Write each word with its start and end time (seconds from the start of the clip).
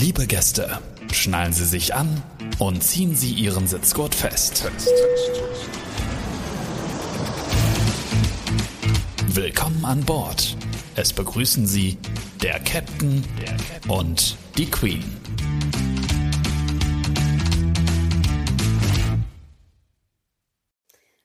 Liebe 0.00 0.26
Gäste, 0.26 0.78
schnallen 1.12 1.52
Sie 1.52 1.66
sich 1.66 1.94
an 1.94 2.22
und 2.58 2.82
ziehen 2.82 3.14
Sie 3.14 3.34
Ihren 3.34 3.68
Sitzgurt 3.68 4.14
fest. 4.14 4.64
Willkommen 9.26 9.84
an 9.84 10.00
Bord. 10.00 10.56
Es 10.96 11.12
begrüßen 11.12 11.66
Sie 11.66 11.98
der 12.42 12.60
Captain 12.60 13.22
und 13.88 14.38
die 14.56 14.70
Queen. 14.70 15.04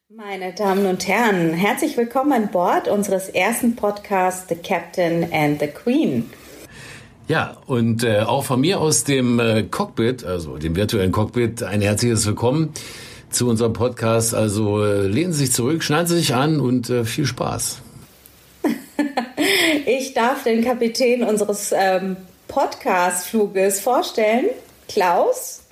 Meine 0.09 0.53
Damen 0.53 0.85
und 0.85 1.07
Herren, 1.07 1.53
herzlich 1.53 1.95
willkommen 1.95 2.33
an 2.33 2.51
Bord 2.51 2.89
unseres 2.89 3.29
ersten 3.29 3.77
Podcasts 3.77 4.49
The 4.49 4.55
Captain 4.55 5.31
and 5.31 5.61
the 5.61 5.67
Queen. 5.67 6.29
Ja, 7.27 7.57
und 7.65 8.03
äh, 8.03 8.19
auch 8.19 8.43
von 8.43 8.61
mir 8.61 8.79
aus 8.79 9.03
dem 9.03 9.39
äh, 9.39 9.63
Cockpit, 9.63 10.23
also 10.23 10.57
dem 10.57 10.75
virtuellen 10.75 11.11
Cockpit, 11.11 11.63
ein 11.63 11.81
herzliches 11.81 12.27
Willkommen 12.27 12.71
zu 13.31 13.49
unserem 13.49 13.73
Podcast. 13.73 14.35
Also 14.35 14.83
äh, 14.83 15.07
lehnen 15.07 15.33
Sie 15.33 15.45
sich 15.45 15.51
zurück, 15.51 15.81
schneiden 15.81 16.05
Sie 16.05 16.17
sich 16.17 16.35
an 16.35 16.59
und 16.59 16.91
äh, 16.91 17.03
viel 17.03 17.25
Spaß. 17.25 17.81
ich 19.87 20.13
darf 20.13 20.43
den 20.43 20.63
Kapitän 20.63 21.23
unseres 21.23 21.73
ähm, 21.75 22.15
Podcast-Fluges 22.47 23.79
vorstellen, 23.79 24.45
Klaus. 24.87 25.63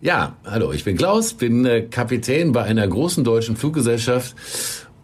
Ja, 0.00 0.34
hallo, 0.44 0.72
ich 0.72 0.82
bin 0.82 0.96
Klaus, 0.96 1.34
bin 1.34 1.66
äh, 1.66 1.82
Kapitän 1.82 2.50
bei 2.50 2.64
einer 2.64 2.88
großen 2.88 3.22
deutschen 3.22 3.54
Fluggesellschaft 3.54 4.34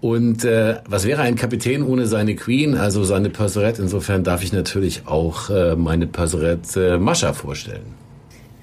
und 0.01 0.45
äh, 0.45 0.77
was 0.87 1.07
wäre 1.07 1.23
ein 1.23 1.37
Kapitän 1.37 1.83
ohne 1.83 2.07
seine 2.07 2.37
Queen, 2.37 2.77
also 2.77 3.05
seine 3.05 3.31
Perserette? 3.31 3.81
Insofern 3.81 4.25
darf 4.25 4.43
ich 4.43 4.53
natürlich 4.53 5.03
auch 5.07 5.49
äh, 5.49 5.75
meine 5.75 6.07
Perserette 6.07 6.95
äh, 6.95 6.99
Mascha 6.99 7.33
vorstellen. 7.33 7.95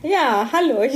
Ja, 0.04 0.50
hallo. 0.52 0.84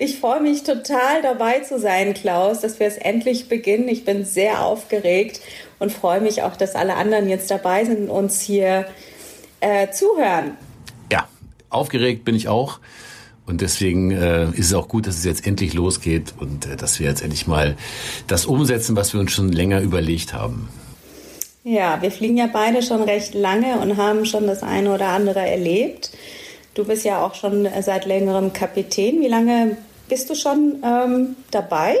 Ich, 0.00 0.18
freue 0.18 0.40
mich 0.40 0.64
total 0.64 1.22
dabei 1.22 1.60
zu 1.60 1.78
sein, 1.78 2.14
Klaus, 2.14 2.60
dass 2.60 2.80
wir 2.80 2.86
es 2.86 2.96
endlich 2.96 3.48
beginnen. 3.48 3.88
Ich 3.88 4.04
bin 4.04 4.24
sehr 4.24 4.62
aufgeregt 4.62 5.40
und 5.78 5.92
freue 5.92 6.20
mich 6.20 6.42
auch, 6.42 6.56
dass 6.56 6.74
alle 6.74 6.94
anderen 6.94 7.28
jetzt 7.28 7.50
dabei 7.50 7.84
sind 7.84 8.08
und 8.08 8.10
uns 8.10 8.40
hier 8.40 8.86
äh, 9.60 9.90
zuhören. 9.90 10.56
Ja, 11.10 11.28
aufgeregt 11.70 12.24
bin 12.24 12.34
ich 12.34 12.48
auch. 12.48 12.80
Und 13.46 13.60
deswegen 13.60 14.12
äh, 14.12 14.50
ist 14.50 14.66
es 14.66 14.74
auch 14.74 14.88
gut, 14.88 15.06
dass 15.06 15.16
es 15.16 15.24
jetzt 15.24 15.46
endlich 15.46 15.74
losgeht 15.74 16.34
und 16.38 16.66
äh, 16.66 16.76
dass 16.76 17.00
wir 17.00 17.08
jetzt 17.08 17.22
endlich 17.22 17.46
mal 17.46 17.76
das 18.26 18.46
umsetzen, 18.46 18.94
was 18.96 19.12
wir 19.12 19.20
uns 19.20 19.32
schon 19.32 19.50
länger 19.50 19.80
überlegt 19.80 20.32
haben. 20.32 20.68
Ja, 21.64 22.00
wir 22.02 22.10
fliegen 22.10 22.36
ja 22.36 22.48
beide 22.52 22.82
schon 22.82 23.02
recht 23.02 23.34
lange 23.34 23.78
und 23.78 23.96
haben 23.96 24.26
schon 24.26 24.46
das 24.46 24.62
eine 24.62 24.92
oder 24.92 25.08
andere 25.08 25.40
erlebt. 25.40 26.10
Du 26.74 26.84
bist 26.84 27.04
ja 27.04 27.24
auch 27.24 27.34
schon 27.34 27.68
seit 27.82 28.06
längerem 28.06 28.52
Kapitän. 28.52 29.20
Wie 29.20 29.28
lange 29.28 29.76
bist 30.08 30.30
du 30.30 30.34
schon 30.34 30.82
ähm, 30.84 31.36
dabei? 31.50 31.96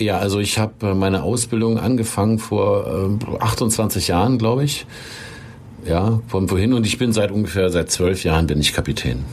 Ja, 0.00 0.18
also 0.18 0.40
ich 0.40 0.58
habe 0.58 0.88
äh, 0.88 0.94
meine 0.94 1.22
Ausbildung 1.22 1.78
angefangen 1.78 2.38
vor 2.38 3.18
äh, 3.20 3.42
28 3.42 4.08
Jahren, 4.08 4.38
glaube 4.38 4.64
ich. 4.64 4.86
Ja, 5.86 6.20
von 6.26 6.50
wohin 6.50 6.72
und 6.72 6.84
ich 6.84 6.98
bin 6.98 7.12
seit 7.12 7.30
ungefähr 7.30 7.70
seit 7.70 7.90
zwölf 7.90 8.24
Jahren 8.24 8.46
bin 8.46 8.60
ich 8.60 8.72
Kapitän. 8.72 9.24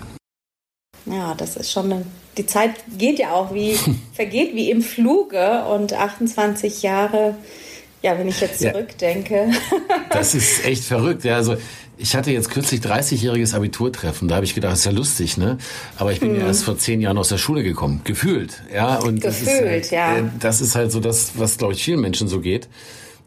Ja, 1.06 1.36
das 1.36 1.58
ist 1.58 1.72
schon 1.72 1.92
eine, 1.92 2.06
die 2.38 2.46
Zeit 2.46 2.72
geht 2.98 3.20
ja 3.20 3.34
auch 3.34 3.54
wie, 3.54 3.78
vergeht 4.14 4.56
wie 4.56 4.70
im 4.70 4.82
Fluge 4.82 5.66
und 5.66 5.94
28 5.94 6.82
Jahre, 6.82 7.36
ja, 8.02 8.18
wenn 8.18 8.28
ich 8.28 8.40
jetzt 8.42 8.60
zurückdenke. 8.60 9.50
Ja, 9.50 9.78
das 10.10 10.36
ist 10.36 10.66
echt 10.66 10.84
verrückt. 10.84 11.24
Ja, 11.24 11.36
also 11.36 11.56
ich 11.98 12.16
hatte 12.16 12.32
jetzt 12.32 12.50
kürzlich 12.50 12.82
30-jähriges 12.82 13.56
Abiturtreffen. 13.56 14.28
Da 14.28 14.36
habe 14.36 14.46
ich 14.46 14.56
gedacht, 14.56 14.74
das 14.74 14.80
ist 14.80 14.86
ja 14.86 14.92
lustig, 14.92 15.38
ne? 15.38 15.58
Aber 15.98 16.12
ich 16.12 16.20
bin 16.20 16.32
hm. 16.32 16.40
ja 16.40 16.48
erst 16.48 16.64
vor 16.64 16.78
zehn 16.78 17.02
Jahren 17.02 17.18
aus 17.18 17.30
der 17.30 17.38
Schule 17.38 17.64
gekommen, 17.64 18.02
gefühlt, 18.04 18.62
ja. 18.74 18.98
Und 18.98 19.22
gefühlt, 19.22 19.26
das 19.26 19.42
ist 19.42 19.62
halt, 19.62 19.92
ja. 19.92 20.18
Äh, 20.18 20.24
das 20.40 20.62
ist 20.62 20.76
halt 20.76 20.92
so 20.92 21.00
das, 21.00 21.34
was 21.36 21.58
glaube 21.58 21.74
ich 21.74 21.84
vielen 21.84 22.02
Menschen 22.02 22.28
so 22.28 22.40
geht 22.40 22.68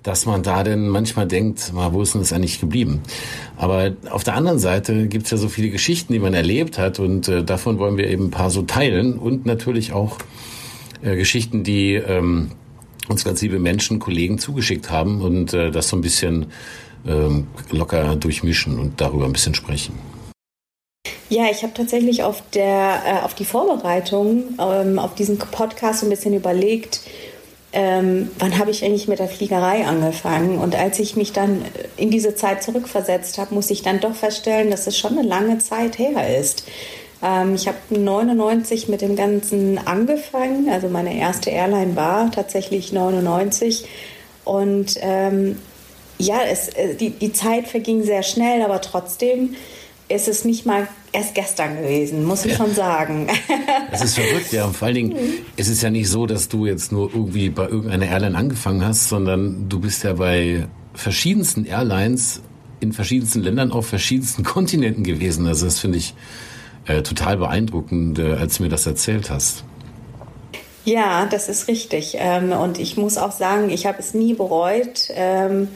dass 0.06 0.24
man 0.24 0.44
da 0.44 0.62
denn 0.62 0.86
manchmal 0.86 1.26
denkt, 1.26 1.72
wo 1.74 2.00
ist 2.00 2.14
denn 2.14 2.20
das 2.20 2.32
eigentlich 2.32 2.60
geblieben? 2.60 3.02
Aber 3.56 3.90
auf 4.10 4.22
der 4.22 4.34
anderen 4.34 4.60
Seite 4.60 5.08
gibt 5.08 5.24
es 5.24 5.32
ja 5.32 5.36
so 5.36 5.48
viele 5.48 5.68
Geschichten, 5.70 6.12
die 6.12 6.20
man 6.20 6.32
erlebt 6.32 6.78
hat 6.78 7.00
und 7.00 7.26
äh, 7.26 7.42
davon 7.42 7.80
wollen 7.80 7.96
wir 7.96 8.08
eben 8.08 8.26
ein 8.26 8.30
paar 8.30 8.50
so 8.50 8.62
teilen 8.62 9.18
und 9.18 9.46
natürlich 9.46 9.92
auch 9.92 10.18
äh, 11.02 11.16
Geschichten, 11.16 11.64
die 11.64 11.94
ähm, 11.94 12.52
uns 13.08 13.24
ganz 13.24 13.42
liebe 13.42 13.58
Menschen, 13.58 13.98
Kollegen 13.98 14.38
zugeschickt 14.38 14.92
haben 14.92 15.22
und 15.22 15.52
äh, 15.52 15.72
das 15.72 15.88
so 15.88 15.96
ein 15.96 16.02
bisschen 16.02 16.46
ähm, 17.04 17.48
locker 17.72 18.14
durchmischen 18.14 18.78
und 18.78 19.00
darüber 19.00 19.24
ein 19.24 19.32
bisschen 19.32 19.54
sprechen. 19.54 19.94
Ja, 21.28 21.46
ich 21.50 21.64
habe 21.64 21.74
tatsächlich 21.74 22.22
auf 22.22 22.44
der 22.52 23.02
äh, 23.04 23.24
auf 23.24 23.34
die 23.34 23.44
Vorbereitung 23.44 24.54
ähm, 24.60 25.00
auf 25.00 25.16
diesen 25.16 25.38
Podcast 25.38 26.04
ein 26.04 26.10
bisschen 26.10 26.34
überlegt, 26.34 27.00
ähm, 27.78 28.30
wann 28.38 28.58
habe 28.58 28.70
ich 28.70 28.82
eigentlich 28.82 29.06
mit 29.06 29.18
der 29.18 29.28
Fliegerei 29.28 29.84
angefangen? 29.84 30.58
Und 30.58 30.74
als 30.74 30.98
ich 30.98 31.14
mich 31.14 31.32
dann 31.34 31.62
in 31.98 32.10
diese 32.10 32.34
Zeit 32.34 32.62
zurückversetzt 32.62 33.36
habe, 33.36 33.54
muss 33.54 33.70
ich 33.70 33.82
dann 33.82 34.00
doch 34.00 34.14
feststellen, 34.14 34.70
dass 34.70 34.86
es 34.86 34.96
schon 34.96 35.18
eine 35.18 35.28
lange 35.28 35.58
Zeit 35.58 35.98
her 35.98 36.38
ist. 36.40 36.64
Ähm, 37.22 37.54
ich 37.54 37.68
habe 37.68 37.76
99 37.90 38.88
mit 38.88 39.02
dem 39.02 39.14
Ganzen 39.14 39.76
angefangen, 39.76 40.70
also 40.70 40.88
meine 40.88 41.18
erste 41.18 41.50
Airline 41.50 41.96
war 41.96 42.30
tatsächlich 42.30 42.94
99 42.94 43.86
und 44.44 44.94
ähm, 45.02 45.58
ja, 46.16 46.38
es, 46.50 46.70
äh, 46.70 46.94
die, 46.94 47.10
die 47.10 47.34
Zeit 47.34 47.68
verging 47.68 48.04
sehr 48.04 48.22
schnell, 48.22 48.62
aber 48.62 48.80
trotzdem 48.80 49.54
ist 50.08 50.28
es 50.28 50.46
nicht 50.46 50.64
mal 50.64 50.88
erst 51.16 51.34
gestern 51.34 51.76
gewesen, 51.78 52.24
muss 52.24 52.44
ich 52.44 52.52
ja. 52.52 52.58
schon 52.58 52.74
sagen. 52.74 53.26
Das 53.90 54.02
ist 54.02 54.18
verrückt, 54.18 54.52
ja. 54.52 54.66
Und 54.66 54.76
vor 54.76 54.86
allen 54.86 54.94
Dingen 54.94 55.12
mhm. 55.12 55.32
es 55.56 55.68
ist 55.68 55.82
ja 55.82 55.90
nicht 55.90 56.08
so, 56.08 56.26
dass 56.26 56.48
du 56.48 56.66
jetzt 56.66 56.92
nur 56.92 57.10
irgendwie 57.12 57.48
bei 57.48 57.66
irgendeiner 57.66 58.06
Airline 58.06 58.36
angefangen 58.36 58.84
hast, 58.84 59.08
sondern 59.08 59.68
du 59.68 59.80
bist 59.80 60.04
ja 60.04 60.12
bei 60.12 60.66
verschiedensten 60.94 61.64
Airlines 61.64 62.42
in 62.80 62.92
verschiedensten 62.92 63.42
Ländern 63.42 63.72
auf 63.72 63.86
verschiedensten 63.86 64.44
Kontinenten 64.44 65.02
gewesen. 65.02 65.46
Also 65.46 65.64
das 65.64 65.78
finde 65.78 65.98
ich 65.98 66.14
äh, 66.86 67.02
total 67.02 67.38
beeindruckend, 67.38 68.18
äh, 68.18 68.34
als 68.34 68.58
du 68.58 68.64
mir 68.64 68.68
das 68.68 68.86
erzählt 68.86 69.30
hast. 69.30 69.64
Ja, 70.84 71.26
das 71.26 71.48
ist 71.48 71.66
richtig. 71.66 72.16
Ähm, 72.18 72.52
und 72.52 72.78
ich 72.78 72.96
muss 72.96 73.18
auch 73.18 73.32
sagen, 73.32 73.70
ich 73.70 73.86
habe 73.86 73.98
es 73.98 74.14
nie 74.14 74.34
bereut. 74.34 75.08
Ähm, 75.10 75.68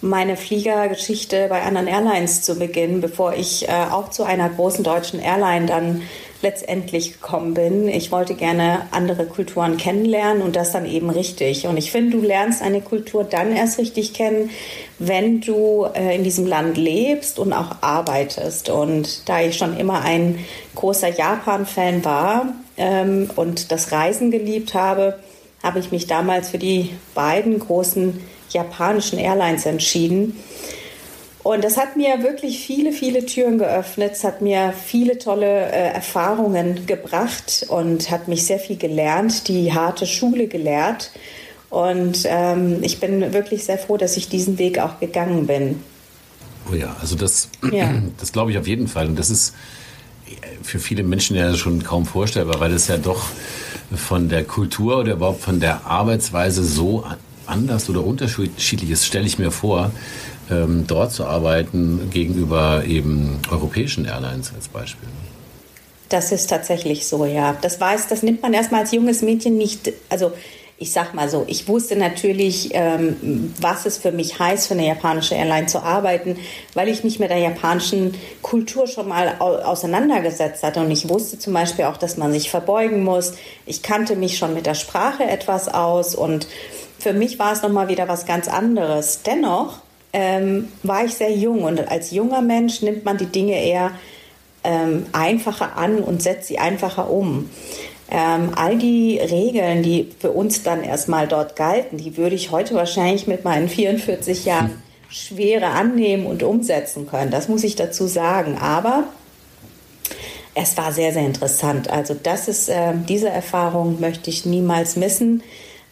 meine 0.00 0.36
Fliegergeschichte 0.36 1.46
bei 1.48 1.62
anderen 1.62 1.86
Airlines 1.86 2.42
zu 2.42 2.56
beginnen, 2.58 3.00
bevor 3.00 3.34
ich 3.34 3.68
äh, 3.68 3.72
auch 3.90 4.10
zu 4.10 4.24
einer 4.24 4.48
großen 4.48 4.84
deutschen 4.84 5.20
Airline 5.20 5.66
dann 5.66 6.02
letztendlich 6.42 7.14
gekommen 7.14 7.54
bin. 7.54 7.88
Ich 7.88 8.12
wollte 8.12 8.34
gerne 8.34 8.82
andere 8.90 9.26
Kulturen 9.26 9.78
kennenlernen 9.78 10.42
und 10.42 10.54
das 10.54 10.72
dann 10.72 10.86
eben 10.86 11.10
richtig. 11.10 11.66
Und 11.66 11.76
ich 11.76 11.90
finde, 11.90 12.18
du 12.18 12.22
lernst 12.22 12.62
eine 12.62 12.82
Kultur 12.82 13.24
dann 13.24 13.56
erst 13.56 13.78
richtig 13.78 14.12
kennen, 14.12 14.50
wenn 14.98 15.40
du 15.40 15.86
äh, 15.94 16.14
in 16.14 16.24
diesem 16.24 16.46
Land 16.46 16.76
lebst 16.76 17.38
und 17.38 17.52
auch 17.52 17.76
arbeitest. 17.80 18.68
Und 18.68 19.28
da 19.28 19.40
ich 19.40 19.56
schon 19.56 19.76
immer 19.76 20.02
ein 20.02 20.38
großer 20.74 21.08
Japan-Fan 21.08 22.04
war 22.04 22.52
ähm, 22.76 23.30
und 23.34 23.72
das 23.72 23.92
Reisen 23.92 24.30
geliebt 24.30 24.74
habe, 24.74 25.18
habe 25.62 25.78
ich 25.78 25.90
mich 25.90 26.06
damals 26.06 26.50
für 26.50 26.58
die 26.58 26.90
beiden 27.14 27.58
großen 27.58 28.20
japanischen 28.50 29.18
Airlines 29.18 29.66
entschieden. 29.66 30.38
Und 31.42 31.62
das 31.62 31.76
hat 31.76 31.96
mir 31.96 32.24
wirklich 32.24 32.66
viele, 32.66 32.90
viele 32.90 33.24
Türen 33.24 33.58
geöffnet. 33.58 34.12
Es 34.14 34.24
hat 34.24 34.42
mir 34.42 34.72
viele 34.72 35.18
tolle 35.18 35.46
äh, 35.46 35.92
Erfahrungen 35.92 36.86
gebracht 36.86 37.66
und 37.68 38.10
hat 38.10 38.26
mich 38.26 38.44
sehr 38.46 38.58
viel 38.58 38.76
gelernt, 38.76 39.46
die 39.46 39.72
harte 39.72 40.06
Schule 40.06 40.48
gelehrt. 40.48 41.12
Und 41.70 42.24
ähm, 42.24 42.78
ich 42.82 42.98
bin 42.98 43.32
wirklich 43.32 43.64
sehr 43.64 43.78
froh, 43.78 43.96
dass 43.96 44.16
ich 44.16 44.28
diesen 44.28 44.58
Weg 44.58 44.80
auch 44.80 44.98
gegangen 44.98 45.46
bin. 45.46 45.80
Oh 46.68 46.74
ja, 46.74 46.96
also 47.00 47.14
das, 47.14 47.48
ja. 47.70 47.94
das 48.18 48.32
glaube 48.32 48.50
ich 48.50 48.58
auf 48.58 48.66
jeden 48.66 48.88
Fall. 48.88 49.06
Und 49.06 49.16
das 49.16 49.30
ist 49.30 49.54
für 50.62 50.80
viele 50.80 51.04
Menschen 51.04 51.36
ja 51.36 51.54
schon 51.54 51.82
kaum 51.84 52.06
vorstellbar, 52.06 52.58
weil 52.58 52.72
es 52.72 52.88
ja 52.88 52.96
doch 52.96 53.22
von 53.94 54.28
der 54.28 54.44
Kultur 54.44 54.98
oder 54.98 55.12
überhaupt 55.12 55.42
von 55.42 55.60
der 55.60 55.86
Arbeitsweise 55.86 56.64
so 56.64 57.04
anders 57.46 57.88
oder 57.88 58.04
unterschiedlich 58.04 58.90
ist, 58.90 59.06
stelle 59.06 59.26
ich 59.26 59.38
mir 59.38 59.50
vor, 59.50 59.90
ähm, 60.50 60.84
dort 60.86 61.12
zu 61.12 61.24
arbeiten 61.24 62.10
gegenüber 62.10 62.84
eben 62.86 63.40
europäischen 63.50 64.04
Airlines 64.04 64.52
als 64.54 64.68
Beispiel. 64.68 65.08
Das 66.08 66.30
ist 66.30 66.48
tatsächlich 66.48 67.06
so, 67.06 67.24
ja. 67.24 67.56
Das 67.60 67.80
weiß, 67.80 68.08
das 68.08 68.22
nimmt 68.22 68.42
man 68.42 68.54
erstmal 68.54 68.82
als 68.82 68.92
junges 68.92 69.22
Mädchen 69.22 69.56
nicht, 69.56 69.92
also 70.08 70.32
ich 70.78 70.92
sag 70.92 71.14
mal 71.14 71.28
so, 71.28 71.44
ich 71.48 71.68
wusste 71.68 71.96
natürlich, 71.96 72.70
ähm, 72.74 73.54
was 73.58 73.86
es 73.86 73.96
für 73.96 74.12
mich 74.12 74.38
heißt, 74.38 74.68
für 74.68 74.74
eine 74.74 74.86
japanische 74.86 75.34
Airline 75.34 75.66
zu 75.66 75.82
arbeiten, 75.82 76.36
weil 76.74 76.88
ich 76.88 77.02
mich 77.02 77.18
mit 77.18 77.30
der 77.30 77.38
japanischen 77.38 78.14
Kultur 78.42 78.86
schon 78.86 79.08
mal 79.08 79.36
auseinandergesetzt 79.38 80.62
hatte. 80.62 80.80
Und 80.80 80.90
ich 80.90 81.08
wusste 81.08 81.38
zum 81.38 81.54
Beispiel 81.54 81.86
auch, 81.86 81.96
dass 81.96 82.18
man 82.18 82.30
sich 82.30 82.50
verbeugen 82.50 83.04
muss. 83.04 83.32
Ich 83.64 83.82
kannte 83.82 84.16
mich 84.16 84.36
schon 84.36 84.52
mit 84.52 84.66
der 84.66 84.74
Sprache 84.74 85.24
etwas 85.24 85.68
aus 85.68 86.14
und 86.14 86.46
für 87.06 87.12
mich 87.12 87.38
war 87.38 87.52
es 87.52 87.62
nochmal 87.62 87.86
wieder 87.86 88.08
was 88.08 88.26
ganz 88.26 88.48
anderes. 88.48 89.20
Dennoch 89.24 89.78
ähm, 90.12 90.72
war 90.82 91.04
ich 91.04 91.14
sehr 91.14 91.30
jung 91.30 91.62
und 91.62 91.88
als 91.88 92.10
junger 92.10 92.42
Mensch 92.42 92.82
nimmt 92.82 93.04
man 93.04 93.16
die 93.16 93.26
Dinge 93.26 93.64
eher 93.64 93.92
ähm, 94.64 95.06
einfacher 95.12 95.76
an 95.76 96.00
und 96.00 96.20
setze 96.20 96.48
sie 96.48 96.58
einfacher 96.58 97.08
um. 97.08 97.48
Ähm, 98.10 98.50
all 98.56 98.76
die 98.76 99.20
Regeln, 99.20 99.84
die 99.84 100.10
für 100.18 100.32
uns 100.32 100.64
dann 100.64 100.82
erstmal 100.82 101.28
dort 101.28 101.54
galten, 101.54 101.96
die 101.96 102.16
würde 102.16 102.34
ich 102.34 102.50
heute 102.50 102.74
wahrscheinlich 102.74 103.28
mit 103.28 103.44
meinen 103.44 103.68
44 103.68 104.44
Jahren 104.44 104.82
schwerer 105.08 105.74
annehmen 105.74 106.26
und 106.26 106.42
umsetzen 106.42 107.06
können. 107.06 107.30
Das 107.30 107.46
muss 107.46 107.62
ich 107.62 107.76
dazu 107.76 108.08
sagen. 108.08 108.58
Aber 108.58 109.04
es 110.56 110.76
war 110.76 110.90
sehr, 110.92 111.12
sehr 111.12 111.24
interessant. 111.24 111.88
Also 111.88 112.16
das 112.20 112.48
ist, 112.48 112.68
äh, 112.68 112.94
diese 113.08 113.28
Erfahrung 113.28 114.00
möchte 114.00 114.28
ich 114.28 114.44
niemals 114.44 114.96
missen. 114.96 115.44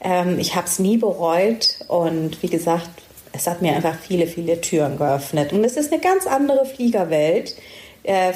Ähm, 0.05 0.39
ich 0.39 0.55
habe 0.55 0.67
es 0.67 0.79
nie 0.79 0.97
bereut 0.97 1.81
und 1.89 2.41
wie 2.43 2.49
gesagt, 2.49 2.89
es 3.33 3.49
hat 3.49 3.63
mir 3.63 3.75
einfach 3.75 3.97
viele, 3.99 4.29
viele 4.29 4.61
Türen 4.61 4.97
geöffnet. 4.97 5.53
Und 5.53 5.65
es 5.65 5.77
ist 5.77 5.93
eine 5.93 6.01
ganz 6.01 6.27
andere 6.29 6.65
Fliegerwelt. 6.67 7.57
Äh, 8.05 8.33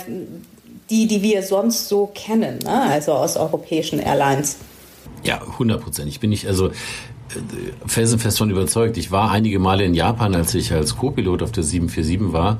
die, 0.91 1.07
die 1.07 1.23
wir 1.23 1.43
sonst 1.43 1.89
so 1.89 2.11
kennen, 2.15 2.59
ne? 2.61 2.83
also 2.83 3.13
aus 3.13 3.37
europäischen 3.37 3.99
Airlines. 3.99 4.57
Ja, 5.23 5.41
100 5.43 5.83
Prozent. 5.83 6.09
Ich 6.09 6.21
bin 6.21 6.31
nicht, 6.31 6.47
also 6.47 6.69
äh, 6.69 6.73
felsenfest 7.87 8.39
von 8.39 8.51
überzeugt. 8.51 8.97
Ich 8.97 9.11
war 9.11 9.31
einige 9.31 9.59
Male 9.59 9.85
in 9.85 9.95
Japan, 9.95 10.35
als 10.35 10.55
ich 10.55 10.73
als 10.73 10.97
Co-Pilot 10.97 11.43
auf 11.43 11.53
der 11.53 11.63
747 11.63 12.33
war 12.33 12.59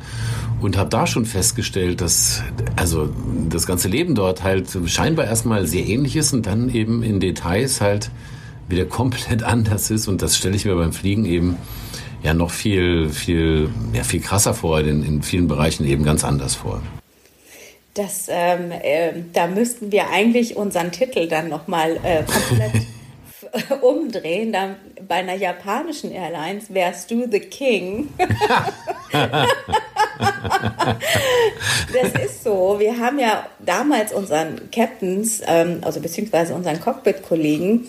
und 0.61 0.77
habe 0.77 0.91
da 0.91 1.07
schon 1.07 1.25
festgestellt, 1.25 2.01
dass 2.01 2.43
also 2.77 3.09
das 3.49 3.67
ganze 3.67 3.89
Leben 3.89 4.15
dort 4.15 4.43
halt 4.43 4.77
scheinbar 4.87 5.27
erstmal 5.27 5.67
sehr 5.67 5.87
ähnlich 5.87 6.17
ist 6.17 6.35
und 6.35 6.47
dann 6.47 6.69
eben 6.69 7.03
in 7.03 7.21
Details 7.21 7.81
halt 7.81 8.11
wieder 8.69 8.85
komplett 8.85 9.43
anders 9.45 9.91
ist 9.91 10.09
und 10.09 10.23
das 10.23 10.37
stelle 10.37 10.57
ich 10.57 10.65
mir 10.65 10.75
beim 10.75 10.93
Fliegen 10.93 11.25
eben 11.25 11.57
ja 12.23 12.35
noch 12.35 12.51
viel 12.51 13.11
viel 13.11 13.71
ja 13.93 14.03
viel 14.03 14.21
krasser 14.21 14.55
vor, 14.55 14.81
in, 14.81 15.05
in 15.05 15.23
vielen 15.23 15.49
Bereichen 15.49 15.85
eben 15.85 16.05
ganz 16.05 16.25
anders 16.25 16.55
vor. 16.55 16.83
Das, 17.99 18.27
ähm, 18.29 18.71
äh, 18.71 19.13
da 19.33 19.49
müssten 19.49 19.91
wir 19.91 20.11
eigentlich 20.11 20.57
unseren 20.57 20.93
Titel 20.93 21.27
dann 21.27 21.49
nochmal 21.49 21.99
äh, 22.05 22.23
komplett 22.23 22.87
umdrehen. 23.83 24.53
Dann, 24.53 24.77
bei 25.09 25.17
einer 25.17 25.35
japanischen 25.35 26.13
Airlines 26.13 26.73
wärst 26.73 27.11
du 27.11 27.29
the 27.29 27.41
King. 27.41 28.11
das 31.93 32.13
ist 32.25 32.45
so. 32.45 32.77
Wir 32.79 32.99
haben 32.99 33.19
ja 33.19 33.49
damals 33.59 34.13
unseren 34.13 34.71
Captains, 34.71 35.41
ähm, 35.45 35.79
also 35.83 36.01
beziehungsweise 36.01 36.55
unseren 36.55 36.81
Cockpit-Kollegen, 36.81 37.89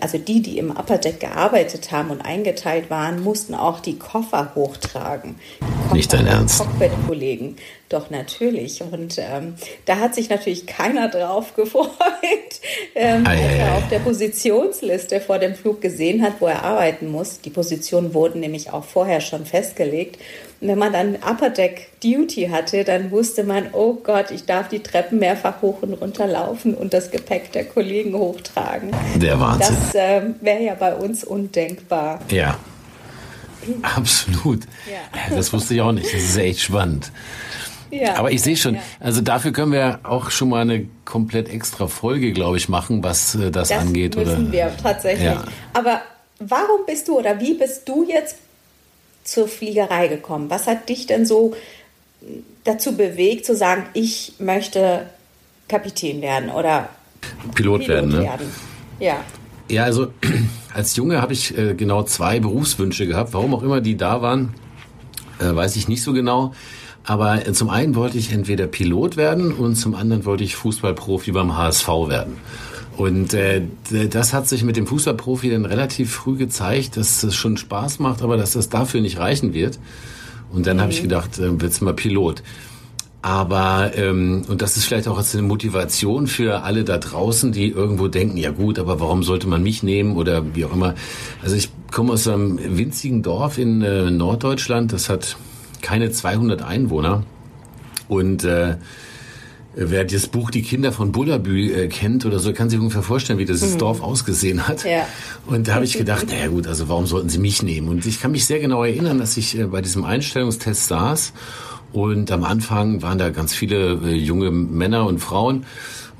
also 0.00 0.18
die, 0.18 0.40
die 0.40 0.58
im 0.58 0.70
Upper 0.70 0.98
Deck 0.98 1.20
gearbeitet 1.20 1.90
haben 1.90 2.10
und 2.10 2.20
eingeteilt 2.20 2.90
waren, 2.90 3.22
mussten 3.22 3.54
auch 3.54 3.80
die 3.80 3.98
Koffer 3.98 4.52
hochtragen. 4.54 5.34
Koffer 5.82 5.94
Nicht 5.94 6.12
dein 6.12 6.26
Ernst. 6.26 6.58
Cockpit-Kollegen. 6.58 7.56
Doch, 7.88 8.10
natürlich. 8.10 8.82
Und 8.82 9.18
ähm, 9.18 9.54
da 9.84 9.98
hat 9.98 10.14
sich 10.14 10.30
natürlich 10.30 10.66
keiner 10.66 11.08
drauf 11.08 11.54
gefreut, 11.56 11.90
ähm, 12.94 13.26
als 13.26 13.40
er 13.40 13.74
auf 13.74 13.88
der 13.88 13.98
Positionsliste 13.98 15.20
vor 15.20 15.38
dem 15.38 15.54
Flug 15.54 15.80
gesehen 15.80 16.22
hat, 16.22 16.40
wo 16.40 16.46
er 16.46 16.62
arbeiten 16.64 17.10
muss. 17.10 17.40
Die 17.40 17.50
Positionen 17.50 18.14
wurden 18.14 18.40
nämlich 18.40 18.72
auch 18.72 18.84
vorher 18.84 19.20
schon 19.20 19.44
festgelegt. 19.44 20.18
Wenn 20.66 20.78
man 20.78 20.94
dann 20.94 21.16
Upper 21.16 21.50
Deck 21.50 21.88
Duty 22.02 22.48
hatte, 22.50 22.84
dann 22.84 23.10
wusste 23.10 23.44
man, 23.44 23.66
oh 23.72 23.94
Gott, 24.02 24.30
ich 24.30 24.46
darf 24.46 24.68
die 24.68 24.80
Treppen 24.80 25.18
mehrfach 25.18 25.60
hoch 25.60 25.82
und 25.82 25.92
runter 25.92 26.26
laufen 26.26 26.74
und 26.74 26.94
das 26.94 27.10
Gepäck 27.10 27.52
der 27.52 27.66
Kollegen 27.66 28.14
hochtragen. 28.14 28.90
Der 29.16 29.38
Wahnsinn. 29.38 29.76
Das 29.92 29.94
äh, 29.94 30.22
wäre 30.40 30.62
ja 30.62 30.74
bei 30.74 30.94
uns 30.94 31.22
undenkbar. 31.22 32.20
Ja, 32.30 32.56
absolut. 33.82 34.62
Ja. 34.90 35.34
Das 35.36 35.52
wusste 35.52 35.74
ich 35.74 35.82
auch 35.82 35.92
nicht. 35.92 36.06
Das 36.06 36.22
ist 36.22 36.38
echt 36.38 36.60
spannend. 36.60 37.12
Ja, 37.90 38.16
Aber 38.16 38.32
ich 38.32 38.42
sehe 38.42 38.56
schon, 38.56 38.76
ja. 38.76 38.80
also 39.00 39.20
dafür 39.20 39.52
können 39.52 39.72
wir 39.72 40.00
auch 40.02 40.30
schon 40.30 40.48
mal 40.48 40.62
eine 40.62 40.86
komplett 41.04 41.48
extra 41.48 41.86
Folge, 41.86 42.32
glaube 42.32 42.56
ich, 42.56 42.68
machen, 42.68 43.04
was 43.04 43.34
äh, 43.34 43.50
das, 43.50 43.68
das 43.68 43.78
angeht. 43.78 44.16
Das 44.16 44.24
müssen 44.24 44.50
wir 44.50 44.72
tatsächlich. 44.82 45.26
Ja. 45.26 45.44
Aber 45.74 46.00
warum 46.38 46.86
bist 46.86 47.06
du 47.08 47.18
oder 47.18 47.38
wie 47.38 47.54
bist 47.54 47.88
du 47.88 48.04
jetzt 48.08 48.36
zur 49.24 49.48
Fliegerei 49.48 50.08
gekommen? 50.08 50.50
Was 50.50 50.66
hat 50.66 50.88
dich 50.88 51.06
denn 51.06 51.26
so 51.26 51.54
dazu 52.64 52.96
bewegt, 52.96 53.44
zu 53.46 53.56
sagen, 53.56 53.84
ich 53.94 54.34
möchte 54.38 55.06
Kapitän 55.68 56.22
werden 56.22 56.50
oder 56.50 56.88
Pilot, 57.54 57.54
Pilot 57.54 57.88
werden? 57.88 58.10
Ne? 58.10 58.22
werden? 58.22 58.46
Ja. 59.00 59.24
Ja, 59.68 59.84
also 59.84 60.08
als 60.74 60.94
Junge 60.96 61.22
habe 61.22 61.32
ich 61.32 61.56
äh, 61.56 61.74
genau 61.74 62.02
zwei 62.02 62.38
Berufswünsche 62.38 63.06
gehabt. 63.06 63.32
Warum 63.32 63.54
auch 63.54 63.62
immer 63.62 63.80
die 63.80 63.96
da 63.96 64.20
waren, 64.22 64.54
äh, 65.40 65.54
weiß 65.54 65.76
ich 65.76 65.88
nicht 65.88 66.02
so 66.02 66.12
genau. 66.12 66.54
Aber 67.04 67.46
äh, 67.46 67.52
zum 67.52 67.70
einen 67.70 67.94
wollte 67.94 68.18
ich 68.18 68.32
entweder 68.32 68.66
Pilot 68.66 69.16
werden 69.16 69.52
und 69.52 69.76
zum 69.76 69.94
anderen 69.94 70.24
wollte 70.24 70.44
ich 70.44 70.56
Fußballprofi 70.56 71.32
beim 71.32 71.56
HSV 71.56 71.88
werden. 72.08 72.38
Und 72.96 73.34
äh, 73.34 73.62
das 74.10 74.32
hat 74.32 74.48
sich 74.48 74.62
mit 74.62 74.76
dem 74.76 74.86
Fußballprofi 74.86 75.50
dann 75.50 75.64
relativ 75.64 76.12
früh 76.12 76.36
gezeigt, 76.36 76.96
dass 76.96 77.20
das 77.20 77.34
schon 77.34 77.56
Spaß 77.56 77.98
macht, 77.98 78.22
aber 78.22 78.36
dass 78.36 78.52
das 78.52 78.68
dafür 78.68 79.00
nicht 79.00 79.18
reichen 79.18 79.52
wird. 79.52 79.78
Und 80.52 80.66
dann 80.66 80.76
mhm. 80.76 80.82
habe 80.82 80.92
ich 80.92 81.02
gedacht, 81.02 81.38
äh, 81.38 81.60
wird's 81.60 81.80
mal 81.80 81.94
Pilot. 81.94 82.42
Aber, 83.24 83.92
ähm, 83.96 84.44
und 84.48 84.60
das 84.60 84.76
ist 84.76 84.84
vielleicht 84.84 85.08
auch 85.08 85.16
jetzt 85.16 85.34
eine 85.34 85.46
Motivation 85.46 86.26
für 86.26 86.62
alle 86.62 86.84
da 86.84 86.98
draußen, 86.98 87.52
die 87.52 87.70
irgendwo 87.70 88.06
denken, 88.06 88.36
ja 88.36 88.50
gut, 88.50 88.78
aber 88.78 89.00
warum 89.00 89.22
sollte 89.22 89.48
man 89.48 89.62
mich 89.62 89.82
nehmen 89.82 90.16
oder 90.16 90.54
wie 90.54 90.66
auch 90.66 90.74
immer. 90.74 90.94
Also 91.42 91.56
ich 91.56 91.70
komme 91.90 92.12
aus 92.12 92.28
einem 92.28 92.58
winzigen 92.76 93.22
Dorf 93.22 93.56
in 93.56 93.80
äh, 93.80 94.10
Norddeutschland, 94.10 94.92
das 94.92 95.08
hat 95.08 95.38
keine 95.80 96.10
200 96.10 96.60
Einwohner. 96.62 97.22
Und 98.08 98.44
äh, 98.44 98.76
Wer 99.76 100.04
das 100.04 100.28
Buch 100.28 100.50
Die 100.50 100.62
Kinder 100.62 100.92
von 100.92 101.10
Bullabü 101.10 101.72
äh, 101.72 101.88
kennt 101.88 102.24
oder 102.24 102.38
so, 102.38 102.52
kann 102.52 102.70
sich 102.70 102.78
ungefähr 102.78 103.02
vorstellen, 103.02 103.38
wie 103.38 103.44
dieses 103.44 103.74
mhm. 103.74 103.78
Dorf 103.78 104.02
ausgesehen 104.02 104.68
hat. 104.68 104.84
Ja. 104.84 105.06
Und 105.46 105.68
da 105.68 105.74
habe 105.74 105.84
ich 105.84 105.98
gedacht, 105.98 106.28
naja 106.28 106.46
gut, 106.48 106.66
also 106.66 106.88
warum 106.88 107.06
sollten 107.06 107.28
sie 107.28 107.38
mich 107.38 107.62
nehmen? 107.62 107.88
Und 107.88 108.06
ich 108.06 108.20
kann 108.20 108.30
mich 108.30 108.46
sehr 108.46 108.60
genau 108.60 108.84
erinnern, 108.84 109.18
dass 109.18 109.36
ich 109.36 109.58
äh, 109.58 109.64
bei 109.64 109.82
diesem 109.82 110.04
Einstellungstest 110.04 110.86
saß 110.86 111.32
und 111.94 112.32
am 112.32 112.42
Anfang 112.42 113.02
waren 113.02 113.18
da 113.18 113.30
ganz 113.30 113.54
viele 113.54 114.00
äh, 114.04 114.14
junge 114.14 114.50
Männer 114.50 115.06
und 115.06 115.20
Frauen. 115.20 115.64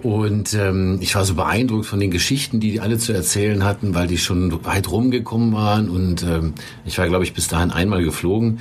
Und 0.03 0.55
ähm, 0.55 0.99
ich 1.01 1.15
war 1.15 1.25
so 1.25 1.35
beeindruckt 1.35 1.87
von 1.87 1.99
den 1.99 2.11
Geschichten, 2.11 2.61
die 2.61 2.73
die 2.73 2.81
alle 2.81 2.99
zu 2.99 3.13
erzählen 3.13 3.65
hatten, 3.65 3.95
weil 3.95 4.07
die 4.07 4.19
schon 4.19 4.65
weit 4.65 4.91
rumgekommen 4.91 5.53
waren. 5.53 5.89
Und 5.89 6.23
ähm, 6.23 6.55
ich 6.85 6.99
war, 6.99 7.09
glaube 7.09 7.25
ich, 7.25 7.35
bis 7.35 7.49
dahin 7.49 7.71
einmal 7.71 8.05
geflogen 8.05 8.61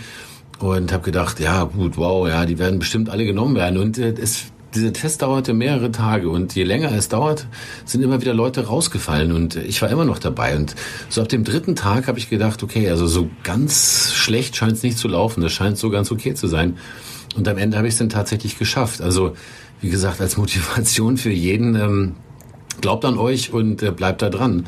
und 0.59 0.91
habe 0.91 1.03
gedacht, 1.03 1.39
ja 1.39 1.65
gut, 1.65 1.97
wow, 1.97 2.27
ja, 2.27 2.45
die 2.45 2.57
werden 2.57 2.79
bestimmt 2.79 3.09
alle 3.09 3.25
genommen 3.25 3.55
werden. 3.55 3.77
Und 3.77 3.97
äh, 3.99 4.13
es 4.19 4.45
dieser 4.75 4.93
Test 4.93 5.21
dauerte 5.21 5.53
mehrere 5.53 5.91
Tage 5.91 6.29
und 6.29 6.55
je 6.55 6.63
länger 6.63 6.91
es 6.91 7.09
dauert, 7.09 7.47
sind 7.85 8.01
immer 8.01 8.21
wieder 8.21 8.33
Leute 8.33 8.67
rausgefallen 8.67 9.31
und 9.31 9.55
ich 9.55 9.81
war 9.81 9.89
immer 9.89 10.05
noch 10.05 10.19
dabei. 10.19 10.55
Und 10.55 10.75
so 11.09 11.21
ab 11.21 11.29
dem 11.29 11.43
dritten 11.43 11.75
Tag 11.75 12.07
habe 12.07 12.19
ich 12.19 12.29
gedacht, 12.29 12.63
okay, 12.63 12.89
also 12.89 13.07
so 13.07 13.29
ganz 13.43 14.13
schlecht 14.13 14.55
scheint 14.55 14.73
es 14.73 14.83
nicht 14.83 14.97
zu 14.97 15.07
laufen, 15.07 15.41
das 15.41 15.51
scheint 15.51 15.77
so 15.77 15.89
ganz 15.89 16.11
okay 16.11 16.33
zu 16.33 16.47
sein. 16.47 16.77
Und 17.35 17.47
am 17.47 17.57
Ende 17.57 17.77
habe 17.77 17.87
ich 17.87 17.93
es 17.93 17.99
dann 17.99 18.09
tatsächlich 18.09 18.57
geschafft. 18.57 19.01
Also 19.01 19.35
wie 19.81 19.89
gesagt, 19.89 20.21
als 20.21 20.37
Motivation 20.37 21.17
für 21.17 21.31
jeden, 21.31 21.75
ähm, 21.75 22.15
glaubt 22.81 23.05
an 23.05 23.17
euch 23.17 23.53
und 23.53 23.83
äh, 23.83 23.91
bleibt 23.91 24.21
da 24.21 24.29
dran. 24.29 24.67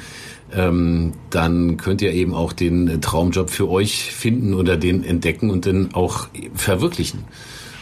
Ähm, 0.54 1.14
dann 1.32 1.78
könnt 1.78 2.02
ihr 2.02 2.14
eben 2.14 2.34
auch 2.34 2.54
den 2.54 3.02
Traumjob 3.02 3.50
für 3.50 3.70
euch 3.70 4.12
finden 4.12 4.54
oder 4.54 4.78
den 4.78 5.04
entdecken 5.04 5.50
und 5.50 5.66
dann 5.66 5.94
auch 5.94 6.28
verwirklichen. 6.54 7.24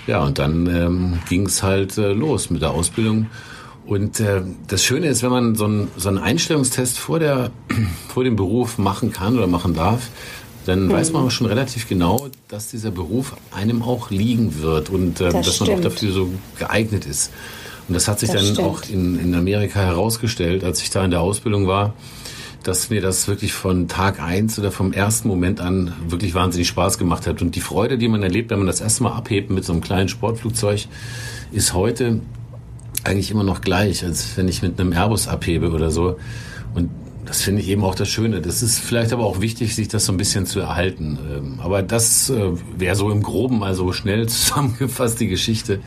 Ja, 0.07 0.23
und 0.23 0.39
dann 0.39 0.67
ähm, 0.67 1.19
ging 1.29 1.45
es 1.45 1.63
halt 1.63 1.97
äh, 1.97 2.11
los 2.11 2.49
mit 2.49 2.61
der 2.61 2.71
Ausbildung. 2.71 3.27
Und 3.85 4.19
äh, 4.19 4.41
das 4.67 4.83
Schöne 4.83 5.07
ist, 5.07 5.23
wenn 5.23 5.31
man 5.31 5.55
so, 5.55 5.65
ein, 5.65 5.87
so 5.97 6.09
einen 6.09 6.17
Einstellungstest 6.17 6.97
vor, 6.97 7.19
der, 7.19 7.51
vor 8.09 8.23
dem 8.23 8.35
Beruf 8.35 8.77
machen 8.77 9.11
kann 9.11 9.37
oder 9.37 9.47
machen 9.47 9.73
darf, 9.73 10.09
dann 10.65 10.87
mhm. 10.87 10.91
weiß 10.91 11.11
man 11.11 11.23
aber 11.23 11.31
schon 11.31 11.47
relativ 11.47 11.87
genau, 11.89 12.27
dass 12.47 12.69
dieser 12.69 12.91
Beruf 12.91 13.35
einem 13.51 13.81
auch 13.81 14.09
liegen 14.09 14.61
wird 14.61 14.89
und 14.89 15.19
äh, 15.19 15.31
das 15.31 15.45
dass 15.45 15.59
man 15.59 15.71
auch 15.71 15.81
dafür 15.81 16.11
so 16.11 16.29
geeignet 16.57 17.05
ist. 17.05 17.31
Und 17.87 17.95
das 17.95 18.07
hat 18.07 18.19
sich 18.19 18.29
das 18.29 18.41
dann 18.41 18.53
stimmt. 18.53 18.67
auch 18.67 18.81
in, 18.89 19.19
in 19.19 19.35
Amerika 19.35 19.81
herausgestellt, 19.81 20.63
als 20.63 20.81
ich 20.81 20.89
da 20.89 21.03
in 21.03 21.11
der 21.11 21.19
Ausbildung 21.19 21.67
war 21.67 21.93
dass 22.63 22.89
mir 22.89 23.01
das 23.01 23.27
wirklich 23.27 23.53
von 23.53 23.87
Tag 23.87 24.21
eins 24.21 24.57
oder 24.57 24.71
vom 24.71 24.93
ersten 24.93 25.27
Moment 25.27 25.59
an 25.59 25.93
wirklich 26.07 26.33
wahnsinnig 26.33 26.67
Spaß 26.69 26.97
gemacht 26.97 27.27
hat. 27.27 27.41
Und 27.41 27.55
die 27.55 27.61
Freude, 27.61 27.97
die 27.97 28.07
man 28.07 28.23
erlebt, 28.23 28.51
wenn 28.51 28.59
man 28.59 28.67
das 28.67 28.81
erste 28.81 29.03
Mal 29.03 29.11
abhebt 29.11 29.49
mit 29.49 29.65
so 29.65 29.73
einem 29.73 29.81
kleinen 29.81 30.07
Sportflugzeug, 30.07 30.87
ist 31.51 31.73
heute 31.73 32.21
eigentlich 33.03 33.31
immer 33.31 33.43
noch 33.43 33.61
gleich, 33.61 34.03
als 34.05 34.37
wenn 34.37 34.47
ich 34.47 34.61
mit 34.61 34.79
einem 34.79 34.93
Airbus 34.93 35.27
abhebe 35.27 35.71
oder 35.71 35.91
so. 35.91 36.17
Und 36.73 36.89
das 37.25 37.41
finde 37.41 37.61
ich 37.61 37.69
eben 37.69 37.83
auch 37.83 37.95
das 37.95 38.09
Schöne. 38.09 38.41
Das 38.41 38.61
ist 38.61 38.79
vielleicht 38.79 39.13
aber 39.13 39.25
auch 39.25 39.41
wichtig, 39.41 39.75
sich 39.75 39.87
das 39.87 40.05
so 40.05 40.13
ein 40.13 40.17
bisschen 40.17 40.45
zu 40.45 40.59
erhalten. 40.59 41.17
Ähm, 41.31 41.59
aber 41.61 41.81
das 41.81 42.29
äh, 42.29 42.51
wäre 42.77 42.95
so 42.95 43.11
im 43.11 43.23
Groben 43.23 43.59
mal 43.59 43.75
so 43.75 43.91
schnell 43.91 44.27
zusammengefasst 44.29 45.19
die 45.19 45.27
Geschichte, 45.27 45.79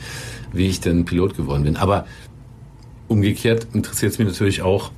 wie 0.53 0.67
ich 0.67 0.81
denn 0.81 1.05
Pilot 1.05 1.37
geworden 1.37 1.65
bin. 1.65 1.77
Aber 1.77 2.07
umgekehrt 3.09 3.69
interessiert 3.73 4.13
es 4.13 4.19
mich 4.19 4.29
natürlich 4.29 4.63
auch, 4.63 4.91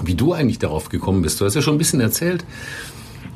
wie 0.00 0.14
du 0.14 0.32
eigentlich 0.32 0.58
darauf 0.58 0.88
gekommen 0.88 1.22
bist. 1.22 1.40
Du 1.40 1.44
hast 1.44 1.54
ja 1.54 1.62
schon 1.62 1.74
ein 1.74 1.78
bisschen 1.78 2.00
erzählt, 2.00 2.44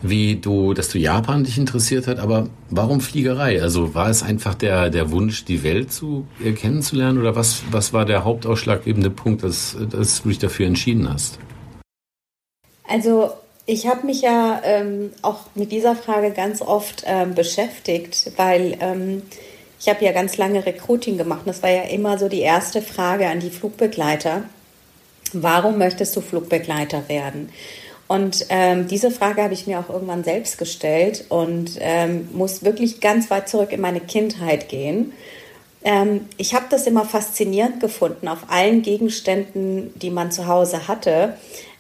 wie 0.02 0.36
du, 0.36 0.74
dass 0.74 0.88
du 0.88 0.98
Japan 0.98 1.44
dich 1.44 1.58
interessiert 1.58 2.06
hat, 2.06 2.18
aber 2.18 2.48
warum 2.70 3.00
Fliegerei? 3.00 3.62
Also 3.62 3.94
war 3.94 4.08
es 4.08 4.22
einfach 4.22 4.54
der, 4.54 4.90
der 4.90 5.10
Wunsch, 5.10 5.44
die 5.44 5.62
Welt 5.62 5.92
zu 5.92 6.26
äh, 6.44 6.52
kennenzulernen 6.52 7.18
oder 7.18 7.34
was, 7.36 7.62
was 7.70 7.92
war 7.92 8.04
der 8.04 8.24
hauptausschlaggebende 8.24 9.10
Punkt, 9.10 9.42
dass, 9.42 9.76
dass 9.90 10.22
du 10.22 10.28
dich 10.28 10.38
dafür 10.38 10.66
entschieden 10.66 11.12
hast? 11.12 11.38
Also 12.88 13.30
ich 13.64 13.86
habe 13.86 14.06
mich 14.06 14.22
ja 14.22 14.60
ähm, 14.64 15.10
auch 15.22 15.40
mit 15.54 15.72
dieser 15.72 15.96
Frage 15.96 16.30
ganz 16.30 16.62
oft 16.62 17.02
ähm, 17.06 17.34
beschäftigt, 17.34 18.32
weil 18.36 18.76
ähm, 18.80 19.22
ich 19.80 19.88
habe 19.88 20.04
ja 20.04 20.12
ganz 20.12 20.36
lange 20.36 20.64
Recruiting 20.64 21.18
gemacht. 21.18 21.42
Das 21.46 21.62
war 21.62 21.70
ja 21.70 21.82
immer 21.82 22.18
so 22.18 22.28
die 22.28 22.40
erste 22.40 22.80
Frage 22.80 23.26
an 23.26 23.40
die 23.40 23.50
Flugbegleiter. 23.50 24.44
Warum 25.34 25.78
möchtest 25.78 26.16
du 26.16 26.20
Flugbegleiter 26.20 27.08
werden? 27.08 27.50
Und 28.08 28.46
ähm, 28.50 28.86
diese 28.86 29.10
Frage 29.10 29.42
habe 29.42 29.54
ich 29.54 29.66
mir 29.66 29.80
auch 29.80 29.90
irgendwann 29.90 30.22
selbst 30.22 30.58
gestellt 30.58 31.24
und 31.28 31.72
ähm, 31.80 32.28
muss 32.32 32.62
wirklich 32.62 33.00
ganz 33.00 33.30
weit 33.30 33.48
zurück 33.48 33.72
in 33.72 33.80
meine 33.80 34.00
Kindheit 34.00 34.68
gehen. 34.68 35.12
Ähm, 35.82 36.26
ich 36.36 36.54
habe 36.54 36.66
das 36.70 36.86
immer 36.86 37.04
faszinierend 37.04 37.80
gefunden, 37.80 38.28
auf 38.28 38.46
allen 38.48 38.82
Gegenständen, 38.82 39.92
die 39.98 40.10
man 40.10 40.30
zu 40.30 40.46
Hause 40.46 40.86
hatte, 40.86 41.36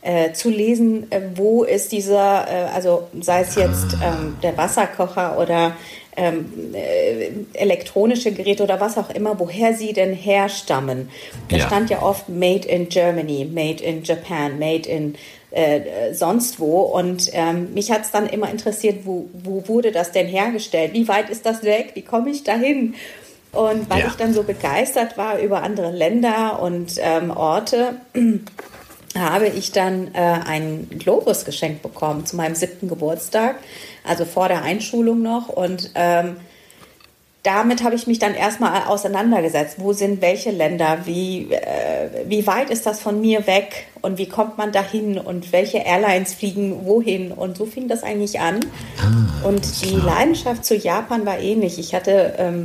äh, 0.06 0.32
zu 0.32 0.50
lesen, 0.50 1.10
äh, 1.10 1.20
wo 1.34 1.64
ist 1.64 1.90
dieser, 1.90 2.46
äh, 2.48 2.68
also 2.72 3.08
sei 3.20 3.40
es 3.40 3.56
jetzt 3.56 3.94
ähm, 3.94 4.36
der 4.40 4.56
Wasserkocher 4.56 5.36
oder 5.36 5.72
ähm, 6.16 6.46
äh, 6.72 7.30
elektronische 7.54 8.30
Geräte 8.30 8.62
oder 8.62 8.80
was 8.80 8.96
auch 8.98 9.10
immer, 9.10 9.38
woher 9.40 9.74
sie 9.74 9.92
denn 9.92 10.14
herstammen. 10.14 11.10
Da 11.48 11.56
ja. 11.56 11.66
stand 11.66 11.90
ja 11.90 12.02
oft 12.02 12.28
Made 12.28 12.68
in 12.68 12.88
Germany, 12.88 13.50
Made 13.52 13.82
in 13.82 14.04
Japan, 14.04 14.60
Made 14.60 14.88
in 14.88 15.16
äh, 15.50 16.14
sonst 16.14 16.60
wo. 16.60 16.82
Und 16.82 17.28
ähm, 17.32 17.74
mich 17.74 17.90
hat 17.90 18.02
es 18.02 18.12
dann 18.12 18.28
immer 18.28 18.48
interessiert, 18.48 19.00
wo, 19.04 19.28
wo 19.32 19.66
wurde 19.66 19.90
das 19.90 20.12
denn 20.12 20.28
hergestellt? 20.28 20.92
Wie 20.92 21.08
weit 21.08 21.30
ist 21.30 21.44
das 21.44 21.64
weg? 21.64 21.90
Wie 21.94 22.02
komme 22.02 22.30
ich 22.30 22.44
dahin? 22.44 22.94
Und 23.50 23.90
weil 23.90 24.00
ja. 24.00 24.06
ich 24.06 24.14
dann 24.14 24.34
so 24.34 24.44
begeistert 24.44 25.18
war 25.18 25.40
über 25.40 25.62
andere 25.62 25.90
Länder 25.90 26.60
und 26.62 26.92
ähm, 26.98 27.30
Orte, 27.30 27.96
habe 29.18 29.48
ich 29.48 29.72
dann 29.72 30.14
äh, 30.14 30.18
einen 30.18 30.88
Globus 30.98 31.44
geschenkt 31.44 31.82
bekommen 31.82 32.26
zu 32.26 32.36
meinem 32.36 32.54
siebten 32.54 32.88
Geburtstag, 32.88 33.56
also 34.04 34.24
vor 34.24 34.48
der 34.48 34.62
Einschulung 34.62 35.22
noch. 35.22 35.48
Und 35.48 35.90
ähm, 35.94 36.36
damit 37.46 37.84
habe 37.84 37.94
ich 37.94 38.08
mich 38.08 38.18
dann 38.18 38.34
erstmal 38.34 38.86
auseinandergesetzt. 38.86 39.76
Wo 39.78 39.92
sind 39.92 40.20
welche 40.20 40.50
Länder? 40.50 40.98
Wie, 41.04 41.52
äh, 41.52 42.24
wie 42.26 42.44
weit 42.46 42.70
ist 42.70 42.86
das 42.86 42.98
von 42.98 43.20
mir 43.20 43.46
weg? 43.46 43.86
Und 44.02 44.18
wie 44.18 44.28
kommt 44.28 44.58
man 44.58 44.72
dahin? 44.72 45.16
Und 45.16 45.52
welche 45.52 45.78
Airlines 45.78 46.34
fliegen 46.34 46.84
wohin? 46.86 47.30
Und 47.30 47.56
so 47.56 47.64
fing 47.64 47.86
das 47.86 48.02
eigentlich 48.02 48.40
an. 48.40 48.60
Ah, 48.98 49.46
und 49.46 49.82
die 49.84 49.94
Leidenschaft 49.94 50.64
zu 50.64 50.74
Japan 50.74 51.24
war 51.24 51.38
ähnlich. 51.38 51.78
Ich 51.78 51.94
hatte 51.94 52.34
ähm, 52.38 52.64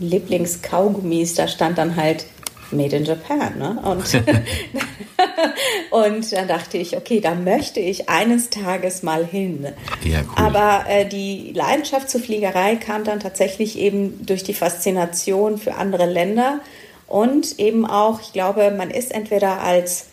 Lieblingskaugummis, 0.00 1.34
da 1.34 1.46
stand 1.46 1.78
dann 1.78 1.94
halt 1.94 2.26
Made 2.72 2.96
in 2.96 3.04
Japan. 3.04 3.56
Ne? 3.56 3.80
Und, 3.84 4.04
und 5.90 6.32
dann 6.32 6.48
dachte 6.48 6.78
ich, 6.78 6.96
okay, 6.96 7.20
da 7.20 7.34
möchte 7.34 7.80
ich 7.80 8.08
eines 8.08 8.50
Tages 8.50 9.02
mal 9.02 9.24
hin. 9.24 9.66
Ja, 10.02 10.20
cool. 10.20 10.34
Aber 10.36 10.84
äh, 10.88 11.06
die 11.06 11.52
Leidenschaft 11.54 12.10
zur 12.10 12.20
Fliegerei 12.20 12.76
kam 12.76 13.04
dann 13.04 13.20
tatsächlich 13.20 13.78
eben 13.78 14.24
durch 14.26 14.42
die 14.42 14.54
Faszination 14.54 15.58
für 15.58 15.74
andere 15.74 16.06
Länder 16.06 16.60
und 17.06 17.58
eben 17.58 17.86
auch, 17.86 18.20
ich 18.20 18.32
glaube, 18.32 18.70
man 18.70 18.90
ist 18.90 19.12
entweder 19.12 19.62
als 19.62 20.06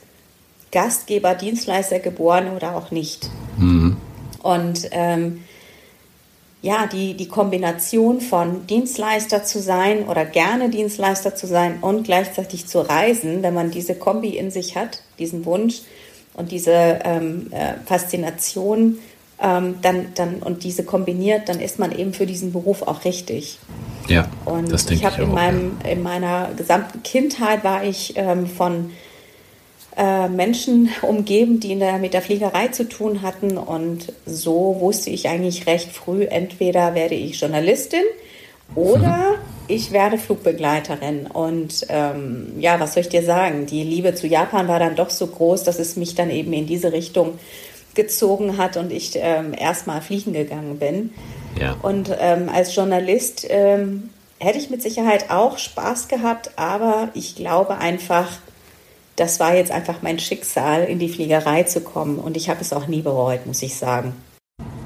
Gastgeber, 0.71 1.35
Dienstleister 1.35 1.99
geboren 1.99 2.55
oder 2.55 2.75
auch 2.75 2.91
nicht. 2.91 3.29
Mhm. 3.57 3.97
Und 4.41 4.89
ähm, 4.91 5.43
ja, 6.65 6.87
die, 6.87 7.13
die 7.13 7.27
Kombination 7.27 8.21
von 8.21 8.65
Dienstleister 8.65 9.43
zu 9.43 9.59
sein 9.59 10.07
oder 10.07 10.25
gerne 10.25 10.69
Dienstleister 10.69 11.35
zu 11.35 11.45
sein 11.45 11.77
und 11.81 12.05
gleichzeitig 12.05 12.65
zu 12.65 12.79
reisen, 12.79 13.43
wenn 13.43 13.53
man 13.53 13.69
diese 13.69 13.93
Kombi 13.93 14.29
in 14.29 14.49
sich 14.49 14.75
hat, 14.75 15.03
diesen 15.19 15.45
Wunsch 15.45 15.81
und 16.33 16.51
diese 16.51 17.01
ähm, 17.03 17.51
äh, 17.51 17.75
Faszination, 17.85 18.97
ähm, 19.39 19.75
dann, 19.83 20.07
dann, 20.15 20.37
und 20.37 20.63
diese 20.63 20.83
kombiniert, 20.83 21.49
dann 21.49 21.59
ist 21.59 21.77
man 21.77 21.95
eben 21.95 22.13
für 22.13 22.25
diesen 22.25 22.51
Beruf 22.51 22.81
auch 22.81 23.05
richtig. 23.05 23.59
Ja, 24.07 24.27
und 24.45 24.71
das 24.71 24.87
denke 24.87 25.05
ich, 25.05 25.07
ich 25.07 25.13
habe 25.13 25.23
in, 25.23 25.33
meinem, 25.35 25.77
in 25.87 26.01
meiner 26.01 26.49
gesamten 26.57 27.03
Kindheit 27.03 27.63
war 27.63 27.83
ich 27.83 28.13
ähm, 28.15 28.47
von 28.47 28.89
äh, 29.97 30.27
Menschen 30.27 30.89
umgeben, 31.01 31.59
die 31.59 31.71
in 31.71 31.79
der, 31.79 31.97
mit 31.97 32.13
der 32.13 32.21
Fliegerei 32.21 32.67
zu 32.69 32.87
tun 32.87 33.21
hatten. 33.21 33.57
Und 33.57 34.13
so 34.25 34.77
wusste 34.79 35.09
ich 35.09 35.29
eigentlich 35.29 35.67
recht 35.67 35.91
früh, 35.91 36.25
entweder 36.25 36.95
werde 36.95 37.15
ich 37.15 37.39
Journalistin 37.39 38.03
oder 38.75 39.35
ich 39.67 39.91
werde 39.91 40.17
Flugbegleiterin. 40.17 41.27
Und 41.27 41.85
ähm, 41.89 42.53
ja, 42.59 42.79
was 42.79 42.93
soll 42.93 43.01
ich 43.01 43.09
dir 43.09 43.23
sagen? 43.23 43.65
Die 43.65 43.83
Liebe 43.83 44.15
zu 44.15 44.27
Japan 44.27 44.67
war 44.67 44.79
dann 44.79 44.95
doch 44.95 45.09
so 45.09 45.27
groß, 45.27 45.63
dass 45.63 45.79
es 45.79 45.95
mich 45.95 46.15
dann 46.15 46.29
eben 46.29 46.53
in 46.53 46.67
diese 46.67 46.91
Richtung 46.91 47.39
gezogen 47.93 48.57
hat 48.57 48.75
und 48.77 48.91
ich 48.91 49.13
ähm, 49.15 49.53
erstmal 49.57 50.01
fliegen 50.01 50.33
gegangen 50.33 50.77
bin. 50.77 51.13
Ja. 51.59 51.77
Und 51.81 52.11
ähm, 52.19 52.49
als 52.53 52.75
Journalist 52.75 53.47
ähm, 53.49 54.09
hätte 54.39 54.57
ich 54.57 54.69
mit 54.69 54.81
Sicherheit 54.81 55.29
auch 55.29 55.57
Spaß 55.57 56.09
gehabt, 56.09 56.51
aber 56.57 57.09
ich 57.13 57.35
glaube 57.35 57.77
einfach, 57.77 58.27
das 59.15 59.39
war 59.39 59.55
jetzt 59.55 59.71
einfach 59.71 60.01
mein 60.01 60.19
Schicksal, 60.19 60.83
in 60.83 60.99
die 60.99 61.09
Fliegerei 61.09 61.63
zu 61.63 61.81
kommen. 61.81 62.17
Und 62.17 62.35
ich 62.37 62.49
habe 62.49 62.61
es 62.61 62.73
auch 62.73 62.87
nie 62.87 63.01
bereut, 63.01 63.45
muss 63.45 63.61
ich 63.61 63.75
sagen. 63.75 64.13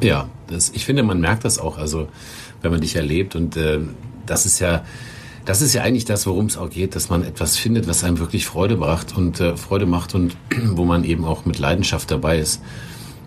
Ja, 0.01 0.29
das, 0.47 0.71
ich 0.73 0.85
finde, 0.85 1.03
man 1.03 1.19
merkt 1.19 1.45
das 1.45 1.59
auch, 1.59 1.77
also 1.77 2.07
wenn 2.61 2.71
man 2.71 2.81
dich 2.81 2.95
erlebt. 2.95 3.35
Und 3.35 3.57
äh, 3.57 3.79
das 4.25 4.45
ist 4.45 4.59
ja, 4.59 4.83
das 5.45 5.61
ist 5.61 5.73
ja 5.73 5.81
eigentlich 5.81 6.05
das, 6.05 6.27
worum 6.27 6.45
es 6.45 6.57
auch 6.57 6.69
geht, 6.69 6.95
dass 6.95 7.09
man 7.09 7.23
etwas 7.23 7.57
findet, 7.57 7.87
was 7.87 8.03
einem 8.03 8.19
wirklich 8.19 8.45
Freude 8.45 8.77
macht 8.77 9.17
und 9.17 9.39
äh, 9.39 9.57
Freude 9.57 9.85
macht 9.85 10.13
und 10.13 10.37
wo 10.71 10.85
man 10.85 11.03
eben 11.03 11.25
auch 11.25 11.45
mit 11.45 11.59
Leidenschaft 11.59 12.11
dabei 12.11 12.39
ist. 12.39 12.61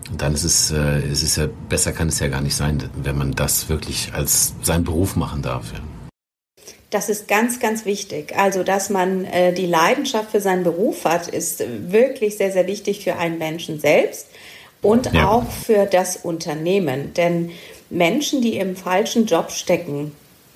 Und 0.09 0.21
dann 0.21 0.33
ist 0.33 0.43
es, 0.43 0.71
äh, 0.71 0.99
es 0.99 1.23
ist 1.23 1.37
ja 1.37 1.47
besser 1.69 1.91
kann 1.91 2.07
es 2.07 2.19
ja 2.19 2.27
gar 2.27 2.41
nicht 2.41 2.55
sein, 2.55 2.89
wenn 3.01 3.17
man 3.17 3.31
das 3.31 3.69
wirklich 3.69 4.13
als 4.13 4.53
seinen 4.61 4.83
Beruf 4.83 5.15
machen 5.15 5.41
darf. 5.41 5.73
Ja. 5.73 5.79
Das 6.93 7.09
ist 7.09 7.27
ganz, 7.27 7.59
ganz 7.59 7.85
wichtig. 7.85 8.35
Also, 8.37 8.63
dass 8.63 8.91
man 8.91 9.25
äh, 9.25 9.51
die 9.51 9.65
Leidenschaft 9.65 10.29
für 10.29 10.39
seinen 10.39 10.63
Beruf 10.63 11.05
hat, 11.05 11.27
ist 11.27 11.63
wirklich 11.67 12.37
sehr, 12.37 12.51
sehr 12.51 12.67
wichtig 12.67 13.03
für 13.03 13.15
einen 13.15 13.39
Menschen 13.39 13.79
selbst 13.79 14.27
und 14.83 15.11
ja. 15.11 15.27
auch 15.27 15.49
für 15.49 15.87
das 15.87 16.17
Unternehmen. 16.17 17.13
Denn 17.15 17.49
Menschen, 17.89 18.41
die 18.41 18.57
im 18.57 18.75
falschen 18.75 19.25
Job 19.25 19.49
stecken, 19.49 20.11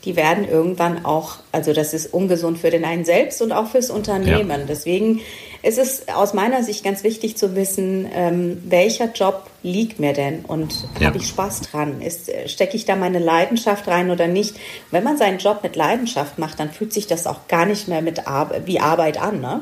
die 0.08 0.16
werden 0.16 0.48
irgendwann 0.48 1.04
auch, 1.04 1.36
also 1.52 1.74
das 1.74 1.94
ist 1.94 2.14
ungesund 2.14 2.58
für 2.60 2.70
den 2.70 2.86
einen 2.86 3.04
selbst 3.04 3.42
und 3.42 3.52
auch 3.52 3.68
fürs 3.68 3.90
Unternehmen. 3.90 4.62
Ja. 4.62 4.66
Deswegen 4.66 5.20
ist 5.64 5.78
es 5.78 6.08
aus 6.08 6.34
meiner 6.34 6.64
Sicht 6.64 6.86
ganz 6.86 7.04
wichtig 7.04 7.36
zu 7.36 7.58
wissen, 7.58 8.08
ähm, 8.14 8.64
welcher 8.66 9.12
Job 9.12 9.48
liegt 9.64 10.00
mir 10.00 10.14
denn 10.14 10.46
und 10.46 10.88
ja. 10.98 11.08
habe 11.08 11.18
ich 11.18 11.28
Spaß 11.28 11.60
dran? 11.62 12.02
Stecke 12.46 12.78
ich 12.78 12.86
da 12.86 12.96
meine 12.96 13.20
Leidenschaft 13.20 13.86
rein 13.90 14.10
oder 14.10 14.28
nicht? 14.28 14.56
Wenn 14.92 15.04
man 15.04 15.18
seinen 15.18 15.40
Job 15.40 15.60
mit 15.62 15.76
Leidenschaft 15.76 16.40
macht, 16.40 16.58
dann 16.62 16.72
fühlt 16.72 16.94
sich 16.94 17.06
das 17.06 17.28
auch 17.28 17.50
gar 17.50 17.66
nicht 17.66 17.90
mehr 17.90 18.02
mit 18.02 18.30
Ar 18.30 18.50
wie 18.64 18.80
Arbeit 18.80 19.22
an. 19.22 19.42
Ne? 19.42 19.62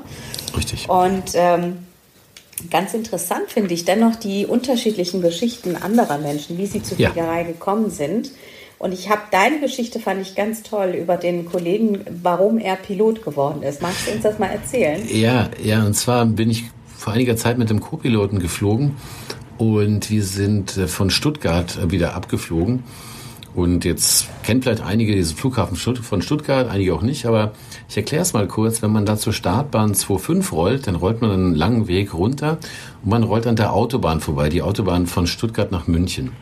Richtig. 0.56 0.88
Und 0.88 1.32
ähm, 1.34 1.88
ganz 2.70 2.94
interessant 2.94 3.50
finde 3.50 3.74
ich 3.74 3.84
dennoch 3.84 4.16
die 4.16 4.46
unterschiedlichen 4.46 5.24
Geschichten 5.24 5.76
anderer 5.76 6.20
Menschen, 6.20 6.60
wie 6.60 6.68
sie 6.68 6.84
zur 6.84 6.98
Fliegerei 6.98 7.42
ja. 7.42 7.48
gekommen 7.48 7.90
sind. 7.90 8.30
Und 8.78 8.94
ich 8.94 9.10
habe 9.10 9.22
deine 9.32 9.60
Geschichte 9.60 10.00
fand 10.00 10.22
ich 10.22 10.36
ganz 10.36 10.64
toll 10.64 10.90
über 10.90 11.18
den 11.18 11.46
Kollegen, 11.46 12.02
warum 12.22 12.58
er 12.58 12.76
Pilot 12.76 13.24
geworden 13.24 13.64
ist. 13.64 13.82
Magst 13.82 14.08
du 14.08 14.12
uns 14.12 14.24
das 14.24 14.38
mal 14.38 14.48
erzählen? 14.48 15.02
Ja, 15.10 15.50
ja. 15.64 15.86
Und 15.86 15.94
zwar 15.94 16.26
bin 16.26 16.50
ich 16.50 16.66
vor 16.98 17.14
einiger 17.14 17.38
Zeit 17.38 17.58
mit 17.58 17.70
dem 17.70 17.80
Co-Piloten 17.80 18.40
geflogen 18.40 18.96
und 19.58 20.10
wir 20.10 20.24
sind 20.24 20.78
äh, 20.78 20.88
von 20.88 21.10
Stuttgart 21.10 21.78
äh, 21.78 21.92
wieder 21.92 22.16
abgeflogen. 22.16 22.84
Und 23.54 23.86
jetzt 23.86 24.28
kennt 24.44 24.66
vielleicht 24.66 24.84
einige 24.84 25.16
diesen 25.16 25.38
Flughafen 25.38 25.78
von 25.78 26.22
Stuttgart, 26.22 26.70
einige 26.70 26.94
auch 26.94 27.02
nicht, 27.02 27.26
aber 27.26 27.54
ich 27.88 27.96
erkläre 27.96 28.22
es 28.22 28.34
mal 28.34 28.48
kurz. 28.50 28.82
Wenn 28.82 28.92
man 28.92 29.06
da 29.06 29.16
zur 29.16 29.32
Startbahn 29.32 29.94
2.5 29.94 30.52
rollt, 30.52 30.88
dann 30.88 30.96
rollt 30.96 31.22
man 31.22 31.32
einen 31.32 31.56
langen 31.56 31.88
Weg 31.88 32.14
runter 32.14 32.58
und 33.02 33.12
man 33.12 33.24
rollt 33.24 33.48
an 33.48 33.56
der 33.56 33.72
Autobahn 33.72 34.20
vorbei, 34.20 34.50
die 34.50 34.62
Autobahn 34.62 35.08
von 35.08 35.26
Stuttgart 35.26 35.72
nach 35.72 35.88
München. 35.88 36.34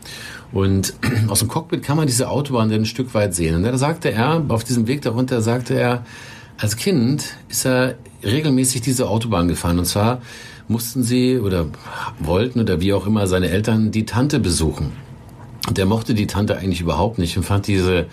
Und 0.54 0.94
aus 1.28 1.40
dem 1.40 1.48
Cockpit 1.48 1.82
kann 1.82 1.98
man 1.98 2.06
diese 2.06 2.30
Autobahn 2.30 2.70
dann 2.70 2.82
ein 2.82 2.86
Stück 2.86 3.12
weit 3.12 3.34
sehen. 3.34 3.56
Und 3.56 3.64
da 3.64 3.76
sagte 3.76 4.10
er, 4.10 4.42
auf 4.48 4.64
diesem 4.64 4.86
Weg 4.86 5.02
darunter 5.02 5.42
sagte 5.42 5.74
er, 5.74 6.06
als 6.56 6.76
Kind 6.76 7.36
ist 7.48 7.66
er 7.66 7.96
regelmäßig 8.22 8.80
diese 8.80 9.08
Autobahn 9.08 9.48
gefahren. 9.48 9.78
Und 9.78 9.84
zwar 9.84 10.22
mussten 10.68 11.02
sie 11.02 11.38
oder 11.38 11.66
wollten 12.20 12.60
oder 12.60 12.80
wie 12.80 12.92
auch 12.92 13.06
immer 13.06 13.26
seine 13.26 13.50
Eltern 13.50 13.90
die 13.90 14.06
Tante 14.06 14.38
besuchen. 14.38 14.92
Und 15.68 15.78
er 15.78 15.86
mochte 15.86 16.14
die 16.14 16.26
Tante 16.26 16.56
eigentlich 16.56 16.80
überhaupt 16.80 17.18
nicht 17.18 17.36
und 17.36 17.42
fand 17.42 17.66
diese 17.66 18.06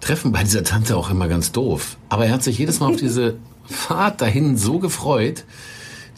Treffen 0.00 0.30
bei 0.30 0.44
dieser 0.44 0.64
Tante 0.64 0.96
auch 0.96 1.10
immer 1.10 1.26
ganz 1.26 1.52
doof. 1.52 1.96
Aber 2.08 2.26
er 2.26 2.32
hat 2.32 2.42
sich 2.42 2.58
jedes 2.58 2.80
Mal 2.80 2.90
auf 2.90 2.96
diese 2.96 3.36
Fahrt 3.64 4.20
dahin 4.20 4.56
so 4.56 4.78
gefreut, 4.78 5.44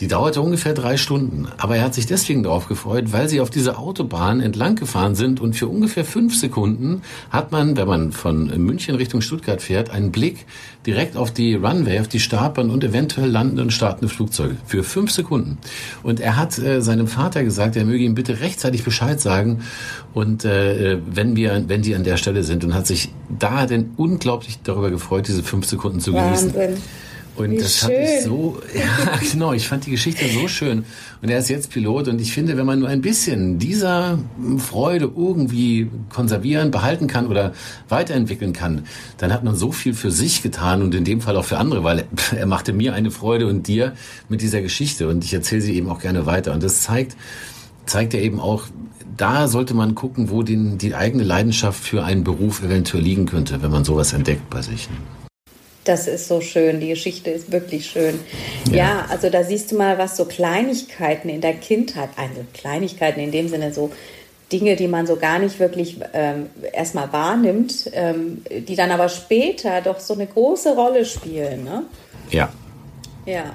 Die 0.00 0.09
dauerte 0.09 0.40
ungefähr 0.40 0.73
drei 0.73 0.97
Stunden. 0.97 1.47
Aber 1.59 1.76
er 1.76 1.85
hat 1.85 1.95
sich 1.95 2.07
deswegen 2.07 2.42
darauf 2.42 2.69
gefreut, 2.69 3.12
weil 3.12 3.28
sie 3.28 3.40
auf 3.40 3.50
dieser 3.50 3.78
Autobahn 3.78 4.40
entlang 4.40 4.75
gefahren 4.75 5.14
sind 5.14 5.40
und 5.40 5.54
für 5.54 5.69
ungefähr 5.69 6.07
fünf 6.07 6.35
Sekunden 6.35 7.02
hat 7.28 7.52
man, 7.52 7.76
wenn 7.76 7.87
man 7.87 8.12
von 8.12 8.47
München 8.64 8.95
Richtung 8.95 9.21
Stuttgart 9.21 9.61
fährt, 9.61 9.90
einen 9.90 10.11
Blick 10.11 10.47
direkt 10.87 11.19
auf 11.19 11.30
die 11.30 11.54
Runway, 11.54 12.00
auf 12.00 12.09
die 12.09 12.19
Startbahn 12.19 12.71
und 12.71 12.83
eventuell 12.83 13.28
landende 13.28 13.62
und 13.62 13.73
startende 13.73 14.12
Flugzeuge. 14.12 14.57
Für 14.64 14.83
fünf 14.83 15.11
Sekunden. 15.11 15.59
Und 16.02 16.19
er 16.19 16.38
hat 16.38 16.59
äh, 16.59 16.80
seinem 16.80 17.07
Vater 17.07 17.45
gesagt, 17.45 17.76
er 17.76 17.85
möge 17.85 18.02
ihm 18.02 18.14
bitte 18.14 18.40
rechtzeitig 18.40 18.85
Bescheid 18.85 19.21
sagen 19.21 19.61
und 20.14 20.47
äh, 20.47 20.99
wenn 21.07 21.37
wir, 21.37 21.64
wenn 21.69 21.83
die 21.83 21.95
an 21.95 22.04
der 22.04 22.16
Stelle 22.16 22.42
sind 22.42 22.64
und 22.64 22.75
hat 22.75 22.87
sich 22.87 23.12
da 23.38 23.66
denn 23.66 23.90
unglaublich 23.99 24.61
darüber 24.64 24.90
gefreut, 24.90 25.28
diese 25.28 25.42
fünf 25.42 25.66
Sekunden 25.66 26.00
zu 26.00 26.12
genießen. 26.12 26.54
Wahnsinn. 26.54 26.78
Und 27.40 27.52
Wie 27.52 27.59
das 27.59 27.78
schön. 27.78 27.90
fand 27.90 27.99
ich 27.99 28.25
so, 28.25 28.61
ja, 28.75 29.18
genau, 29.32 29.52
ich 29.52 29.66
fand 29.66 29.87
die 29.87 29.90
Geschichte 29.90 30.26
so 30.28 30.49
schön. 30.49 30.85
Und 31.23 31.28
er 31.28 31.38
ist 31.38 31.49
jetzt 31.49 31.70
Pilot 31.70 32.09
und 32.09 32.20
ich 32.20 32.32
finde, 32.32 32.56
wenn 32.56 32.66
man 32.66 32.78
nur 32.78 32.88
ein 32.88 33.00
bisschen 33.00 33.59
dieser 33.59 34.18
Freude 34.59 35.11
irgendwie 35.16 35.90
konservieren, 36.11 36.70
behalten 36.70 37.06
kann 37.06 37.26
oder 37.26 37.52
weiterentwickeln 37.88 38.52
kann, 38.52 38.85
dann 39.18 39.32
hat 39.32 39.44
man 39.44 39.56
so 39.56 39.73
viel 39.73 39.94
für 39.94 40.11
sich 40.11 40.42
getan 40.42 40.82
und 40.82 40.94
in 40.94 41.04
dem 41.04 41.20
Fall 41.20 41.37
auch 41.37 41.44
für 41.44 41.59
andere, 41.59 41.85
weil 41.85 42.04
er 42.37 42.47
machte 42.47 42.73
mir 42.73 42.94
eine 42.94 43.11
Freude 43.11 43.47
und 43.47 43.66
dir 43.66 43.94
mit 44.28 44.42
dieser 44.42 44.62
Geschichte 44.62 45.09
und 45.09 45.25
ich 45.25 45.35
erzähle 45.35 45.62
sie 45.62 45.75
eben 45.75 45.88
auch 45.88 46.00
gerne 46.00 46.26
weiter. 46.26 46.52
Und 46.52 46.62
das 46.62 46.82
zeigt, 46.82 47.16
zeigt 47.87 48.14
ja 48.14 48.20
eben 48.20 48.40
auch, 48.40 48.64
da 49.16 49.49
sollte 49.49 49.75
man 49.75 49.94
gucken, 49.94 50.30
wo 50.30 50.42
den, 50.42 50.78
die 50.78 50.94
eigene 50.94 51.25
Leidenschaft 51.25 51.82
für 51.82 52.04
einen 52.04 52.25
Beruf 52.25 52.62
eventuell 52.62 53.02
liegen 53.02 53.26
könnte, 53.26 53.61
wenn 53.62 53.70
man 53.70 53.85
sowas 53.85 54.12
entdeckt 54.12 54.49
bei 54.49 54.62
sich. 54.62 54.88
Das 55.84 56.06
ist 56.06 56.28
so 56.28 56.40
schön, 56.40 56.80
die 56.80 56.88
Geschichte 56.88 57.30
ist 57.30 57.52
wirklich 57.52 57.87
schön. 57.87 58.20
Ja. 58.70 58.76
ja. 58.76 59.06
also 59.08 59.30
da 59.30 59.44
siehst 59.44 59.72
du 59.72 59.76
mal, 59.76 59.99
was 59.99 60.16
so 60.16 60.25
Kleinigkeiten 60.25 61.28
in 61.28 61.40
der 61.40 61.54
Kindheit, 61.54 62.10
also 62.16 62.44
Kleinigkeiten 62.52 63.20
in 63.20 63.30
dem 63.30 63.49
Sinne 63.49 63.72
so 63.72 63.90
Dinge, 64.52 64.76
die 64.76 64.88
man 64.88 65.06
so 65.06 65.16
gar 65.16 65.38
nicht 65.38 65.58
wirklich 65.60 65.99
ähm, 66.12 66.50
erstmal 66.72 67.12
wahrnimmt, 67.12 67.90
ähm, 67.92 68.44
die 68.50 68.75
dann 68.75 68.90
aber 68.90 69.08
später 69.08 69.80
doch 69.80 70.00
so 70.00 70.14
eine 70.14 70.26
große 70.26 70.75
Rolle 70.75 71.04
spielen. 71.04 71.64
Ne? 71.64 71.84
Ja, 72.30 72.52
ja. 73.27 73.55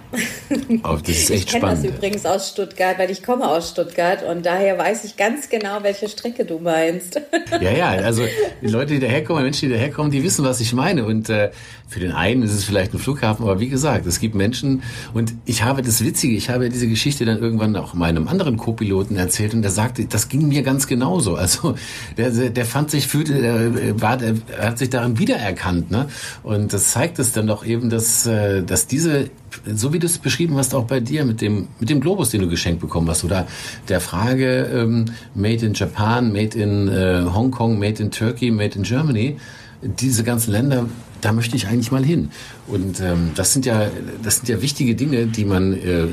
Oh, 0.84 0.98
das 1.02 1.10
ist 1.10 1.30
echt 1.32 1.46
ich 1.46 1.52
spannend. 1.52 1.54
Ich 1.54 1.60
kenne 1.60 1.76
das 1.76 1.86
übrigens 1.86 2.26
aus 2.26 2.50
Stuttgart, 2.50 3.00
weil 3.00 3.10
ich 3.10 3.24
komme 3.24 3.48
aus 3.48 3.70
Stuttgart 3.70 4.24
und 4.24 4.46
daher 4.46 4.78
weiß 4.78 5.04
ich 5.06 5.18
ganz 5.18 5.50
genau, 5.50 5.80
welche 5.82 6.08
Strecke 6.08 6.46
du 6.46 6.60
meinst. 6.60 7.20
Ja, 7.62 7.72
ja, 7.72 7.90
also 7.90 8.24
die 8.62 8.68
Leute, 8.68 8.94
die 8.94 9.00
daherkommen, 9.00 9.44
Menschen, 9.44 9.70
die 9.70 9.76
daherkommen, 9.76 10.12
die 10.12 10.24
wissen, 10.24 10.46
was 10.46 10.60
ich 10.62 10.74
meine. 10.74 11.06
Und 11.06 11.30
äh, 11.30 11.52
für 11.88 12.00
den 12.00 12.12
einen 12.12 12.44
ist 12.44 12.54
es 12.54 12.64
vielleicht 12.64 12.94
ein 12.94 13.00
Flughafen, 13.00 13.44
aber 13.44 13.60
wie 13.60 13.70
gesagt, 13.70 14.06
es 14.06 14.20
gibt 14.20 14.36
Menschen 14.36 14.84
und 15.14 15.34
ich 15.46 15.64
habe 15.64 15.82
das 15.82 16.04
Witzige, 16.04 16.36
ich 16.36 16.50
habe 16.50 16.70
diese 16.70 16.88
Geschichte 16.88 17.26
dann 17.26 17.40
irgendwann 17.40 17.76
auch 17.76 17.94
meinem 17.94 18.28
anderen 18.28 18.58
Co-Piloten 18.58 19.16
erzählt 19.18 19.54
und 19.54 19.62
der 19.62 19.72
sagte, 19.72 20.06
das 20.06 20.30
ging 20.30 20.48
mir 20.48 20.64
ganz 20.64 20.88
genauso. 20.88 21.36
Also 21.36 21.76
der, 22.18 22.32
der 22.32 22.66
fand 22.66 22.92
sich, 22.92 23.08
fühlte, 23.08 23.42
der, 23.42 24.02
war, 24.02 24.18
der 24.18 24.36
hat 24.60 24.80
sich 24.80 24.90
darin 24.90 25.20
wiedererkannt. 25.20 25.92
Ne? 25.92 26.08
Und 26.44 26.74
das 26.74 26.92
zeigt 26.92 27.20
es 27.20 27.32
dann 27.32 27.48
doch 27.48 27.66
eben, 27.66 27.90
dass, 27.90 28.26
äh, 28.26 28.64
dass 28.64 28.88
diese 28.88 29.30
so 29.74 29.94
wie 29.94 30.00
du 30.00 30.06
es 30.06 30.18
beschrieben 30.18 30.58
hast, 30.58 30.74
auch 30.74 30.86
bei 30.86 31.00
dir 31.00 31.26
mit 31.26 31.42
dem, 31.42 31.68
mit 31.80 31.90
dem 31.90 32.02
Globus, 32.02 32.30
den 32.30 32.42
du 32.42 32.50
geschenkt 32.50 32.82
bekommen 32.82 33.10
hast, 33.10 33.24
oder 33.24 33.48
der 33.88 34.02
Frage 34.02 34.70
ähm, 34.74 35.06
Made 35.34 35.66
in 35.66 35.74
Japan, 35.74 36.32
Made 36.32 36.58
in 36.58 36.88
äh, 36.88 37.24
Hongkong, 37.34 37.80
Made 37.80 38.02
in 38.02 38.12
Turkey, 38.12 38.52
Made 38.52 38.76
in 38.76 38.84
Germany, 38.84 39.38
diese 39.82 40.24
ganzen 40.24 40.52
Länder, 40.52 40.88
da 41.22 41.32
möchte 41.32 41.56
ich 41.56 41.68
eigentlich 41.68 41.92
mal 41.92 42.04
hin. 42.04 42.30
Und 42.68 43.00
ähm, 43.02 43.32
das 43.36 43.54
sind 43.54 43.66
ja, 43.66 43.88
das 44.24 44.38
sind 44.38 44.50
ja 44.50 44.62
wichtige 44.62 44.96
Dinge, 44.96 45.28
die 45.28 45.46
man 45.46 45.74
äh, 45.74 46.08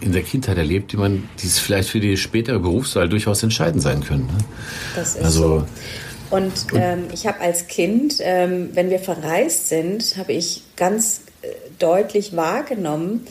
in 0.00 0.12
der 0.12 0.22
Kindheit 0.22 0.58
erlebt, 0.58 0.92
die 0.92 0.96
man, 0.96 1.28
die 1.42 1.46
es 1.46 1.58
vielleicht 1.58 1.88
für 1.88 2.00
die 2.00 2.16
spätere 2.16 2.58
Berufswahl 2.58 3.08
durchaus 3.08 3.42
entscheidend 3.42 3.82
sein 3.82 4.02
können. 4.02 4.26
Ne? 4.26 4.44
Das 4.94 5.16
ist 5.16 5.24
also, 5.24 5.60
so. 5.60 5.66
Und 6.30 6.52
ähm, 6.74 7.04
ich 7.12 7.26
habe 7.26 7.40
als 7.40 7.66
Kind, 7.68 8.16
ähm, 8.20 8.70
wenn 8.74 8.90
wir 8.90 8.98
verreist 8.98 9.68
sind, 9.68 10.16
habe 10.18 10.34
ich 10.34 10.62
ganz 10.76 11.22
deutlich 11.78 12.36
wahrgenommen, 12.36 13.26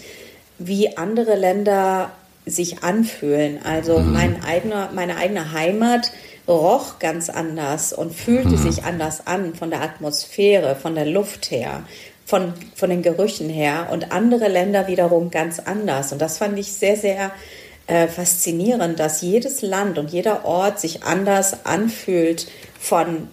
wie 0.59 0.97
andere 0.97 1.35
Länder 1.35 2.11
sich 2.45 2.83
anfühlen. 2.83 3.59
Also 3.63 3.99
mhm. 3.99 4.13
mein 4.13 4.43
eigener, 4.43 4.89
meine 4.93 5.17
eigene 5.17 5.51
Heimat 5.51 6.11
roch 6.47 6.99
ganz 6.99 7.29
anders 7.29 7.91
und 7.93 8.13
fühlte 8.13 8.51
mhm. 8.51 8.57
sich 8.57 8.83
anders 8.83 9.27
an 9.27 9.53
von 9.55 9.69
der 9.69 9.81
Atmosphäre, 9.81 10.75
von 10.75 10.95
der 10.95 11.05
Luft 11.05 11.51
her, 11.51 11.83
von, 12.25 12.53
von 12.75 12.89
den 12.89 13.01
Gerüchen 13.01 13.49
her 13.49 13.89
und 13.91 14.11
andere 14.11 14.47
Länder 14.47 14.87
wiederum 14.87 15.29
ganz 15.29 15.59
anders. 15.59 16.11
Und 16.11 16.21
das 16.21 16.37
fand 16.37 16.57
ich 16.57 16.71
sehr, 16.71 16.95
sehr 16.95 17.31
äh, 17.87 18.07
faszinierend, 18.07 18.99
dass 18.99 19.21
jedes 19.21 19.61
Land 19.61 19.97
und 19.97 20.11
jeder 20.11 20.45
Ort 20.45 20.79
sich 20.79 21.03
anders 21.03 21.65
anfühlt 21.65 22.47
von 22.79 23.29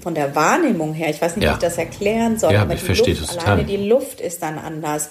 von 0.00 0.14
der 0.14 0.34
Wahrnehmung 0.34 0.94
her, 0.94 1.10
ich 1.10 1.20
weiß 1.20 1.36
nicht, 1.36 1.44
ja. 1.44 1.50
wie 1.50 1.54
ich 1.54 1.60
das 1.60 1.78
erklären 1.78 2.38
soll, 2.38 2.52
ja, 2.52 2.62
aber 2.62 2.74
ich 2.74 2.80
die 2.80 2.86
verstehe 2.86 3.14
Luft, 3.14 3.38
alleine 3.38 3.64
die 3.64 3.76
Luft 3.76 4.20
ist 4.20 4.42
dann 4.42 4.58
anders. 4.58 5.10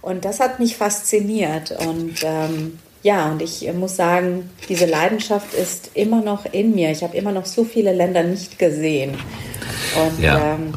Und 0.00 0.24
das 0.24 0.38
hat 0.38 0.60
mich 0.60 0.76
fasziniert. 0.76 1.72
Und 1.72 2.22
ähm, 2.22 2.78
ja, 3.02 3.30
und 3.30 3.42
ich 3.42 3.72
muss 3.72 3.96
sagen, 3.96 4.50
diese 4.68 4.86
Leidenschaft 4.86 5.52
ist 5.54 5.90
immer 5.94 6.22
noch 6.22 6.44
in 6.52 6.74
mir. 6.74 6.90
Ich 6.90 7.02
habe 7.02 7.16
immer 7.16 7.32
noch 7.32 7.46
so 7.46 7.64
viele 7.64 7.92
Länder 7.92 8.22
nicht 8.22 8.58
gesehen. 8.58 9.14
Und 9.96 10.22
ja. 10.22 10.54
ähm, 10.54 10.74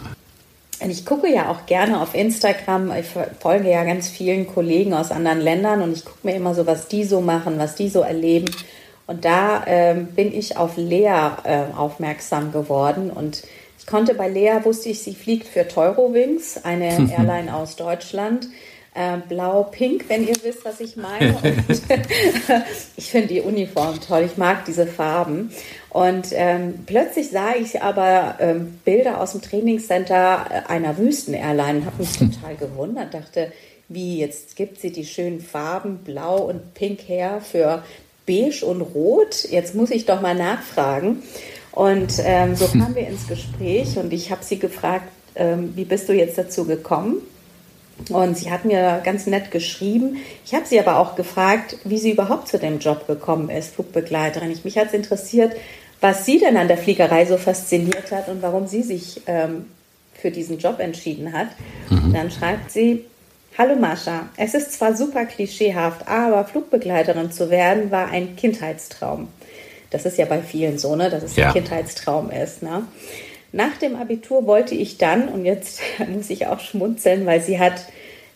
und 0.82 0.92
ich 0.92 1.06
gucke 1.06 1.28
ja 1.28 1.50
auch 1.50 1.66
gerne 1.66 2.02
auf 2.02 2.16
Instagram, 2.16 2.94
ich 2.98 3.06
folge 3.40 3.70
ja 3.70 3.84
ganz 3.84 4.08
vielen 4.08 4.48
Kollegen 4.48 4.94
aus 4.94 5.12
anderen 5.12 5.42
Ländern 5.42 5.82
und 5.82 5.92
ich 5.92 6.06
gucke 6.06 6.20
mir 6.24 6.36
immer 6.36 6.56
so, 6.56 6.66
was 6.66 6.88
die 6.88 7.04
so 7.04 7.20
machen, 7.20 7.60
was 7.60 7.76
die 7.76 7.90
so 7.90 8.02
erleben. 8.02 8.50
Und 9.10 9.26
da 9.26 9.64
ähm, 9.66 10.06
bin 10.10 10.32
ich 10.32 10.56
auf 10.56 10.78
Lea 10.78 11.32
äh, 11.44 11.76
aufmerksam 11.76 12.52
geworden 12.52 13.10
und 13.10 13.42
ich 13.80 13.88
konnte 13.88 14.14
bei 14.14 14.30
Lea, 14.30 14.60
wusste 14.62 14.90
ich, 14.90 15.02
sie 15.02 15.16
fliegt 15.16 15.48
für 15.48 15.68
Teurowings, 15.68 16.64
eine 16.64 16.90
Airline 17.18 17.56
aus 17.56 17.76
Deutschland. 17.76 18.48
Äh, 18.94 19.18
Blau-Pink, 19.28 20.06
wenn 20.10 20.28
ihr 20.28 20.36
wisst, 20.44 20.64
was 20.64 20.80
ich 20.80 20.96
meine. 20.96 21.36
Und 21.42 21.82
ich 22.98 23.10
finde 23.10 23.30
die 23.30 23.42
Uniform 23.42 24.00
toll, 24.00 24.26
ich 24.26 24.38
mag 24.38 24.66
diese 24.66 24.86
Farben. 24.86 25.52
Und 25.90 26.28
ähm, 26.34 26.84
plötzlich 26.86 27.32
sah 27.32 27.56
ich 27.56 27.82
aber 27.82 28.36
ähm, 28.40 28.80
Bilder 28.86 29.22
aus 29.22 29.32
dem 29.32 29.42
Trainingscenter 29.42 30.46
äh, 30.68 30.72
einer 30.72 31.00
Wüsten-Airline, 31.00 31.84
habe 31.84 31.98
mich 31.98 32.16
total 32.16 32.56
gewundert, 32.60 33.16
dachte, 33.16 33.52
wie 33.88 34.20
jetzt 34.20 34.56
gibt 34.56 34.80
sie 34.80 34.92
die 34.92 35.06
schönen 35.06 35.42
Farben 35.42 36.04
Blau 36.04 36.44
und 36.44 36.76
Pink 36.76 37.00
her 37.08 37.42
für 37.42 37.82
beige 38.30 38.66
und 38.66 38.82
rot. 38.82 39.48
Jetzt 39.50 39.74
muss 39.76 39.90
ich 39.90 40.06
doch 40.06 40.22
mal 40.22 40.36
nachfragen. 40.36 41.24
Und 41.72 42.14
ähm, 42.24 42.56
so 42.56 42.68
kamen 42.68 42.96
wir 42.96 43.08
ins 43.08 43.28
Gespräch 43.28 43.98
und 43.98 44.12
ich 44.14 44.32
habe 44.32 44.44
sie 44.44 44.60
gefragt, 44.60 45.10
ähm, 45.36 45.74
wie 45.76 45.86
bist 45.86 46.10
du 46.10 46.14
jetzt 46.14 46.38
dazu 46.38 46.66
gekommen? 46.66 47.22
Und 48.10 48.38
sie 48.38 48.50
hat 48.50 48.66
mir 48.66 49.02
ganz 49.04 49.28
nett 49.28 49.52
geschrieben. 49.52 50.18
Ich 50.46 50.54
habe 50.54 50.66
sie 50.66 50.80
aber 50.80 51.00
auch 51.00 51.16
gefragt, 51.16 51.78
wie 51.84 51.98
sie 51.98 52.12
überhaupt 52.12 52.48
zu 52.48 52.58
dem 52.58 52.80
Job 52.80 53.08
gekommen 53.08 53.50
ist, 53.50 53.76
Flugbegleiterin. 53.76 54.52
Ich, 54.52 54.64
mich 54.64 54.78
hat 54.78 54.88
es 54.88 54.94
interessiert, 54.94 55.56
was 56.00 56.26
sie 56.26 56.40
denn 56.40 56.56
an 56.56 56.70
der 56.70 56.78
Fliegerei 56.78 57.26
so 57.26 57.38
fasziniert 57.38 58.12
hat 58.12 58.30
und 58.30 58.42
warum 58.42 58.68
sie 58.68 58.84
sich 58.84 59.22
ähm, 59.28 59.66
für 60.14 60.32
diesen 60.32 60.60
Job 60.60 60.80
entschieden 60.80 61.34
hat. 61.34 61.48
Mhm. 61.90 62.14
Dann 62.14 62.32
schreibt 62.32 62.72
sie, 62.72 63.06
Hallo 63.60 63.76
Mascha, 63.76 64.30
es 64.38 64.54
ist 64.54 64.72
zwar 64.72 64.96
super 64.96 65.26
klischeehaft, 65.26 66.08
aber 66.08 66.46
Flugbegleiterin 66.46 67.30
zu 67.30 67.50
werden 67.50 67.92
war 67.92 68.08
ein 68.08 68.38
Kindheitstraum. 68.38 69.28
Das 69.90 70.06
ist 70.06 70.18
ja 70.18 70.24
bei 70.24 70.42
vielen 70.42 70.78
so, 70.78 70.96
ne, 70.96 71.10
dass 71.10 71.24
es 71.24 71.36
ja. 71.36 71.48
ein 71.48 71.54
Kindheitstraum 71.56 72.32
ist. 72.32 72.64
Ne? 72.64 72.84
Nach 73.52 73.76
dem 73.76 73.98
Abitur 73.98 74.48
wollte 74.48 74.76
ich 74.76 74.98
dann, 74.98 75.28
und 75.28 75.44
jetzt 75.44 75.82
muss 76.08 76.30
ich 76.30 76.48
auch 76.48 76.62
schmunzeln, 76.62 77.26
weil 77.26 77.42
sie 77.42 77.60
hat 77.60 77.86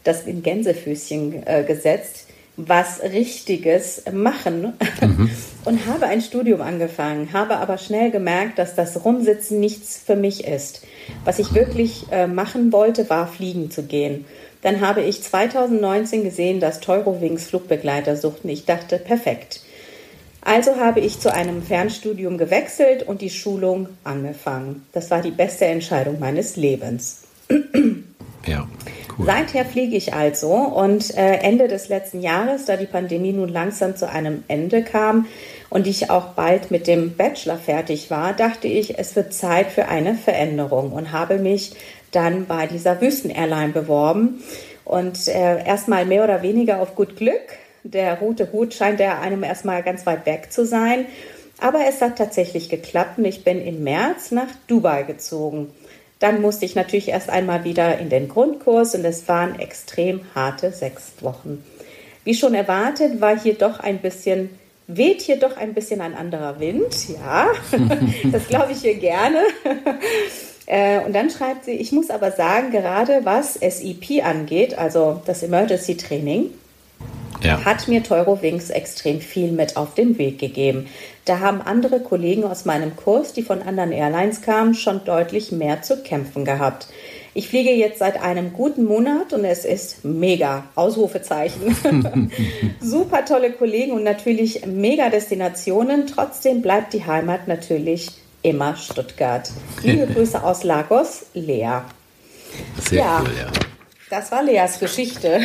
das 0.04 0.26
in 0.26 0.44
Gänsefüßchen 0.44 1.48
äh, 1.48 1.64
gesetzt, 1.64 2.28
was 2.58 3.02
Richtiges 3.02 4.04
machen 4.12 4.74
mhm. 5.00 5.30
und 5.64 5.86
habe 5.88 6.08
ein 6.08 6.20
Studium 6.20 6.60
angefangen, 6.60 7.32
habe 7.32 7.60
aber 7.60 7.78
schnell 7.78 8.12
gemerkt, 8.12 8.60
dass 8.60 8.76
das 8.76 9.06
Rumsitzen 9.06 9.62
nichts 9.62 10.02
für 10.06 10.18
mich 10.18 10.46
ist. 10.46 10.86
Was 11.24 11.40
ich 11.40 11.54
wirklich 11.54 12.08
äh, 12.12 12.28
machen 12.28 12.74
wollte, 12.74 13.10
war 13.10 13.26
fliegen 13.26 13.72
zu 13.72 13.84
gehen. 13.84 14.26
Dann 14.63 14.82
habe 14.82 15.02
ich 15.02 15.21
2019 15.21 16.23
gesehen, 16.23 16.60
dass 16.60 16.80
Teurowings 16.80 17.47
Flugbegleiter 17.47 18.15
suchten. 18.15 18.49
Ich 18.49 18.65
dachte, 18.65 18.97
perfekt. 18.97 19.62
Also 20.41 20.78
habe 20.78 20.99
ich 20.99 21.19
zu 21.19 21.34
einem 21.34 21.62
Fernstudium 21.62 22.38
gewechselt 22.38 23.04
und 23.04 23.21
die 23.21 23.30
Schulung 23.30 23.88
angefangen. 24.04 24.86
Das 24.91 25.12
war 25.12 25.21
die 25.21 25.32
beste 25.32 25.65
Entscheidung 25.65 26.19
meines 26.19 26.56
Lebens. 26.56 27.23
Ja. 28.45 28.67
Cool. 29.17 29.26
Seither 29.26 29.63
fliege 29.63 29.95
ich 29.95 30.13
also 30.13 30.52
und 30.52 31.15
äh, 31.15 31.36
Ende 31.36 31.69
des 31.69 31.88
letzten 31.88 32.19
Jahres, 32.19 32.65
da 32.65 32.76
die 32.76 32.88
Pandemie 32.88 33.32
nun 33.32 33.47
langsam 33.47 33.95
zu 33.95 34.10
einem 34.10 34.43
Ende 34.49 34.84
kam 34.84 35.28
und 35.74 35.88
ich 35.88 36.12
auch 36.12 36.34
bald 36.34 36.70
mit 36.70 36.86
dem 36.86 37.16
Bachelor 37.16 37.58
fertig 37.58 38.12
war, 38.12 38.34
dachte 38.34 38.68
ich, 38.68 39.00
es 39.00 39.16
wird 39.16 39.34
Zeit 39.34 39.72
für 39.72 39.88
eine 39.88 40.14
Veränderung 40.14 40.92
und 40.92 41.12
habe 41.12 41.40
mich 41.40 41.72
dann 42.12 42.46
bei 42.46 42.68
dieser 42.68 43.02
Wüsten-Airline 43.02 43.74
beworben 43.74 44.44
und 44.86 45.28
äh, 45.28 45.66
erstmal 45.66 46.06
mehr 46.06 46.26
oder 46.26 46.44
weniger 46.44 46.80
auf 46.80 46.94
gut 46.94 47.18
Glück 47.18 47.58
Der 47.82 48.20
rote 48.20 48.52
Hut 48.52 48.76
scheint 48.76 49.00
ja 49.00 49.20
einem 49.20 49.42
erstmal 49.42 49.82
ganz 49.82 50.06
weit 50.06 50.28
weg 50.28 50.54
zu 50.54 50.64
sein. 50.64 51.08
Aber 51.60 51.80
es 51.90 52.02
hat 52.02 52.20
tatsächlich 52.20 52.70
geklappt 52.70 53.18
und 53.18 53.26
ich 53.26 53.44
bin 53.44 53.60
im 53.60 53.84
März 53.84 54.30
nach 54.30 54.50
Dubai 54.68 55.02
gezogen. 55.02 55.72
Dann 56.20 56.40
musste 56.40 56.66
ich 56.66 56.76
natürlich 56.76 57.10
erst 57.10 57.32
einmal 57.32 57.64
wieder 57.64 57.98
in 57.98 58.10
den 58.10 58.30
Grundkurs 58.30 58.94
und 58.94 59.04
es 59.06 59.28
waren 59.28 59.60
extrem 59.60 60.22
harte 60.36 60.72
sechs 60.72 61.14
Wochen. 61.22 61.64
Wie 62.24 62.36
schon 62.36 62.54
erwartet, 62.54 63.22
war 63.22 63.38
hier 63.38 63.56
doch 63.56 63.80
ein 63.80 63.98
bisschen, 63.98 64.52
weht 64.88 65.22
hier 65.22 65.38
doch 65.38 65.58
ein 65.58 65.74
bisschen 65.74 66.02
ein 66.02 66.15
anderer 66.15 66.60
Wind. 66.60 66.93
Ja, 67.10 67.48
das 68.32 68.48
glaube 68.48 68.72
ich 68.72 68.80
hier 68.80 68.96
gerne. 68.96 69.39
Äh, 70.65 71.00
und 71.00 71.13
dann 71.13 71.30
schreibt 71.30 71.65
sie, 71.65 71.74
ich 71.74 71.91
muss 71.91 72.10
aber 72.10 72.32
sagen, 72.32 72.72
gerade 72.72 73.26
was 73.26 73.56
SEP 73.56 74.24
angeht, 74.24 74.78
also 74.78 75.22
das 75.26 75.43
Emergency 75.43 75.98
Training, 75.98 76.52
ja. 77.43 77.63
hat 77.65 77.88
mir 77.88 78.02
Teurowings 78.02 78.69
extrem 78.69 79.19
viel 79.19 79.52
mit 79.52 79.76
auf 79.76 79.93
den 79.93 80.17
Weg 80.17 80.39
gegeben. 80.39 80.88
Da 81.26 81.39
haben 81.39 81.62
andere 81.62 82.00
Kollegen 82.00 82.43
aus 82.46 82.65
meinem 82.65 82.96
Kurs, 82.96 83.34
die 83.34 83.43
von 83.43 83.62
anderen 83.62 83.91
Airlines 83.91 84.41
kamen, 84.41 84.74
schon 84.74 85.04
deutlich 85.04 85.52
mehr 85.52 85.82
zu 85.82 86.02
kämpfen 86.02 86.46
gehabt. 86.46 86.88
Ich 87.36 87.50
fliege 87.50 87.72
jetzt 87.72 88.00
seit 88.00 88.22
einem 88.22 88.54
guten 88.54 88.84
Monat 88.84 89.34
und 89.34 89.43
es 89.43 89.65
ist 89.65 90.06
mega. 90.06 90.65
Ausrufezeichen. 90.76 92.32
Super 92.80 93.26
tolle 93.26 93.52
Kollegen 93.52 93.93
und 93.93 94.04
natürlich 94.04 94.65
mega 94.67 95.10
Destinationen. 95.10 96.06
Trotzdem 96.06 96.62
bleibt 96.62 96.93
die 96.93 97.06
Heimat 97.06 97.48
natürlich 97.48 98.12
immer 98.43 98.76
Stuttgart. 98.76 99.50
Liebe 99.82 100.06
Grüße 100.13 100.43
aus 100.43 100.63
Lagos, 100.63 101.26
Lea. 101.34 101.82
Sehr 102.88 103.00
ja, 103.00 103.22
cool, 103.22 103.32
ja. 103.36 103.52
Das 104.12 104.32
war 104.32 104.43
Leas 104.43 104.80
Geschichte. 104.80 105.41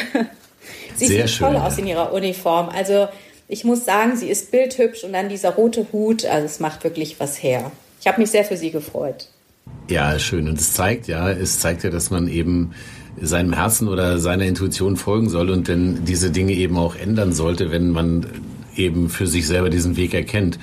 Sie 0.95 1.07
Sehr 1.07 1.27
sieht 1.27 1.31
schön, 1.31 1.47
toll 1.47 1.57
ja. 1.57 1.67
aus 1.67 1.79
in 1.79 1.87
ihrer 1.87 2.13
Uniform. 2.13 2.69
Also 2.69 3.09
ich 3.47 3.65
muss 3.65 3.87
sagen, 3.87 4.15
sie 4.17 4.29
ist 4.29 4.51
bildhübsch 4.51 5.05
und 5.05 5.15
dann 5.15 5.31
dieser 5.31 5.55
rote 5.55 5.87
Hut, 5.91 6.27
also 6.27 6.45
es 6.45 6.61
macht 6.61 6.85
wirklich 6.85 7.19
was 7.19 7.43
her. 7.43 7.73
Ich 8.01 8.07
habe 8.07 8.21
mich 8.21 8.31
sehr 8.31 8.45
für 8.45 8.59
sie 8.59 8.71
gefreut. 8.71 9.29
Ja, 9.89 10.19
schön. 10.19 10.49
Und 10.49 10.59
es 10.59 10.75
zeigt 10.75 11.09
ja, 11.09 11.31
es 11.31 11.61
zeigt 11.61 11.83
ja, 11.83 11.91
dass 11.91 12.11
man 12.11 12.29
eben 12.29 12.73
seinem 13.21 13.53
Herzen 13.53 13.89
oder 13.89 14.19
seiner 14.19 14.45
Intuition 14.45 14.97
folgen 14.97 15.29
soll 15.29 15.51
und 15.51 15.69
denn 15.69 16.05
diese 16.05 16.31
Dinge 16.31 16.53
eben 16.53 16.77
auch 16.77 16.95
ändern 16.95 17.33
sollte, 17.33 17.71
wenn 17.71 17.91
man 17.91 18.27
eben 18.77 19.09
für 19.09 19.27
sich 19.27 19.47
selber 19.47 19.71
diesen 19.71 19.97
Weg 19.97 20.15
erkennt. 20.15 20.59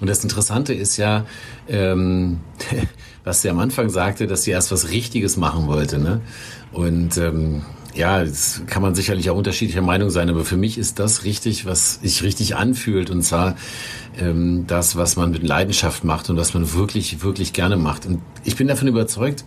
Und 0.00 0.08
das 0.08 0.22
Interessante 0.22 0.74
ist 0.74 0.96
ja, 0.96 1.26
ähm, 1.68 2.38
was 3.24 3.42
sie 3.42 3.50
am 3.50 3.58
Anfang 3.58 3.90
sagte, 3.90 4.26
dass 4.26 4.44
sie 4.44 4.52
erst 4.52 4.72
was 4.72 4.90
Richtiges 4.90 5.36
machen 5.36 5.66
wollte. 5.66 5.98
Ne? 5.98 6.20
Und 6.72 7.16
ähm, 7.18 7.62
ja, 7.94 8.22
jetzt 8.22 8.66
kann 8.66 8.82
man 8.82 8.94
sicherlich 8.94 9.30
auch 9.30 9.36
unterschiedlicher 9.36 9.82
Meinung 9.82 10.10
sein, 10.10 10.28
aber 10.28 10.44
für 10.44 10.56
mich 10.56 10.78
ist 10.78 10.98
das 10.98 11.24
richtig, 11.24 11.66
was 11.66 11.94
sich 11.94 12.22
richtig 12.22 12.56
anfühlt 12.56 13.10
und 13.10 13.22
zwar 13.22 13.56
ähm, 14.18 14.66
das, 14.66 14.96
was 14.96 15.16
man 15.16 15.30
mit 15.30 15.42
Leidenschaft 15.42 16.04
macht 16.04 16.30
und 16.30 16.36
was 16.36 16.54
man 16.54 16.72
wirklich, 16.74 17.22
wirklich 17.22 17.52
gerne 17.52 17.76
macht. 17.76 18.06
Und 18.06 18.20
ich 18.44 18.56
bin 18.56 18.68
davon 18.68 18.88
überzeugt, 18.88 19.44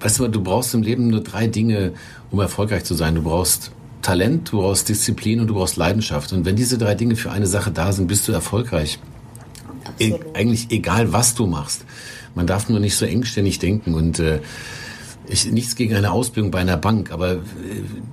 weißt 0.00 0.20
du, 0.20 0.28
du 0.28 0.42
brauchst 0.42 0.74
im 0.74 0.82
Leben 0.82 1.08
nur 1.08 1.22
drei 1.22 1.46
Dinge, 1.46 1.92
um 2.30 2.40
erfolgreich 2.40 2.84
zu 2.84 2.94
sein. 2.94 3.14
Du 3.14 3.22
brauchst 3.22 3.72
Talent, 4.02 4.50
du 4.52 4.58
brauchst 4.58 4.88
Disziplin 4.88 5.40
und 5.40 5.48
du 5.48 5.54
brauchst 5.54 5.76
Leidenschaft. 5.76 6.32
Und 6.32 6.44
wenn 6.44 6.56
diese 6.56 6.78
drei 6.78 6.94
Dinge 6.94 7.16
für 7.16 7.30
eine 7.30 7.46
Sache 7.46 7.70
da 7.70 7.92
sind, 7.92 8.06
bist 8.06 8.26
du 8.28 8.32
erfolgreich. 8.32 8.98
E 9.98 10.14
eigentlich 10.34 10.70
egal, 10.70 11.12
was 11.12 11.34
du 11.34 11.46
machst. 11.46 11.84
Man 12.34 12.46
darf 12.46 12.68
nur 12.68 12.80
nicht 12.80 12.96
so 12.96 13.04
engständig 13.04 13.58
denken 13.58 13.94
und 13.94 14.18
äh, 14.18 14.40
ich, 15.30 15.46
nichts 15.46 15.76
gegen 15.76 15.94
eine 15.94 16.10
Ausbildung 16.10 16.50
bei 16.50 16.60
einer 16.60 16.76
Bank, 16.76 17.12
aber 17.12 17.32
äh, 17.32 17.38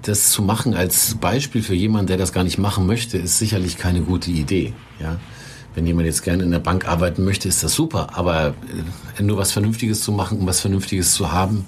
das 0.03 0.31
zu 0.31 0.41
machen 0.41 0.73
als 0.73 1.15
Beispiel 1.15 1.63
für 1.63 1.75
jemanden, 1.75 2.07
der 2.07 2.17
das 2.17 2.31
gar 2.31 2.43
nicht 2.43 2.57
machen 2.57 2.85
möchte, 2.85 3.17
ist 3.17 3.39
sicherlich 3.39 3.77
keine 3.77 4.01
gute 4.01 4.31
Idee. 4.31 4.73
Ja, 4.99 5.19
wenn 5.75 5.85
jemand 5.85 6.07
jetzt 6.07 6.23
gerne 6.23 6.43
in 6.43 6.51
der 6.51 6.59
Bank 6.59 6.87
arbeiten 6.87 7.23
möchte, 7.23 7.47
ist 7.47 7.63
das 7.63 7.73
super, 7.73 8.09
aber 8.13 8.53
äh, 9.17 9.23
nur 9.23 9.37
was 9.37 9.51
Vernünftiges 9.51 10.01
zu 10.01 10.11
machen, 10.11 10.39
um 10.39 10.47
was 10.47 10.59
Vernünftiges 10.59 11.13
zu 11.13 11.31
haben, 11.31 11.65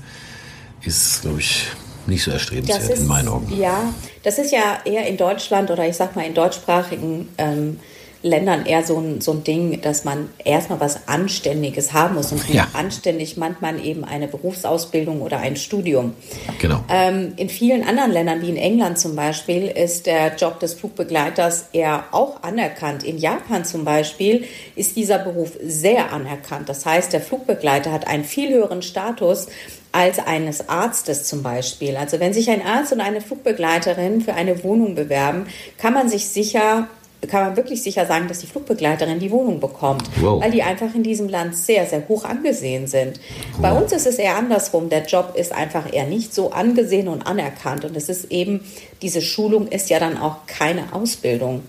ist, 0.83 1.23
glaube 1.23 1.39
ich, 1.39 1.65
nicht 2.07 2.23
so 2.23 2.31
erstrebenswert 2.31 2.89
ist, 2.89 3.01
in 3.01 3.07
meinen 3.07 3.27
Augen. 3.27 3.55
Ja, 3.59 3.93
das 4.23 4.39
ist 4.39 4.51
ja 4.51 4.79
eher 4.85 5.07
in 5.07 5.17
Deutschland 5.17 5.69
oder 5.71 5.87
ich 5.87 5.95
sag 5.95 6.15
mal 6.15 6.25
in 6.25 6.33
deutschsprachigen 6.33 7.27
ähm, 7.37 7.79
Ländern 8.21 8.65
eher 8.65 8.83
so 8.83 8.97
ein, 8.97 9.21
so 9.21 9.31
ein 9.31 9.43
Ding, 9.43 9.79
dass 9.81 10.03
man 10.03 10.29
erstmal 10.43 10.81
was 10.81 11.07
Anständiges 11.07 11.93
haben 11.93 12.15
muss. 12.15 12.31
Und 12.33 12.47
ja. 12.49 12.67
anständig 12.73 13.37
meint 13.37 13.61
man 13.61 13.81
eben 13.81 14.03
eine 14.03 14.27
Berufsausbildung 14.27 15.21
oder 15.21 15.39
ein 15.39 15.55
Studium. 15.55 16.13
Genau. 16.59 16.83
Ähm, 16.89 17.33
in 17.37 17.49
vielen 17.49 17.87
anderen 17.87 18.11
Ländern, 18.11 18.41
wie 18.41 18.49
in 18.49 18.57
England 18.57 18.99
zum 18.99 19.15
Beispiel, 19.15 19.67
ist 19.67 20.05
der 20.05 20.35
Job 20.35 20.59
des 20.59 20.73
Flugbegleiters 20.73 21.67
eher 21.71 22.05
auch 22.11 22.43
anerkannt. 22.43 23.03
In 23.03 23.17
Japan 23.17 23.63
zum 23.63 23.85
Beispiel 23.85 24.45
ist 24.75 24.97
dieser 24.97 25.19
Beruf 25.19 25.51
sehr 25.63 26.11
anerkannt. 26.11 26.67
Das 26.67 26.85
heißt, 26.85 27.13
der 27.13 27.21
Flugbegleiter 27.21 27.91
hat 27.91 28.07
einen 28.07 28.25
viel 28.25 28.49
höheren 28.49 28.81
Status 28.81 29.47
als 29.91 30.19
eines 30.19 30.69
Arztes 30.69 31.23
zum 31.23 31.41
Beispiel. 31.41 31.97
Also 31.97 32.19
wenn 32.19 32.33
sich 32.33 32.49
ein 32.49 32.65
Arzt 32.65 32.91
und 32.91 33.01
eine 33.01 33.21
Flugbegleiterin 33.21 34.21
für 34.21 34.33
eine 34.33 34.63
Wohnung 34.63 34.93
bewerben, 34.95 35.47
kann 35.77 35.93
man 35.93 36.09
sich 36.09 36.27
sicher 36.27 36.87
kann 37.27 37.43
man 37.45 37.57
wirklich 37.57 37.83
sicher 37.83 38.05
sagen, 38.05 38.27
dass 38.27 38.39
die 38.39 38.47
Flugbegleiterin 38.47 39.19
die 39.19 39.31
Wohnung 39.31 39.59
bekommt, 39.59 40.03
wow. 40.21 40.41
weil 40.41 40.51
die 40.51 40.63
einfach 40.63 40.93
in 40.95 41.03
diesem 41.03 41.27
Land 41.27 41.55
sehr, 41.55 41.85
sehr 41.85 42.07
hoch 42.07 42.23
angesehen 42.23 42.87
sind. 42.87 43.19
Wow. 43.53 43.61
Bei 43.61 43.73
uns 43.73 43.91
ist 43.91 44.07
es 44.07 44.15
eher 44.15 44.37
andersrum. 44.37 44.89
Der 44.89 45.05
Job 45.05 45.33
ist 45.35 45.51
einfach 45.53 45.91
eher 45.91 46.05
nicht 46.05 46.33
so 46.33 46.51
angesehen 46.51 47.07
und 47.07 47.27
anerkannt. 47.27 47.83
Und 47.83 47.97
es 47.97 48.07
ist 48.07 48.31
eben, 48.31 48.61
diese 49.01 49.21
Schulung 49.21 49.67
ist 49.67 49.89
ja 49.89 49.99
dann 49.99 50.17
auch 50.17 50.45
keine 50.47 50.93
Ausbildung. 50.93 51.63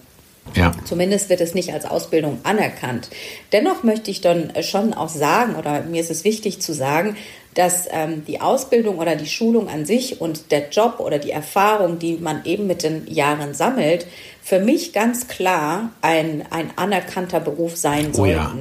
Ja. 0.55 0.73
Zumindest 0.85 1.29
wird 1.29 1.41
es 1.41 1.55
nicht 1.55 1.73
als 1.73 1.85
Ausbildung 1.85 2.39
anerkannt. 2.43 3.11
Dennoch 3.53 3.83
möchte 3.83 4.11
ich 4.11 4.21
dann 4.21 4.53
schon 4.63 4.95
auch 4.95 5.09
sagen, 5.09 5.55
oder 5.55 5.83
mir 5.83 6.01
ist 6.01 6.11
es 6.11 6.25
wichtig 6.25 6.61
zu 6.61 6.73
sagen, 6.73 7.17
dass 7.55 7.89
ähm, 7.91 8.25
die 8.27 8.41
Ausbildung 8.41 8.99
oder 8.99 9.17
die 9.17 9.27
Schulung 9.27 9.69
an 9.69 9.85
sich 9.85 10.21
und 10.21 10.53
der 10.53 10.69
Job 10.69 11.01
oder 11.01 11.19
die 11.19 11.33
Erfahrung, 11.33 11.99
die 11.99 12.15
man 12.15 12.45
eben 12.45 12.67
mit 12.67 12.83
den 12.83 13.07
Jahren 13.13 13.55
sammelt, 13.55 14.07
für 14.43 14.61
mich 14.61 14.93
ganz 14.93 15.27
klar 15.27 15.91
ein, 16.01 16.45
ein 16.51 16.71
anerkannter 16.77 17.41
Beruf 17.41 17.77
sein 17.77 18.13
sollten. 18.13 18.21
Oh 18.21 18.25
ja. 18.27 18.55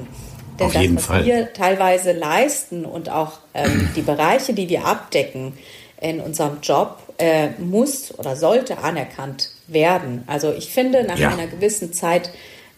Denn 0.59 0.67
Auf 0.67 0.73
das, 0.73 0.81
jeden 0.81 0.95
was 0.97 1.05
Fall. 1.05 1.25
wir 1.25 1.53
teilweise 1.53 2.11
leisten 2.11 2.85
und 2.85 3.09
auch 3.09 3.39
ähm, 3.53 3.89
die 3.95 4.01
Bereiche, 4.01 4.53
die 4.53 4.67
wir 4.67 4.85
abdecken 4.85 5.53
in 6.01 6.19
unserem 6.19 6.57
Job, 6.61 6.97
äh, 7.17 7.49
muss 7.59 8.17
oder 8.17 8.35
sollte 8.35 8.79
anerkannt 8.79 9.51
werden. 9.67 10.23
Also 10.27 10.53
ich 10.57 10.69
finde, 10.71 11.03
nach 11.03 11.17
ja. 11.17 11.29
einer 11.29 11.47
gewissen 11.47 11.93
Zeit 11.93 12.31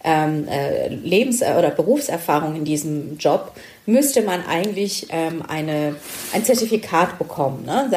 ähm, 0.04 0.48
äh, 0.48 0.88
Lebens- 0.88 1.42
oder 1.42 1.70
Berufserfahrung 1.70 2.56
in 2.56 2.64
diesem 2.64 3.18
Job 3.18 3.52
müsste 3.86 4.22
man 4.22 4.44
eigentlich 4.46 5.06
ähm, 5.10 5.42
eine, 5.46 5.96
ein 6.32 6.44
Zertifikat 6.44 7.18
bekommen. 7.18 7.64
Ne? 7.64 7.90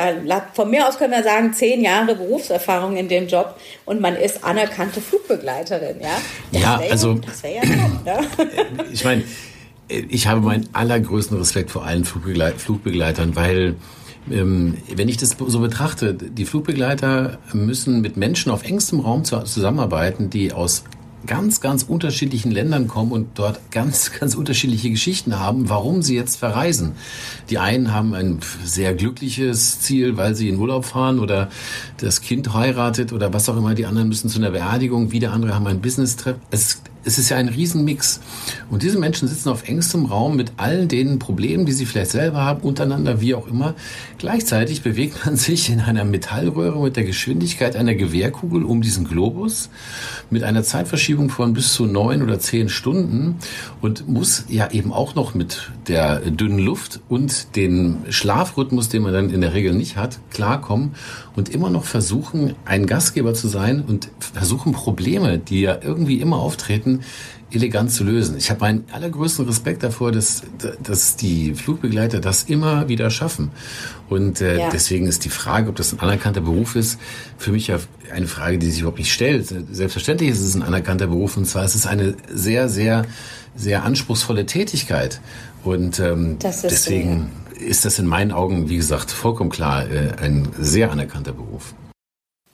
Von 0.54 0.72
mir 0.72 0.88
aus 0.88 0.98
können 0.98 1.14
wir 1.14 1.24
sagen, 1.24 1.54
zehn 1.54 1.84
Jahre 1.84 2.16
Berufserfahrung 2.16 2.98
in 2.98 3.08
dem 3.08 3.28
Job 3.28 3.56
und 3.86 4.02
man 4.02 4.16
ist 4.16 4.44
anerkannte 4.44 5.02
Flugbegleiterin. 5.02 5.98
Ja, 6.02 6.18
das 6.52 6.62
ja 6.62 6.82
also 6.90 7.20
wäre 7.42 7.56
ja 7.56 7.62
top. 7.62 8.06
Ne? 8.06 8.86
ich 8.92 9.04
meine, 9.04 9.24
ich 9.88 10.28
habe 10.28 10.42
meinen 10.42 10.68
allergrößten 10.74 11.38
Respekt 11.38 11.70
vor 11.70 11.86
allen 11.86 12.06
Flugbegleit 12.06 12.56
Flugbegleitern, 12.56 13.36
weil 13.36 13.76
ähm, 14.32 14.78
wenn 14.96 15.08
ich 15.08 15.18
das 15.18 15.36
so 15.40 15.60
betrachte, 15.60 16.16
die 16.16 16.46
Flugbegleiter 16.46 17.38
müssen 17.54 18.02
mit 18.02 18.18
Menschen 18.18 18.52
auf 18.52 18.64
engstem 18.64 19.00
Raum 19.00 19.24
zusammenarbeiten, 19.24 20.32
die 20.32 20.52
aus 20.52 20.84
ganz, 21.26 21.62
ganz 21.62 21.84
unterschiedlichen 21.84 22.52
Ländern 22.52 22.88
kommen 22.88 23.12
und 23.12 23.38
dort 23.38 23.72
ganz, 23.72 24.12
ganz 24.20 24.36
unterschiedliche 24.36 24.90
Geschichten 24.90 25.40
haben, 25.40 25.70
warum 25.70 26.02
sie 26.02 26.16
jetzt 26.16 26.38
verreisen. 26.38 26.94
Die 27.50 27.58
einen 27.58 27.94
haben 27.94 28.14
ein 28.14 28.40
sehr 28.64 28.94
glückliches 28.94 29.80
Ziel, 29.80 30.18
weil 30.18 30.36
sie 30.36 30.50
in 30.50 30.58
Urlaub 30.58 30.86
fahren 30.86 31.20
oder 31.20 31.50
das 31.98 32.22
Kind 32.22 32.54
heiratet 32.54 33.14
oder 33.14 33.34
was 33.34 33.50
auch 33.50 33.58
immer. 33.58 33.76
Die 33.76 33.86
anderen 33.86 34.08
müssen 34.08 34.30
zu 34.30 34.40
einer 34.40 34.52
Beerdigung. 34.52 35.12
Wieder 35.12 35.32
andere 35.32 35.56
haben 35.56 35.68
ein 35.68 35.82
Business-Trip. 35.82 36.38
Es 36.52 36.82
es 37.06 37.20
ist 37.20 37.30
ja 37.30 37.38
ein 37.38 37.48
Riesenmix. 37.48 38.20
Und 38.70 38.84
diese 38.84 38.98
Menschen 38.98 39.28
sitzen 39.28 39.50
auf 39.50 39.68
engstem 39.68 40.06
Raum 40.06 40.36
mit 40.36 40.54
all 40.58 40.88
den 40.88 41.20
Problemen, 41.20 41.66
die 41.66 41.72
sie 41.72 41.86
vielleicht 41.86 42.12
selber 42.12 42.44
haben, 42.44 42.62
untereinander, 42.62 43.22
wie 43.22 43.36
auch 43.36 43.48
immer. 43.48 43.76
Gleichzeitig 44.18 44.82
bewegt 44.82 45.26
man 45.26 45.36
sich 45.36 45.70
in 45.70 45.80
einer 45.80 46.04
Metallröhre 46.04 46.82
mit 46.82 46.96
der 46.96 47.04
Geschwindigkeit 47.04 47.76
einer 47.76 47.96
Gewehrkugel 47.96 48.64
um 48.64 48.82
diesen 48.82 49.06
Globus 49.08 49.70
mit 50.30 50.44
einer 50.44 50.64
Zeitverschiebung 50.64 51.30
von 51.30 51.54
bis 51.54 51.74
zu 51.74 51.86
neun 51.86 52.24
oder 52.24 52.40
zehn 52.40 52.70
Stunden 52.70 53.36
und 53.82 54.08
muss 54.08 54.46
ja 54.50 54.72
eben 54.72 54.92
auch 54.92 55.16
noch 55.16 55.36
mit 55.36 55.72
der 55.88 56.20
dünnen 56.20 56.60
Luft 56.60 57.02
und 57.08 57.56
den 57.56 57.98
Schlafrhythmus, 58.10 58.90
den 58.90 59.04
man 59.04 59.14
dann 59.14 59.30
in 59.30 59.42
der 59.42 59.54
Regel 59.54 59.74
nicht 59.74 59.96
hat, 59.96 60.20
klarkommen 60.32 60.96
und 61.36 61.50
immer 61.50 61.70
noch 61.70 61.84
versuchen, 61.84 62.56
ein 62.66 62.86
Gastgeber 62.86 63.34
zu 63.34 63.48
sein 63.48 63.84
und 63.86 64.10
versuchen 64.20 64.72
Probleme, 64.72 65.38
die 65.38 65.62
ja 65.62 65.78
irgendwie 65.82 66.22
immer 66.22 66.38
auftreten, 66.38 67.02
elegant 67.52 67.92
zu 67.92 68.04
lösen. 68.04 68.38
Ich 68.38 68.50
habe 68.50 68.62
meinen 68.62 68.86
allergrößten 68.92 69.46
Respekt 69.46 69.84
davor, 69.84 70.12
dass, 70.12 70.44
dass 70.82 71.16
die 71.16 71.54
Flugbegleiter 71.54 72.20
das 72.20 72.44
immer 72.44 72.88
wieder 72.90 73.10
schaffen. 73.10 73.52
Und 74.10 74.42
äh, 74.42 74.60
ja. 74.60 74.70
deswegen 74.72 75.08
ist 75.08 75.26
die 75.26 75.30
Frage, 75.30 75.70
ob 75.70 75.76
das 75.76 75.94
ein 75.94 76.00
anerkannter 76.00 76.42
Beruf 76.42 76.76
ist, 76.76 77.00
für 77.38 77.52
mich 77.52 77.68
ja 77.68 77.80
eine 78.14 78.28
Frage, 78.28 78.58
die 78.58 78.70
sich 78.70 78.82
überhaupt 78.82 79.00
nicht 79.00 79.14
stellt. 79.14 79.48
Selbstverständlich 79.72 80.32
ist 80.32 80.42
es 80.42 80.56
ein 80.56 80.64
anerkannter 80.64 81.08
Beruf 81.08 81.38
und 81.38 81.46
zwar 81.46 81.66
ist 81.66 81.76
es 81.76 81.86
eine 81.86 82.16
sehr, 82.32 82.70
sehr, 82.70 83.06
sehr 83.56 83.84
anspruchsvolle 83.84 84.46
Tätigkeit. 84.46 85.22
Und 85.64 86.00
ähm, 86.00 86.38
deswegen 86.42 87.14
so, 87.14 87.18
ja. 87.18 87.45
Ist 87.60 87.86
das 87.86 88.00
in 88.00 88.06
meinen 88.06 88.32
Augen, 88.32 88.70
wie 88.70 88.78
gesagt, 88.78 89.12
vollkommen 89.12 89.50
klar 89.50 89.90
äh, 89.90 90.12
ein 90.22 90.52
sehr 90.58 90.92
anerkannter 90.92 91.34
Beruf. 91.34 91.74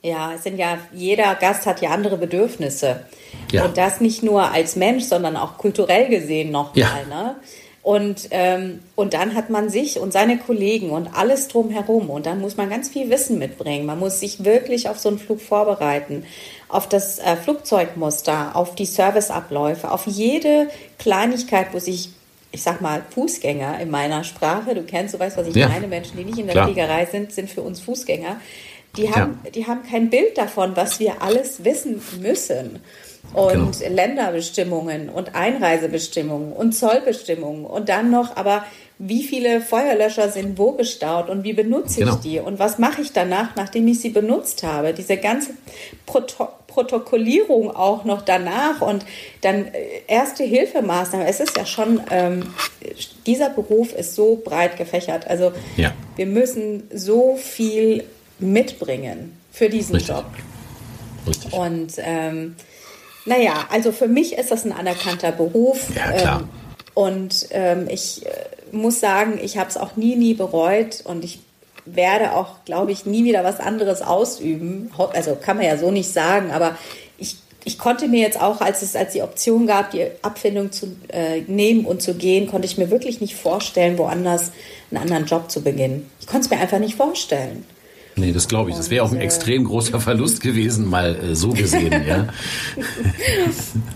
Ja, 0.04 0.34
es 0.34 0.44
sind 0.44 0.58
ja, 0.58 0.80
jeder 0.94 1.36
Gast 1.36 1.66
hat 1.68 1.82
ja 1.82 1.92
andere 1.92 2.18
Bedürfnisse. 2.18 3.06
Ja. 3.52 3.66
Und 3.66 3.78
das 3.78 4.02
nicht 4.02 4.24
nur 4.24 4.52
als 4.52 4.76
Mensch, 4.76 5.04
sondern 5.04 5.38
auch 5.38 5.58
kulturell 5.58 6.10
gesehen 6.10 6.52
nochmal. 6.52 6.76
Ja. 6.76 6.90
Ne? 7.08 7.36
Und, 7.84 8.28
ähm, 8.30 8.80
und 8.96 9.14
dann 9.14 9.34
hat 9.34 9.50
man 9.50 9.70
sich 9.70 10.00
und 10.00 10.14
seine 10.14 10.38
Kollegen 10.38 10.92
und 10.92 11.16
alles 11.16 11.48
drumherum. 11.48 12.10
Und 12.10 12.28
dann 12.28 12.40
muss 12.40 12.58
man 12.58 12.70
ganz 12.70 12.90
viel 12.90 13.10
Wissen 13.10 13.40
mitbringen. 13.40 13.86
Man 13.86 14.00
muss 14.00 14.20
sich 14.20 14.44
wirklich 14.44 14.88
auf 14.88 15.00
so 15.00 15.10
einen 15.10 15.18
Flug 15.18 15.42
vorbereiten, 15.42 16.26
auf 16.68 16.88
das 16.88 17.18
äh, 17.20 17.36
Flugzeugmuster, 17.36 18.56
auf 18.56 18.76
die 18.76 18.86
Serviceabläufe, 18.86 19.92
auf 19.92 20.06
jede 20.06 20.70
Kleinigkeit, 21.00 21.68
wo 21.74 21.80
sich, 21.80 22.10
ich 22.52 22.62
sag 22.62 22.82
mal, 22.82 23.04
Fußgänger 23.10 23.80
in 23.80 23.90
meiner 23.90 24.24
Sprache, 24.24 24.76
du 24.76 24.84
kennst, 24.84 25.14
du 25.14 25.20
weißt, 25.20 25.38
was 25.38 25.48
ich 25.48 25.56
ja. 25.56 25.70
meine, 25.70 25.88
Menschen, 25.88 26.18
die 26.18 26.26
nicht 26.26 26.38
in 26.38 26.46
der 26.46 26.54
Klar. 26.54 26.66
Fliegerei 26.68 27.06
sind, 27.06 27.32
sind 27.32 27.50
für 27.50 27.62
uns 27.62 27.80
Fußgänger 27.80 28.38
die 28.98 29.10
haben, 29.10 29.40
ja. 29.44 29.52
die 29.52 29.68
haben 29.68 29.84
kein 29.84 30.10
Bild 30.10 30.38
davon, 30.38 30.76
was 30.76 31.00
wir 31.00 31.22
alles 31.22 31.64
wissen 31.64 32.02
müssen. 32.20 32.80
Und 33.34 33.80
genau. 33.80 33.96
Länderbestimmungen 33.96 35.10
und 35.10 35.36
Einreisebestimmungen 35.36 36.52
und 36.52 36.74
Zollbestimmungen 36.74 37.66
und 37.66 37.88
dann 37.88 38.10
noch, 38.10 38.36
aber 38.36 38.66
wie 39.04 39.24
viele 39.24 39.62
Feuerlöscher 39.62 40.30
sind 40.30 40.60
wo 40.60 40.74
gestaut 40.74 41.28
und 41.28 41.44
wie 41.44 41.54
benutze 41.54 42.02
genau. 42.02 42.14
ich 42.14 42.20
die 42.20 42.40
und 42.40 42.60
was 42.60 42.78
mache 42.78 43.02
ich 43.02 43.12
danach, 43.12 43.56
nachdem 43.56 43.88
ich 43.88 44.00
sie 44.00 44.10
benutzt 44.10 44.62
habe. 44.62 44.94
Diese 44.94 45.18
ganze 45.18 45.52
Proto 46.06 46.50
Protokollierung 46.68 47.70
auch 47.76 48.06
noch 48.06 48.22
danach 48.22 48.80
und 48.80 49.06
dann 49.42 49.66
äh, 49.66 50.04
erste 50.08 50.46
Hilfemaßnahmen. 50.46 51.28
Es 51.28 51.42
ist 51.42 51.58
ja 51.58 51.66
schon, 51.66 52.00
ähm, 52.12 52.54
dieser 53.26 53.50
Beruf 53.50 53.92
ist 53.92 54.16
so 54.16 54.42
breit 54.42 54.78
gefächert. 54.78 55.28
Also 55.28 55.52
ja. 55.76 55.92
wir 56.16 56.28
müssen 56.28 56.84
so 56.94 57.36
viel 57.36 58.06
mitbringen 58.40 59.38
für 59.52 59.68
diesen 59.68 59.96
Richtig. 59.96 60.16
Job. 60.16 60.26
Richtig. 61.28 61.52
Und 61.52 61.92
ähm, 61.98 62.56
naja, 63.26 63.68
also 63.70 63.92
für 63.92 64.08
mich 64.08 64.38
ist 64.38 64.50
das 64.50 64.64
ein 64.64 64.72
anerkannter 64.72 65.34
Beruf. 65.34 65.90
Ja, 65.94 66.12
klar. 66.14 66.40
Ähm, 66.40 66.50
und 66.94 67.48
ähm, 67.52 67.88
ich 67.90 68.26
äh, 68.26 68.30
muss 68.72 69.00
sagen, 69.00 69.40
ich 69.42 69.58
habe 69.58 69.70
es 69.70 69.78
auch 69.78 69.96
nie, 69.96 70.16
nie 70.16 70.34
bereut 70.34 71.02
und 71.06 71.24
ich 71.24 71.40
werde 71.86 72.34
auch, 72.36 72.64
glaube 72.66 72.92
ich, 72.92 73.06
nie 73.06 73.24
wieder 73.24 73.44
was 73.44 73.60
anderes 73.60 74.02
ausüben. 74.02 74.92
Also 75.14 75.36
kann 75.36 75.58
man 75.58 75.66
ja 75.66 75.78
so 75.78 75.92
nicht 75.92 76.12
sagen, 76.12 76.52
aber 76.52 76.78
ich, 77.18 77.38
ich 77.64 77.78
konnte 77.78 78.08
mir 78.08 78.22
jetzt 78.22 78.40
auch, 78.40 78.62
als 78.62 78.82
es 78.82 78.96
als 78.96 79.14
die 79.14 79.22
Option 79.22 79.68
gab, 79.68 79.92
die 79.92 80.08
Abfindung 80.22 80.72
zu 80.72 80.96
äh, 81.10 81.42
nehmen 81.42 81.86
und 81.86 82.02
zu 82.02 82.14
gehen, 82.14 82.48
konnte 82.48 82.68
ich 82.68 82.78
mir 82.78 82.92
wirklich 82.92 83.22
nicht 83.22 83.36
vorstellen, 83.36 83.98
woanders 83.98 84.52
einen 84.92 85.02
anderen 85.02 85.26
Job 85.26 85.50
zu 85.50 85.62
beginnen. 85.62 86.10
Ich 86.20 86.28
konnte 86.28 86.46
es 86.46 86.50
mir 86.50 86.60
einfach 86.60 86.80
nicht 86.80 86.96
vorstellen. 86.96 87.66
Nee, 88.22 88.34
das 88.34 88.48
glaube 88.48 88.70
ich. 88.70 88.76
Das 88.76 88.92
wäre 88.92 89.04
auch 89.04 89.12
ein 89.12 89.20
extrem 89.20 89.64
großer 89.64 90.00
Verlust 90.00 90.42
gewesen, 90.42 90.88
mal 90.88 91.16
äh, 91.16 91.36
so 91.36 91.50
gesehen, 91.50 91.92
ja. 92.08 92.28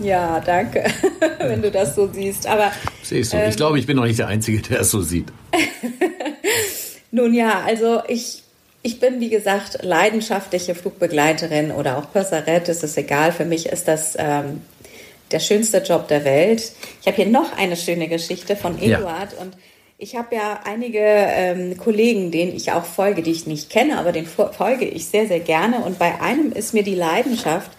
ja, 0.00 0.40
danke, 0.40 0.84
wenn 1.38 1.62
du 1.62 1.70
das 1.70 1.94
so 1.94 2.10
siehst. 2.12 2.48
Aber 2.48 2.72
sehe 3.04 3.20
ich 3.20 3.28
so. 3.28 3.36
Ähm, 3.36 3.50
ich 3.50 3.56
glaube, 3.56 3.78
ich 3.78 3.86
bin 3.86 3.96
noch 3.96 4.04
nicht 4.04 4.18
der 4.18 4.26
Einzige, 4.26 4.60
der 4.62 4.80
es 4.80 4.90
so 4.90 5.00
sieht. 5.00 5.28
Nun 7.12 7.34
ja, 7.34 7.62
also 7.64 8.02
ich, 8.08 8.42
ich 8.82 8.98
bin, 8.98 9.20
wie 9.20 9.30
gesagt, 9.30 9.78
leidenschaftliche 9.82 10.74
Flugbegleiterin 10.74 11.70
oder 11.70 11.96
auch 11.96 12.10
Pösserett, 12.10 12.66
das 12.66 12.82
ist 12.82 12.98
egal. 12.98 13.30
Für 13.30 13.44
mich 13.44 13.66
ist 13.66 13.86
das 13.86 14.16
ähm, 14.18 14.60
der 15.30 15.38
schönste 15.38 15.78
Job 15.78 16.08
der 16.08 16.24
Welt. 16.24 16.72
Ich 17.00 17.06
habe 17.06 17.16
hier 17.16 17.26
noch 17.26 17.56
eine 17.56 17.76
schöne 17.76 18.08
Geschichte 18.08 18.56
von 18.56 18.76
Eduard 18.82 19.34
ja. 19.34 19.42
und 19.42 19.56
ich 19.98 20.16
habe 20.16 20.34
ja 20.34 20.60
einige 20.64 21.00
ähm, 21.00 21.76
Kollegen, 21.78 22.30
denen 22.30 22.54
ich 22.54 22.72
auch 22.72 22.84
folge, 22.84 23.22
die 23.22 23.30
ich 23.30 23.46
nicht 23.46 23.70
kenne, 23.70 23.98
aber 23.98 24.12
den 24.12 24.26
folge 24.26 24.84
ich 24.84 25.06
sehr, 25.06 25.26
sehr 25.26 25.40
gerne. 25.40 25.78
Und 25.78 25.98
bei 25.98 26.20
einem 26.20 26.52
ist 26.52 26.74
mir 26.74 26.82
die 26.82 26.94
Leidenschaft 26.94 27.70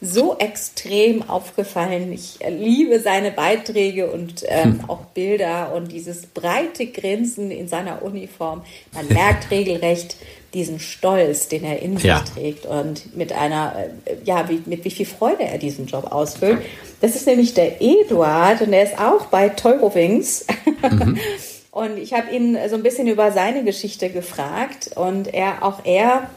so 0.00 0.36
extrem 0.38 1.28
aufgefallen. 1.28 2.12
Ich 2.12 2.38
liebe 2.46 3.00
seine 3.00 3.30
Beiträge 3.32 4.10
und 4.10 4.44
ähm, 4.46 4.80
hm. 4.80 4.90
auch 4.90 5.00
Bilder 5.06 5.74
und 5.74 5.90
dieses 5.90 6.26
breite 6.26 6.86
Grinsen 6.86 7.50
in 7.50 7.68
seiner 7.68 8.02
Uniform. 8.02 8.62
Man 8.92 9.08
merkt 9.08 9.50
regelrecht 9.50 10.16
diesen 10.52 10.78
Stolz, 10.78 11.48
den 11.48 11.64
er 11.64 11.80
in 11.80 11.96
sich 11.96 12.04
ja. 12.04 12.20
trägt 12.20 12.66
und 12.66 13.16
mit 13.16 13.32
einer, 13.32 13.74
äh, 14.04 14.14
ja, 14.24 14.48
wie, 14.48 14.62
mit 14.66 14.84
wie 14.84 14.90
viel 14.90 15.06
Freude 15.06 15.42
er 15.42 15.58
diesen 15.58 15.86
Job 15.86 16.12
ausfüllt. 16.12 16.58
Das 17.00 17.16
ist 17.16 17.26
nämlich 17.26 17.54
der 17.54 17.82
Eduard 17.82 18.60
und 18.60 18.72
er 18.72 18.84
ist 18.84 18.98
auch 18.98 19.26
bei 19.26 19.48
Teurowings. 19.48 20.46
Mhm. 20.82 21.18
Und 21.74 21.98
ich 21.98 22.12
habe 22.12 22.30
ihn 22.30 22.56
so 22.68 22.76
ein 22.76 22.84
bisschen 22.84 23.08
über 23.08 23.32
seine 23.32 23.64
Geschichte 23.64 24.08
gefragt 24.08 24.90
und 24.94 25.34
er, 25.34 25.64
auch 25.64 25.80
er 25.82 26.30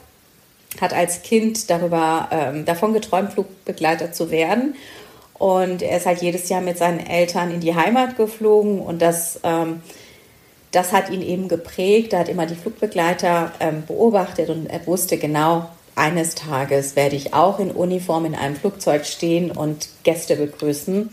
hat 0.82 0.94
als 0.94 1.22
Kind 1.22 1.70
darüber 1.70 2.28
ähm, 2.32 2.66
davon 2.66 2.92
geträumt, 2.92 3.34
Flugbegleiter 3.34 4.12
zu 4.12 4.32
werden. 4.32 4.74
Und 5.36 5.84
er 5.84 5.98
ist 5.98 6.08
halt 6.08 6.24
jedes 6.24 6.50
Jahr 6.50 6.62
mit 6.62 6.80
seinen 6.80 7.00
Eltern 7.00 7.52
in 7.52 7.60
die 7.60 7.76
Heimat 7.76 8.18
geflogen 8.18 8.80
und 8.80 9.00
das, 9.00 9.40
ähm, 9.44 9.84
das 10.72 10.92
hat 10.92 11.12
ihn 11.12 11.22
eben 11.22 11.50
geprägt. 11.50 12.14
Er 12.14 12.20
hat 12.22 12.30
immer 12.30 12.48
die 12.48 12.56
Flugbegleiter 12.56 13.52
ähm, 13.60 13.84
beobachtet 13.86 14.50
und 14.50 14.66
er 14.66 14.88
wusste 14.88 15.18
genau, 15.18 15.70
eines 15.94 16.34
Tages 16.34 16.96
werde 16.96 17.16
ich 17.16 17.36
auch 17.36 17.60
in 17.60 17.70
Uniform 17.70 18.26
in 18.26 18.34
einem 18.34 18.56
Flugzeug 18.56 19.06
stehen 19.06 19.52
und 19.52 19.90
Gäste 20.02 20.36
begrüßen. 20.36 21.12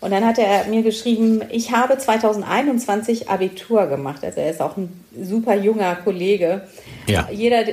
Und 0.00 0.12
dann 0.12 0.24
hat 0.24 0.38
er 0.38 0.64
mir 0.64 0.82
geschrieben, 0.82 1.42
ich 1.50 1.72
habe 1.72 1.98
2021 1.98 3.28
Abitur 3.28 3.86
gemacht. 3.86 4.24
Also 4.24 4.40
er 4.40 4.50
ist 4.50 4.62
auch 4.62 4.78
ein 4.78 4.88
super 5.20 5.54
junger 5.54 5.94
Kollege. 5.96 6.62
Ja. 7.06 7.28
Jeder, 7.30 7.64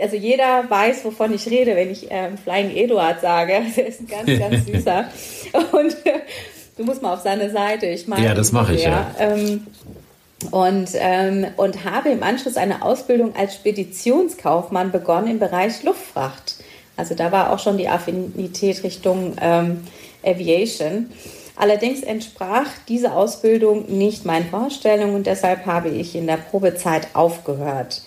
also 0.00 0.16
jeder 0.16 0.68
weiß, 0.68 1.04
wovon 1.04 1.32
ich 1.34 1.48
rede, 1.48 1.76
wenn 1.76 1.90
ich 1.90 2.08
ähm, 2.10 2.36
Flying 2.36 2.74
Eduard 2.74 3.20
sage. 3.20 3.52
Er 3.76 3.86
ist 3.86 4.00
ein 4.00 4.08
ganz, 4.08 4.26
ganz 4.38 4.66
süßer. 4.66 5.04
Und 5.70 5.96
du 6.76 6.84
musst 6.84 7.00
mal 7.00 7.14
auf 7.14 7.20
seine 7.20 7.50
Seite. 7.50 7.86
Ich 7.86 8.08
meine, 8.08 8.26
ja, 8.26 8.34
das 8.34 8.50
mache 8.50 8.74
ich 8.74 8.82
ja. 8.82 9.14
Ähm, 9.20 9.66
und, 10.50 10.88
ähm, 10.94 11.46
und 11.56 11.84
habe 11.84 12.10
im 12.10 12.24
Anschluss 12.24 12.56
eine 12.56 12.82
Ausbildung 12.82 13.36
als 13.36 13.54
Speditionskaufmann 13.54 14.90
begonnen 14.90 15.28
im 15.28 15.38
Bereich 15.38 15.84
Luftfracht. 15.84 16.56
Also 16.96 17.14
da 17.14 17.30
war 17.30 17.52
auch 17.52 17.60
schon 17.60 17.78
die 17.78 17.88
Affinität 17.88 18.82
Richtung 18.82 19.36
ähm, 19.40 19.84
Aviation. 20.24 21.10
Allerdings 21.58 22.02
entsprach 22.02 22.68
diese 22.86 23.12
Ausbildung 23.12 23.86
nicht 23.98 24.24
meinen 24.24 24.48
Vorstellungen 24.48 25.16
und 25.16 25.26
deshalb 25.26 25.66
habe 25.66 25.88
ich 25.88 26.14
in 26.14 26.28
der 26.28 26.36
Probezeit 26.36 27.08
aufgehört. 27.14 28.02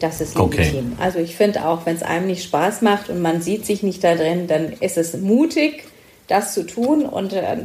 Das 0.00 0.20
ist 0.20 0.36
legitim. 0.36 0.94
Okay. 0.94 1.02
Also 1.02 1.20
ich 1.20 1.36
finde 1.36 1.64
auch, 1.64 1.86
wenn 1.86 1.94
es 1.94 2.02
einem 2.02 2.26
nicht 2.26 2.42
Spaß 2.42 2.82
macht 2.82 3.08
und 3.08 3.22
man 3.22 3.40
sieht 3.40 3.64
sich 3.64 3.84
nicht 3.84 4.02
da 4.02 4.16
drin, 4.16 4.48
dann 4.48 4.72
ist 4.80 4.98
es 4.98 5.16
mutig, 5.16 5.84
das 6.26 6.54
zu 6.54 6.66
tun 6.66 7.06
und 7.06 7.32
äh, 7.32 7.58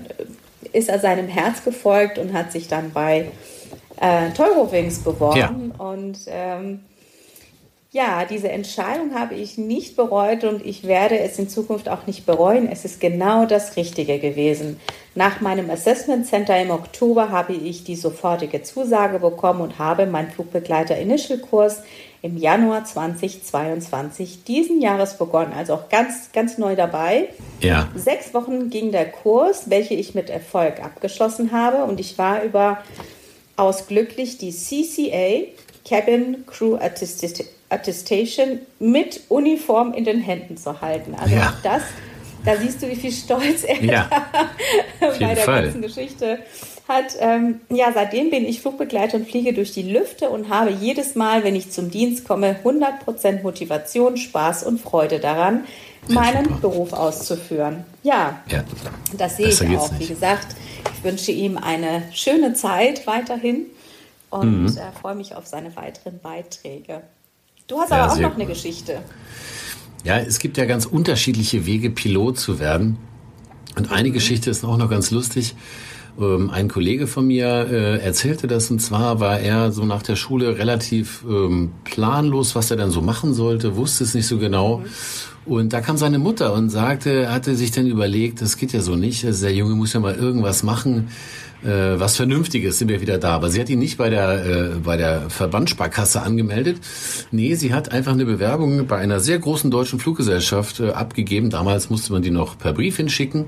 ist 0.72 0.90
er 0.90 1.00
seinem 1.00 1.28
Herz 1.28 1.64
gefolgt 1.64 2.20
und 2.20 2.34
hat 2.34 2.52
sich 2.52 2.68
dann 2.68 2.92
bei 2.92 3.32
äh, 4.00 4.30
Teurowings 4.32 5.00
beworben 5.00 5.74
ja. 5.78 5.86
und 5.86 6.18
ähm, 6.28 6.82
ja, 7.94 8.26
diese 8.26 8.50
Entscheidung 8.50 9.14
habe 9.14 9.36
ich 9.36 9.60
nicht 9.60 9.96
bereut 9.96 10.46
und 10.46 10.66
ich 10.66 10.88
werde 10.88 11.20
es 11.20 11.38
in 11.38 11.48
Zukunft 11.48 11.88
auch 11.88 12.08
nicht 12.08 12.26
bereuen. 12.26 12.68
Es 12.68 12.86
ist 12.86 13.00
genau 13.00 13.46
das 13.46 13.78
Richtige 13.78 14.18
gewesen. 14.18 14.80
Nach 15.14 15.42
meinem 15.42 15.70
Assessment 15.70 16.26
Center 16.26 16.60
im 16.60 16.72
Oktober 16.72 17.30
habe 17.30 17.54
ich 17.54 17.84
die 17.84 17.96
sofortige 17.96 18.64
Zusage 18.64 19.20
bekommen 19.20 19.62
und 19.62 19.78
habe 19.78 20.08
meinen 20.08 20.32
Flugbegleiter 20.32 20.98
Initial 20.98 21.38
Kurs 21.38 21.84
im 22.24 22.36
Januar 22.36 22.84
2022 22.84 24.44
diesen 24.44 24.82
Jahres 24.82 25.20
begonnen. 25.20 25.54
Also 25.56 25.76
auch 25.76 25.90
ganz, 25.90 26.32
ganz 26.34 26.58
neu 26.58 26.76
dabei. 26.76 27.30
Ja. 27.60 27.90
Sechs 27.94 28.34
Wochen 28.34 28.72
ging 28.72 28.92
der 28.92 29.12
Kurs, 29.12 29.70
welche 29.70 29.94
ich 29.94 30.16
mit 30.16 30.32
Erfolg 30.32 30.84
abgeschlossen 30.84 31.52
habe 31.52 31.84
und 31.84 32.00
ich 32.00 32.18
war 32.18 32.42
über 32.42 32.82
ausglücklich 33.56 34.40
die 34.40 34.52
CCA 34.52 35.44
Cabin 35.88 36.46
Crew 36.48 36.76
Attestation 37.74 38.60
mit 38.80 39.22
Uniform 39.30 39.94
in 39.94 40.06
den 40.06 40.20
Händen 40.20 40.58
zu 40.58 40.82
halten. 40.82 41.16
Also 41.16 41.36
ja. 41.36 41.54
das, 41.64 41.84
da 42.46 42.58
siehst 42.58 42.82
du, 42.82 42.90
wie 42.90 42.96
viel 42.96 43.12
Stolz 43.12 43.64
er 43.64 43.84
ja, 43.84 44.10
bei 45.00 45.18
der 45.18 45.38
Fall. 45.38 45.64
ganzen 45.64 45.82
Geschichte 45.82 46.40
hat, 46.88 47.16
ähm, 47.20 47.62
ja, 47.70 47.92
seitdem 47.94 48.30
bin 48.30 48.46
ich 48.46 48.62
Flugbegleiter 48.62 49.18
und 49.18 49.30
fliege 49.30 49.54
durch 49.54 49.72
die 49.72 49.84
Lüfte 49.84 50.30
und 50.30 50.50
habe 50.50 50.70
jedes 50.72 51.16
Mal, 51.16 51.44
wenn 51.44 51.56
ich 51.56 51.72
zum 51.72 51.90
Dienst 51.90 52.28
komme, 52.28 52.58
100% 52.64 53.42
Motivation, 53.42 54.18
Spaß 54.18 54.64
und 54.64 54.82
Freude 54.82 55.20
daran, 55.20 55.64
meinen 56.10 56.50
ja, 56.50 56.58
Beruf 56.58 56.92
auszuführen. 56.92 57.86
Ja, 58.04 58.42
ja 58.50 58.64
das 59.18 59.38
sehe 59.38 59.48
ich 59.48 59.78
auch. 59.78 59.92
Wie 59.98 60.08
gesagt, 60.08 60.48
ich 60.94 61.04
wünsche 61.04 61.32
ihm 61.32 61.58
eine 61.58 62.04
schöne 62.12 62.54
Zeit 62.54 63.08
weiterhin 63.08 63.68
und 64.30 64.64
mhm. 64.64 64.68
äh, 64.68 64.92
freue 65.00 65.16
mich 65.16 65.36
auf 65.36 65.48
seine 65.48 65.76
weiteren 65.78 66.20
Beiträge. 66.20 67.02
Du 67.68 67.80
hast 67.80 67.92
ja, 67.92 68.04
aber 68.04 68.14
auch 68.14 68.20
noch 68.20 68.36
eine 68.36 68.46
Geschichte. 68.46 69.00
Ja, 70.04 70.20
es 70.20 70.40
gibt 70.40 70.58
ja 70.58 70.66
ganz 70.66 70.86
unterschiedliche 70.86 71.66
Wege, 71.66 71.90
Pilot 71.90 72.38
zu 72.38 72.60
werden. 72.60 72.98
Und 73.78 73.92
eine 73.92 74.10
mhm. 74.10 74.14
Geschichte 74.14 74.50
ist 74.50 74.66
auch 74.66 74.78
noch 74.78 74.90
ganz 74.90 75.12
lustig. 75.12 75.56
Ähm, 76.20 76.50
ein 76.52 76.68
Kollege 76.68 77.08
von 77.08 77.26
mir 77.26 77.48
äh, 77.48 77.98
erzählte 78.00 78.48
das 78.48 78.70
und 78.70 78.80
zwar 78.80 79.20
war 79.20 79.40
er 79.40 79.72
so 79.72 79.84
nach 79.86 80.04
der 80.04 80.16
Schule 80.16 80.58
relativ 80.58 81.24
ähm, 81.28 81.72
planlos, 81.86 82.54
was 82.54 82.70
er 82.70 82.78
dann 82.78 82.92
so 82.92 83.02
machen 83.02 83.34
sollte, 83.34 83.76
wusste 83.76 84.04
es 84.04 84.14
nicht 84.14 84.28
so 84.28 84.38
genau. 84.38 84.80
Mhm. 84.80 84.86
Und 85.46 85.74
da 85.74 85.82
kam 85.82 85.98
seine 85.98 86.20
Mutter 86.20 86.54
und 86.54 86.70
sagte, 86.70 87.32
hatte 87.32 87.56
sich 87.56 87.72
dann 87.72 87.88
überlegt, 87.88 88.42
das 88.42 88.58
geht 88.58 88.72
ja 88.72 88.82
so 88.82 88.96
nicht, 88.96 89.26
also 89.26 89.46
der 89.46 89.54
Junge 89.54 89.76
muss 89.76 89.94
ja 89.94 90.00
mal 90.00 90.16
irgendwas 90.16 90.64
machen, 90.64 91.10
äh, 91.64 92.00
was 92.00 92.16
Vernünftiges, 92.16 92.80
sind 92.80 92.90
wir 92.90 93.02
wieder 93.02 93.18
da. 93.18 93.32
Aber 93.32 93.50
sie 93.50 93.60
hat 93.60 93.70
ihn 93.70 93.80
nicht 93.80 93.98
bei 93.98 94.10
der, 94.10 94.46
äh, 94.46 94.70
bei 94.84 94.98
der 94.98 95.30
Verbandssparkasse 95.30 96.22
angemeldet. 96.22 96.78
Nee, 97.32 97.56
sie 97.56 97.74
hat 97.74 97.92
einfach 97.92 98.14
eine 98.14 98.26
Bewerbung 98.26 98.88
bei 98.88 98.98
einer 98.98 99.20
sehr 99.20 99.40
großen 99.40 99.72
deutschen 99.72 100.00
Fluggesellschaft 100.00 100.80
äh, 100.80 100.92
abgegeben. 100.92 101.50
Damals 101.50 101.90
musste 101.90 102.14
man 102.14 102.22
die 102.22 102.32
noch 102.32 102.58
per 102.58 102.74
Brief 102.74 102.98
hinschicken. 102.98 103.46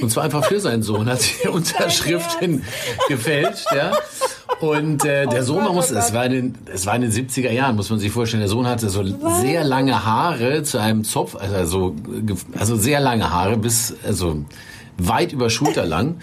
Und 0.00 0.10
zwar 0.10 0.24
einfach 0.24 0.44
für 0.44 0.60
seinen 0.60 0.82
Sohn 0.82 1.06
hat 1.06 1.22
sie 1.22 1.48
Unterschrift 1.48 2.38
hin 2.40 2.62
gefälscht, 3.08 3.66
ja. 3.74 3.92
Und 4.60 5.04
äh, 5.04 5.26
der 5.26 5.42
oh 5.42 5.44
Sohn, 5.44 5.64
man 5.64 5.74
muss, 5.74 5.90
es 5.90 6.14
war, 6.14 6.24
in 6.26 6.32
den, 6.32 6.54
es 6.72 6.86
war 6.86 6.96
in 6.96 7.02
den 7.02 7.12
70er 7.12 7.50
Jahren, 7.50 7.76
muss 7.76 7.90
man 7.90 7.98
sich 7.98 8.10
vorstellen, 8.10 8.40
der 8.40 8.48
Sohn 8.48 8.66
hatte 8.66 8.88
so 8.88 9.04
Was? 9.20 9.42
sehr 9.42 9.64
lange 9.64 10.04
Haare 10.04 10.62
zu 10.62 10.78
einem 10.78 11.04
Zopf, 11.04 11.36
also, 11.36 11.94
also 12.58 12.76
sehr 12.76 13.00
lange 13.00 13.30
Haare, 13.30 13.58
bis, 13.58 13.94
also 14.06 14.44
weit 14.98 15.32
über 15.32 15.50
Schulter 15.50 15.84
lang 15.84 16.16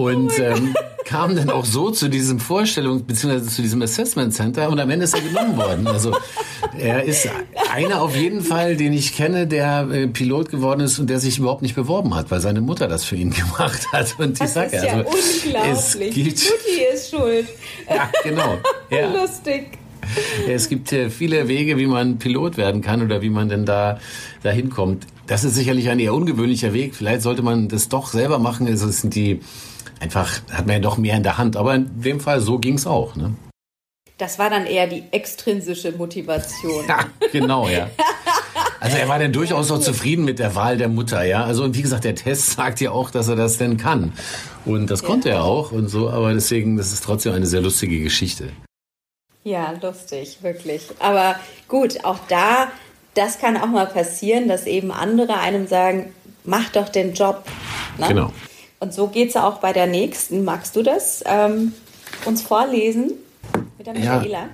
und 0.00 0.32
oh 0.38 0.42
ähm, 0.42 0.74
kam 1.04 1.34
dann 1.34 1.50
auch 1.50 1.64
so 1.64 1.90
zu 1.90 2.08
diesem 2.08 2.38
Vorstellung 2.38 3.02
bzw. 3.02 3.42
zu 3.42 3.62
diesem 3.62 3.82
Assessment 3.82 4.32
Center 4.32 4.68
und 4.68 4.78
am 4.78 4.90
Ende 4.90 5.04
ist 5.04 5.14
er 5.14 5.20
genommen 5.20 5.56
worden. 5.56 5.86
Also 5.86 6.16
er 6.78 7.04
ist 7.04 7.28
einer 7.72 8.00
auf 8.00 8.16
jeden 8.16 8.42
Fall, 8.42 8.76
den 8.76 8.92
ich 8.92 9.14
kenne, 9.14 9.46
der 9.46 9.88
äh, 9.90 10.06
Pilot 10.06 10.50
geworden 10.50 10.80
ist 10.80 10.98
und 10.98 11.10
der 11.10 11.18
sich 11.18 11.38
überhaupt 11.38 11.62
nicht 11.62 11.74
beworben 11.74 12.14
hat, 12.14 12.30
weil 12.30 12.40
seine 12.40 12.60
Mutter 12.60 12.86
das 12.88 13.04
für 13.04 13.16
ihn 13.16 13.30
gemacht 13.30 13.92
hat. 13.92 14.14
Und 14.18 14.40
ich 14.40 14.48
sage 14.48 14.76
ja 14.76 14.82
also, 14.82 15.10
unglaublich. 15.10 16.16
Mutti 16.16 16.82
ist 16.92 17.10
schuld. 17.10 17.46
Ja, 17.88 18.08
genau. 18.22 18.58
Ja. 18.90 19.12
Lustig. 19.12 19.78
Es 20.48 20.68
gibt 20.68 20.92
äh, 20.92 21.10
viele 21.10 21.48
Wege, 21.48 21.76
wie 21.76 21.86
man 21.86 22.18
Pilot 22.18 22.56
werden 22.56 22.82
kann 22.82 23.02
oder 23.02 23.20
wie 23.20 23.30
man 23.30 23.48
denn 23.48 23.66
da 23.66 23.98
dahin 24.42 24.70
kommt. 24.70 25.06
Das 25.26 25.44
ist 25.44 25.54
sicherlich 25.54 25.88
ein 25.88 25.98
eher 25.98 26.14
ungewöhnlicher 26.14 26.72
Weg. 26.72 26.94
Vielleicht 26.94 27.22
sollte 27.22 27.42
man 27.42 27.68
das 27.68 27.88
doch 27.88 28.08
selber 28.08 28.38
machen. 28.38 28.66
Also 28.66 28.88
es 28.88 29.00
sind 29.00 29.14
die 29.14 29.40
einfach 30.00 30.40
hat 30.50 30.66
man 30.66 30.76
ja 30.76 30.80
doch 30.80 30.96
mehr 30.96 31.16
in 31.16 31.22
der 31.22 31.38
Hand. 31.38 31.56
Aber 31.56 31.74
in 31.74 32.02
dem 32.02 32.20
Fall 32.20 32.40
so 32.40 32.58
ging 32.58 32.74
es 32.74 32.86
auch. 32.86 33.14
Ne? 33.14 33.34
Das 34.18 34.38
war 34.38 34.50
dann 34.50 34.66
eher 34.66 34.86
die 34.86 35.04
extrinsische 35.12 35.92
Motivation. 35.92 36.84
Ja, 36.88 37.06
genau, 37.32 37.68
ja. 37.68 37.88
Also 38.80 38.96
er 38.96 39.08
war 39.08 39.18
dann 39.18 39.32
durchaus 39.32 39.70
auch 39.70 39.78
zufrieden 39.78 40.24
mit 40.24 40.38
der 40.38 40.54
Wahl 40.54 40.78
der 40.78 40.88
Mutter, 40.88 41.22
ja. 41.22 41.44
Also 41.44 41.64
und 41.64 41.76
wie 41.76 41.82
gesagt, 41.82 42.04
der 42.04 42.14
Test 42.14 42.50
sagt 42.56 42.80
ja 42.80 42.90
auch, 42.90 43.10
dass 43.10 43.28
er 43.28 43.36
das 43.36 43.58
denn 43.58 43.76
kann. 43.76 44.12
Und 44.64 44.90
das 44.90 45.02
konnte 45.02 45.28
ja. 45.28 45.36
er 45.36 45.44
auch 45.44 45.72
und 45.72 45.88
so, 45.88 46.10
aber 46.10 46.32
deswegen, 46.34 46.76
das 46.76 46.92
ist 46.92 47.04
trotzdem 47.04 47.32
eine 47.32 47.46
sehr 47.46 47.60
lustige 47.60 48.00
Geschichte. 48.00 48.50
Ja, 49.42 49.74
lustig, 49.82 50.38
wirklich. 50.42 50.82
Aber 50.98 51.36
gut, 51.66 52.04
auch 52.04 52.18
da, 52.28 52.68
das 53.14 53.38
kann 53.38 53.56
auch 53.56 53.68
mal 53.68 53.86
passieren, 53.86 54.48
dass 54.48 54.66
eben 54.66 54.92
andere 54.92 55.38
einem 55.38 55.66
sagen, 55.66 56.12
mach 56.44 56.68
doch 56.70 56.88
den 56.90 57.14
Job. 57.14 57.44
Ne? 57.96 58.08
Genau. 58.08 58.32
Und 58.80 58.94
so 58.94 59.08
geht 59.08 59.28
es 59.28 59.36
auch 59.36 59.58
bei 59.58 59.72
der 59.72 59.86
nächsten. 59.86 60.44
Magst 60.44 60.74
du 60.74 60.82
das 60.82 61.22
ähm, 61.26 61.74
uns 62.24 62.42
vorlesen 62.42 63.12
mit 63.76 63.86
der 63.86 63.94
Michaela? 63.94 64.28
Ja. 64.28 64.48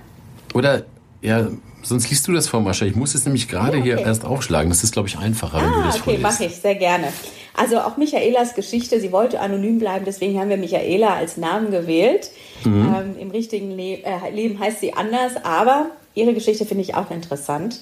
Oder, 0.52 0.82
ja, 1.22 1.48
sonst 1.82 2.10
liest 2.10 2.26
du 2.26 2.32
das 2.32 2.48
vor, 2.48 2.60
Mascha. 2.60 2.84
Ich 2.86 2.96
muss 2.96 3.14
es 3.14 3.24
nämlich 3.24 3.48
gerade 3.48 3.76
ja, 3.76 3.82
okay. 3.82 3.96
hier 3.96 3.98
erst 4.04 4.24
aufschlagen. 4.24 4.68
Das 4.68 4.82
ist, 4.82 4.92
glaube 4.92 5.08
ich, 5.08 5.16
einfacher, 5.16 5.58
ah, 5.58 5.62
wenn 5.62 5.72
du 5.72 5.82
das 5.86 6.00
okay, 6.00 6.18
mache 6.18 6.44
ich, 6.44 6.56
sehr 6.56 6.74
gerne. 6.74 7.12
Also 7.54 7.78
auch 7.78 7.96
Michaelas 7.96 8.54
Geschichte, 8.54 9.00
sie 9.00 9.12
wollte 9.12 9.40
anonym 9.40 9.78
bleiben, 9.78 10.04
deswegen 10.04 10.38
haben 10.38 10.50
wir 10.50 10.58
Michaela 10.58 11.14
als 11.14 11.38
Namen 11.38 11.70
gewählt. 11.70 12.30
Mhm. 12.64 12.94
Ähm, 12.94 13.18
Im 13.18 13.30
richtigen 13.30 13.70
Le 13.70 14.02
äh, 14.04 14.30
Leben 14.30 14.58
heißt 14.58 14.80
sie 14.80 14.92
anders, 14.92 15.32
aber 15.42 15.86
ihre 16.14 16.34
Geschichte 16.34 16.66
finde 16.66 16.82
ich 16.82 16.94
auch 16.94 17.10
interessant. 17.10 17.80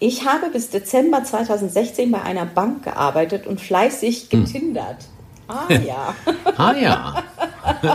Ich 0.00 0.26
habe 0.26 0.50
bis 0.50 0.70
Dezember 0.70 1.22
2016 1.22 2.10
bei 2.10 2.22
einer 2.22 2.46
Bank 2.46 2.82
gearbeitet 2.82 3.46
und 3.46 3.60
fleißig 3.60 4.28
hm. 4.30 4.44
getindert. 4.44 4.96
Mhm. 4.96 5.11
Ah 5.48 5.66
ja. 5.86 6.14
ah 6.56 6.74
ja. 6.74 7.22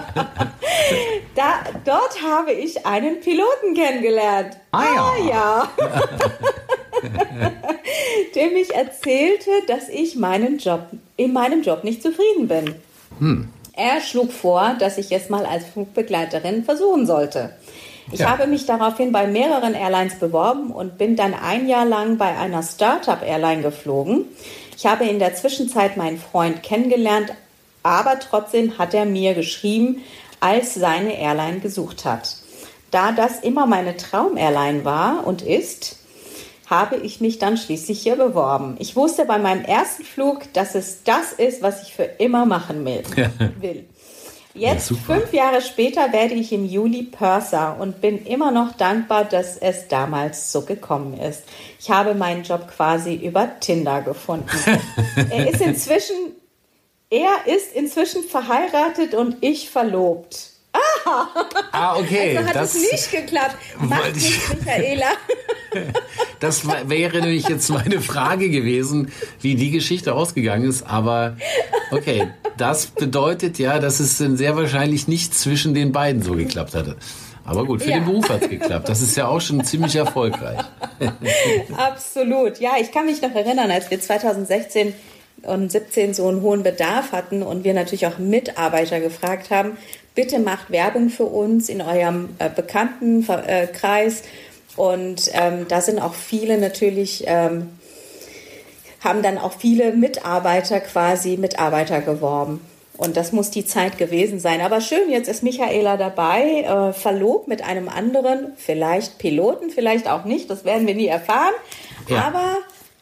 da, 1.36 1.60
dort 1.86 2.22
habe 2.22 2.52
ich 2.52 2.86
einen 2.86 3.20
Piloten 3.20 3.74
kennengelernt. 3.74 4.58
Ah 4.72 4.84
ja. 4.84 5.02
Ah, 5.02 5.18
ja. 5.30 5.70
Der 8.36 8.50
mich 8.50 8.74
erzählte, 8.74 9.50
dass 9.68 9.90
ich 9.90 10.16
meinen 10.16 10.58
Job, 10.58 10.88
in 11.16 11.34
meinem 11.34 11.62
Job 11.64 11.84
nicht 11.84 12.02
zufrieden 12.02 12.48
bin. 12.48 12.76
Hm. 13.20 13.50
Er 13.74 14.02
schlug 14.02 14.32
vor, 14.32 14.76
dass 14.80 14.98
ich 14.98 15.12
es 15.12 15.30
mal 15.30 15.46
als 15.46 15.66
Flugbegleiterin 15.66 16.64
versuchen 16.64 17.06
sollte. 17.06 17.52
Ich 18.12 18.22
ja. 18.22 18.30
habe 18.30 18.48
mich 18.48 18.66
daraufhin 18.66 19.12
bei 19.12 19.28
mehreren 19.28 19.74
Airlines 19.74 20.16
beworben 20.16 20.72
und 20.72 20.98
bin 20.98 21.16
dann 21.16 21.34
ein 21.34 21.68
Jahr 21.68 21.86
lang 21.86 22.18
bei 22.18 22.38
einer 22.38 22.64
Startup-Airline 22.64 23.62
geflogen. 23.62 24.26
Ich 24.78 24.86
habe 24.86 25.06
in 25.06 25.18
der 25.18 25.34
Zwischenzeit 25.34 25.98
meinen 25.98 26.20
Freund 26.20 26.62
kennengelernt, 26.62 27.34
aber 27.82 28.20
trotzdem 28.20 28.78
hat 28.78 28.94
er 28.94 29.06
mir 29.06 29.34
geschrieben, 29.34 30.04
als 30.40 30.76
seine 30.76 31.20
Airline 31.20 31.60
gesucht 31.62 32.06
hat. 32.06 32.38
Da 32.92 33.12
das 33.12 33.40
immer 33.40 33.66
meine 33.66 33.98
Traum-Airline 33.98 34.86
war 34.86 35.26
und 35.26 35.42
ist, 35.42 35.98
habe 36.68 36.98
ich 36.98 37.22
mich 37.22 37.40
dann 37.40 37.58
schließlich 37.58 38.00
hier 38.00 38.18
beworben. 38.18 38.76
Ich 38.78 38.96
wusste 38.96 39.26
bei 39.26 39.40
meinem 39.40 39.66
ersten 39.66 40.04
Flug, 40.04 40.54
dass 40.54 40.76
es 40.76 41.04
das 41.04 41.34
ist, 41.34 41.64
was 41.64 41.82
ich 41.82 41.94
für 41.94 42.04
immer 42.04 42.46
machen 42.46 42.86
will. 42.86 43.04
Jetzt, 44.58 44.92
ja, 44.92 44.98
fünf 44.98 45.34
Jahre 45.34 45.62
später, 45.62 46.12
werde 46.12 46.34
ich 46.34 46.52
im 46.52 46.66
Juli 46.66 47.04
Purser 47.04 47.78
und 47.80 48.02
bin 48.02 48.26
immer 48.26 48.52
noch 48.52 48.76
dankbar, 48.76 49.26
dass 49.26 49.58
es 49.58 49.88
damals 49.88 50.52
so 50.52 50.62
gekommen 50.62 51.20
ist. 51.20 51.44
Ich 51.80 51.90
habe 51.90 52.16
meinen 52.16 52.44
Job 52.44 52.68
quasi 52.68 53.16
über 53.16 53.60
Tinder 53.60 54.02
gefunden. 54.02 54.48
er 55.30 55.50
ist 55.50 55.62
inzwischen, 55.62 56.16
er 57.10 57.46
ist 57.46 57.74
inzwischen 57.74 58.24
verheiratet 58.24 59.14
und 59.14 59.38
ich 59.42 59.70
verlobt. 59.70 60.52
Ah, 61.06 61.28
ah 61.72 61.98
okay. 61.98 62.38
Also 62.38 62.50
hat 62.50 62.56
das 62.56 62.76
es 62.76 62.92
nicht 62.92 63.12
geklappt. 63.12 63.56
Macht 63.80 64.16
nicht, 64.16 64.60
Michaela. 64.60 65.12
das 66.40 66.68
wäre 66.68 67.22
nämlich 67.22 67.48
jetzt 67.48 67.70
meine 67.70 68.02
Frage 68.02 68.50
gewesen, 68.50 69.12
wie 69.42 69.56
die 69.56 69.72
Geschichte 69.72 70.14
ausgegangen 70.14 70.68
ist. 70.68 70.84
Aber 70.84 71.38
okay, 71.92 72.28
das 72.58 72.88
bedeutet 72.88 73.60
ja, 73.60 73.80
dass 73.80 74.00
es 74.00 74.18
dann 74.18 74.38
sehr 74.38 74.56
wahrscheinlich 74.56 75.08
nicht 75.08 75.34
zwischen 75.34 75.74
den 75.74 75.92
beiden 75.92 76.22
so 76.22 76.34
geklappt 76.34 76.76
hatte. 76.76 76.98
Aber 77.48 77.66
gut, 77.66 77.82
für 77.82 77.92
ja. 77.92 78.00
den 78.00 78.06
Beruf 78.06 78.30
hat 78.30 78.42
es 78.42 78.50
geklappt. 78.50 78.90
Das 78.90 79.02
ist 79.02 79.16
ja 79.16 79.28
auch 79.28 79.40
schon 79.40 79.64
ziemlich 79.64 79.96
erfolgreich. 79.96 80.60
Absolut. 81.78 82.60
Ja, 82.60 82.72
ich 82.80 82.92
kann 82.92 83.06
mich 83.06 83.22
noch 83.22 83.34
erinnern, 83.34 83.72
als 83.72 83.90
wir 83.90 84.02
2016 84.02 84.94
und 85.44 85.72
17 85.72 86.14
so 86.14 86.28
einen 86.28 86.42
hohen 86.42 86.64
Bedarf 86.64 87.14
hatten 87.14 87.44
und 87.44 87.64
wir 87.64 87.74
natürlich 87.74 88.06
auch 88.06 88.18
Mitarbeiter 88.18 89.00
gefragt 89.00 89.50
haben, 89.50 89.78
bitte 90.14 90.40
macht 90.40 90.72
Werbung 90.72 91.10
für 91.10 91.26
uns 91.26 91.70
in 91.70 91.82
eurem 91.82 92.30
äh, 92.40 92.50
Bekanntenkreis. 92.50 94.24
Und 94.76 95.30
ähm, 95.34 95.68
da 95.70 95.80
sind 95.80 96.00
auch 96.00 96.16
viele 96.16 96.58
natürlich, 96.58 97.24
ähm, 97.28 97.70
haben 99.04 99.22
dann 99.22 99.38
auch 99.38 99.54
viele 99.54 99.94
Mitarbeiter 99.94 100.80
quasi 100.80 101.38
Mitarbeiter 101.38 102.02
geworben. 102.02 102.62
Und 102.98 103.16
das 103.16 103.32
muss 103.32 103.52
die 103.52 103.66
Zeit 103.66 103.98
gewesen 103.98 104.40
sein. 104.40 104.60
Aber 104.60 104.82
schön, 104.82 105.10
jetzt 105.12 105.30
ist 105.30 105.44
Michaela 105.44 105.98
dabei, 105.98 106.62
äh, 106.62 106.94
verlobt 106.94 107.48
mit 107.48 107.64
einem 107.64 107.90
anderen, 107.90 108.54
vielleicht 108.58 109.20
Piloten, 109.20 109.70
vielleicht 109.70 110.10
auch 110.10 110.26
nicht, 110.26 110.50
das 110.50 110.66
werden 110.66 110.88
wir 110.88 110.96
nie 110.96 111.08
erfahren. 111.08 111.54
Ja. 112.08 112.24
Aber 112.24 112.58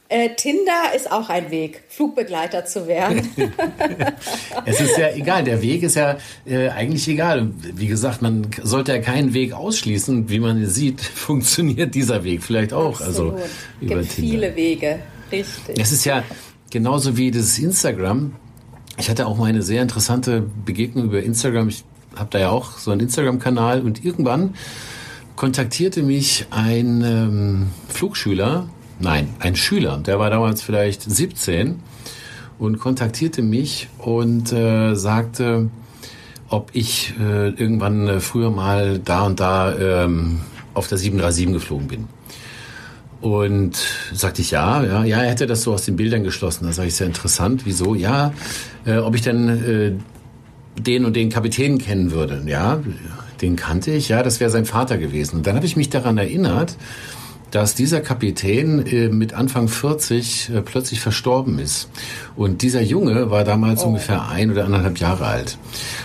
äh, 0.08 0.36
Tinder 0.36 0.94
ist 0.96 1.12
auch 1.12 1.30
ein 1.30 1.50
Weg, 1.50 1.82
Flugbegleiter 1.88 2.66
zu 2.66 2.88
werden. 2.88 3.28
es 4.66 4.80
ist 4.80 4.98
ja 4.98 5.10
egal, 5.16 5.44
der 5.44 5.62
Weg 5.62 5.82
ist 5.82 5.96
ja 5.96 6.18
äh, 6.46 6.70
eigentlich 6.70 7.08
egal. 7.08 7.50
Wie 7.58 7.88
gesagt, 7.88 8.22
man 8.22 8.48
sollte 8.62 8.92
ja 8.92 9.00
keinen 9.00 9.34
Weg 9.34 9.54
ausschließen. 9.54 10.30
Wie 10.30 10.40
man 10.40 10.64
sieht, 10.68 11.02
funktioniert 11.16 11.96
dieser 11.96 12.24
Weg 12.24 12.44
vielleicht 12.44 12.72
auch. 12.72 13.02
Also 13.02 13.30
Absolut. 13.30 13.34
Also 13.34 13.46
über 13.82 13.96
Gibt 14.02 14.12
Tinder. 14.12 14.32
viele 14.32 14.56
Wege, 14.56 15.00
richtig. 15.40 15.80
Es 15.80 15.92
ist 15.92 16.06
ja 16.06 16.24
genauso 16.70 17.18
wie 17.18 17.32
das 17.32 17.58
Instagram. 17.60 18.34
Ich 18.98 19.10
hatte 19.10 19.28
auch 19.28 19.38
mal 19.38 19.46
eine 19.46 19.62
sehr 19.62 19.82
interessante 19.82 20.44
Begegnung 20.66 21.06
über 21.06 21.22
Instagram. 21.22 21.70
Ich 21.70 21.84
habe 22.16 22.30
da 22.32 22.40
ja 22.40 22.50
auch 22.50 22.78
so 22.78 22.92
einen 22.92 23.02
Instagram-Kanal 23.02 23.82
und 23.82 24.04
irgendwann 24.06 24.56
kontaktierte 25.36 26.02
mich 26.02 26.46
ein 26.50 27.04
ähm, 27.04 27.68
Flugschüler, 27.90 28.70
nein, 29.00 29.30
ein 29.40 29.56
Schüler, 29.56 29.98
der 29.98 30.18
war 30.18 30.30
damals 30.30 30.62
vielleicht 30.62 31.02
17 31.02 31.82
und 32.58 32.80
kontaktierte 32.80 33.42
mich 33.42 33.90
und 33.98 34.54
äh, 34.54 34.96
sagte, 34.96 35.70
ob 36.50 36.70
ich 36.74 37.14
äh, 37.20 37.50
irgendwann 37.50 38.08
äh, 38.08 38.20
früher 38.20 38.50
mal 38.50 39.00
da 39.00 39.24
und 39.24 39.40
da 39.40 39.76
ähm, 39.78 40.40
auf 40.74 40.88
der 40.88 40.98
737 40.98 41.54
geflogen 41.54 41.88
bin. 41.88 42.08
Und 43.26 43.84
sagte 44.14 44.44
ich 44.44 44.52
ja, 44.52 44.84
ja, 44.84 45.04
ja, 45.04 45.24
er 45.24 45.32
hätte 45.32 45.48
das 45.48 45.64
so 45.64 45.74
aus 45.74 45.84
den 45.84 45.96
Bildern 45.96 46.24
geschlossen. 46.24 46.66
Da 46.66 46.74
sage 46.74 46.90
ich 46.90 46.94
sehr 46.94 47.08
interessant. 47.08 47.66
Wieso? 47.66 47.96
Ja, 47.96 48.34
äh, 48.86 48.98
ob 48.98 49.16
ich 49.16 49.24
denn 49.24 49.50
äh, 49.50 50.80
den 50.80 51.06
und 51.06 51.16
den 51.16 51.32
Kapitän 51.32 51.80
kennen 51.80 52.12
würde. 52.12 52.44
Ja, 52.46 52.84
den 53.42 53.56
kannte 53.56 53.90
ich. 53.90 54.10
Ja, 54.10 54.22
das 54.22 54.40
wäre 54.40 54.52
sein 54.52 54.66
Vater 54.66 55.00
gewesen. 55.00 55.38
Und 55.38 55.48
dann 55.48 55.56
habe 55.56 55.66
ich 55.66 55.76
mich 55.76 55.90
daran 55.90 56.20
erinnert, 56.20 56.78
dass 57.50 57.74
dieser 57.74 58.00
Kapitän 58.00 58.86
äh, 58.86 59.10
mit 59.10 59.34
Anfang 59.34 59.70
40 59.70 60.52
äh, 60.54 60.62
plötzlich 60.62 61.00
verstorben 61.00 61.58
ist. 61.58 61.90
Und 62.36 62.62
dieser 62.62 62.84
Junge 62.84 63.32
war 63.32 63.44
damals 63.44 63.82
oh. 63.82 63.88
ungefähr 63.88 64.30
ein 64.30 64.52
oder 64.52 64.66
anderthalb 64.66 65.00
Jahre 65.00 65.26
alt. 65.26 65.58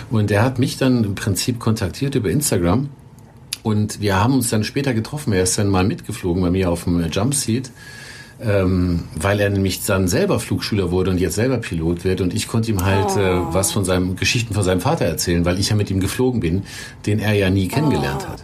Und 0.09 0.31
der 0.31 0.41
hat 0.41 0.57
mich 0.57 0.77
dann 0.77 1.03
im 1.03 1.13
Prinzip 1.13 1.59
kontaktiert 1.59 2.15
über 2.15 2.31
Instagram. 2.31 2.89
Und 3.63 4.01
wir 4.01 4.15
haben 4.15 4.33
uns 4.33 4.49
dann 4.49 4.63
später 4.63 4.93
getroffen. 4.93 5.33
Er 5.33 5.43
ist 5.43 5.57
dann 5.57 5.67
mal 5.67 5.83
mitgeflogen 5.83 6.41
bei 6.41 6.49
mir 6.49 6.69
auf 6.69 6.85
dem 6.85 7.03
Jumpseat 7.09 7.71
ähm, 8.43 9.03
weil 9.15 9.39
er 9.39 9.49
nämlich 9.49 9.83
dann 9.85 10.07
selber 10.07 10.39
Flugschüler 10.39 10.91
wurde 10.91 11.11
und 11.11 11.19
jetzt 11.19 11.35
selber 11.35 11.57
Pilot 11.57 12.03
wird 12.03 12.21
und 12.21 12.33
ich 12.33 12.47
konnte 12.47 12.71
ihm 12.71 12.83
halt 12.83 13.15
äh, 13.15 13.19
oh. 13.19 13.49
äh, 13.49 13.53
was 13.53 13.71
von 13.71 13.85
seinen 13.85 14.15
Geschichten 14.15 14.53
von 14.53 14.63
seinem 14.63 14.81
Vater 14.81 15.05
erzählen, 15.05 15.45
weil 15.45 15.59
ich 15.59 15.69
ja 15.69 15.75
mit 15.75 15.91
ihm 15.91 15.99
geflogen 15.99 16.39
bin, 16.39 16.63
den 17.05 17.19
er 17.19 17.33
ja 17.33 17.49
nie 17.49 17.67
kennengelernt 17.67 18.23
oh. 18.25 18.31
hat. 18.31 18.43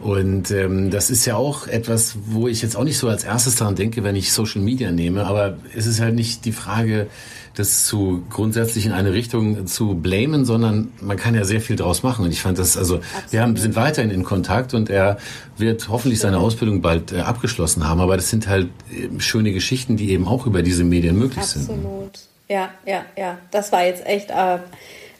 Und 0.00 0.50
ähm, 0.50 0.90
das 0.90 1.10
ist 1.10 1.24
ja 1.24 1.36
auch 1.36 1.66
etwas, 1.66 2.16
wo 2.26 2.48
ich 2.48 2.62
jetzt 2.62 2.76
auch 2.76 2.84
nicht 2.84 2.98
so 2.98 3.08
als 3.08 3.24
erstes 3.24 3.56
daran 3.56 3.74
denke, 3.74 4.04
wenn 4.04 4.16
ich 4.16 4.32
Social 4.32 4.62
Media 4.62 4.90
nehme, 4.90 5.24
aber 5.24 5.58
es 5.76 5.86
ist 5.86 6.00
halt 6.00 6.14
nicht 6.14 6.44
die 6.44 6.52
Frage, 6.52 7.08
das 7.54 7.84
zu 7.84 8.22
grundsätzlich 8.30 8.86
in 8.86 8.92
eine 8.92 9.12
Richtung 9.12 9.66
zu 9.66 9.94
blamen, 9.94 10.44
sondern 10.44 10.92
man 11.00 11.16
kann 11.16 11.34
ja 11.34 11.44
sehr 11.44 11.60
viel 11.60 11.76
draus 11.76 12.02
machen. 12.02 12.24
Und 12.24 12.32
ich 12.32 12.40
fand 12.40 12.58
das, 12.58 12.76
also 12.76 12.96
Absolut. 12.96 13.32
wir 13.32 13.42
haben, 13.42 13.56
sind 13.56 13.76
weiterhin 13.76 14.10
in 14.10 14.24
Kontakt 14.24 14.74
und 14.74 14.88
er 14.88 15.18
wird 15.58 15.88
hoffentlich 15.88 16.20
seine 16.20 16.38
Ausbildung 16.38 16.80
bald 16.80 17.12
äh, 17.12 17.20
abgeschlossen 17.20 17.86
haben. 17.86 18.00
Aber 18.00 18.16
das 18.16 18.30
sind 18.30 18.48
halt 18.48 18.68
äh, 18.90 19.20
schöne 19.20 19.52
Geschichten, 19.52 19.96
die 19.96 20.12
eben 20.12 20.26
auch 20.26 20.46
über 20.46 20.62
diese 20.62 20.84
Medien 20.84 21.18
möglich 21.18 21.40
Absolut. 21.40 21.66
sind. 21.66 21.78
Absolut. 21.78 22.18
Ja, 22.48 22.70
ja, 22.86 23.04
ja. 23.16 23.38
Das 23.50 23.72
war 23.72 23.84
jetzt 23.84 24.06
echt 24.06 24.30
äh, 24.30 24.58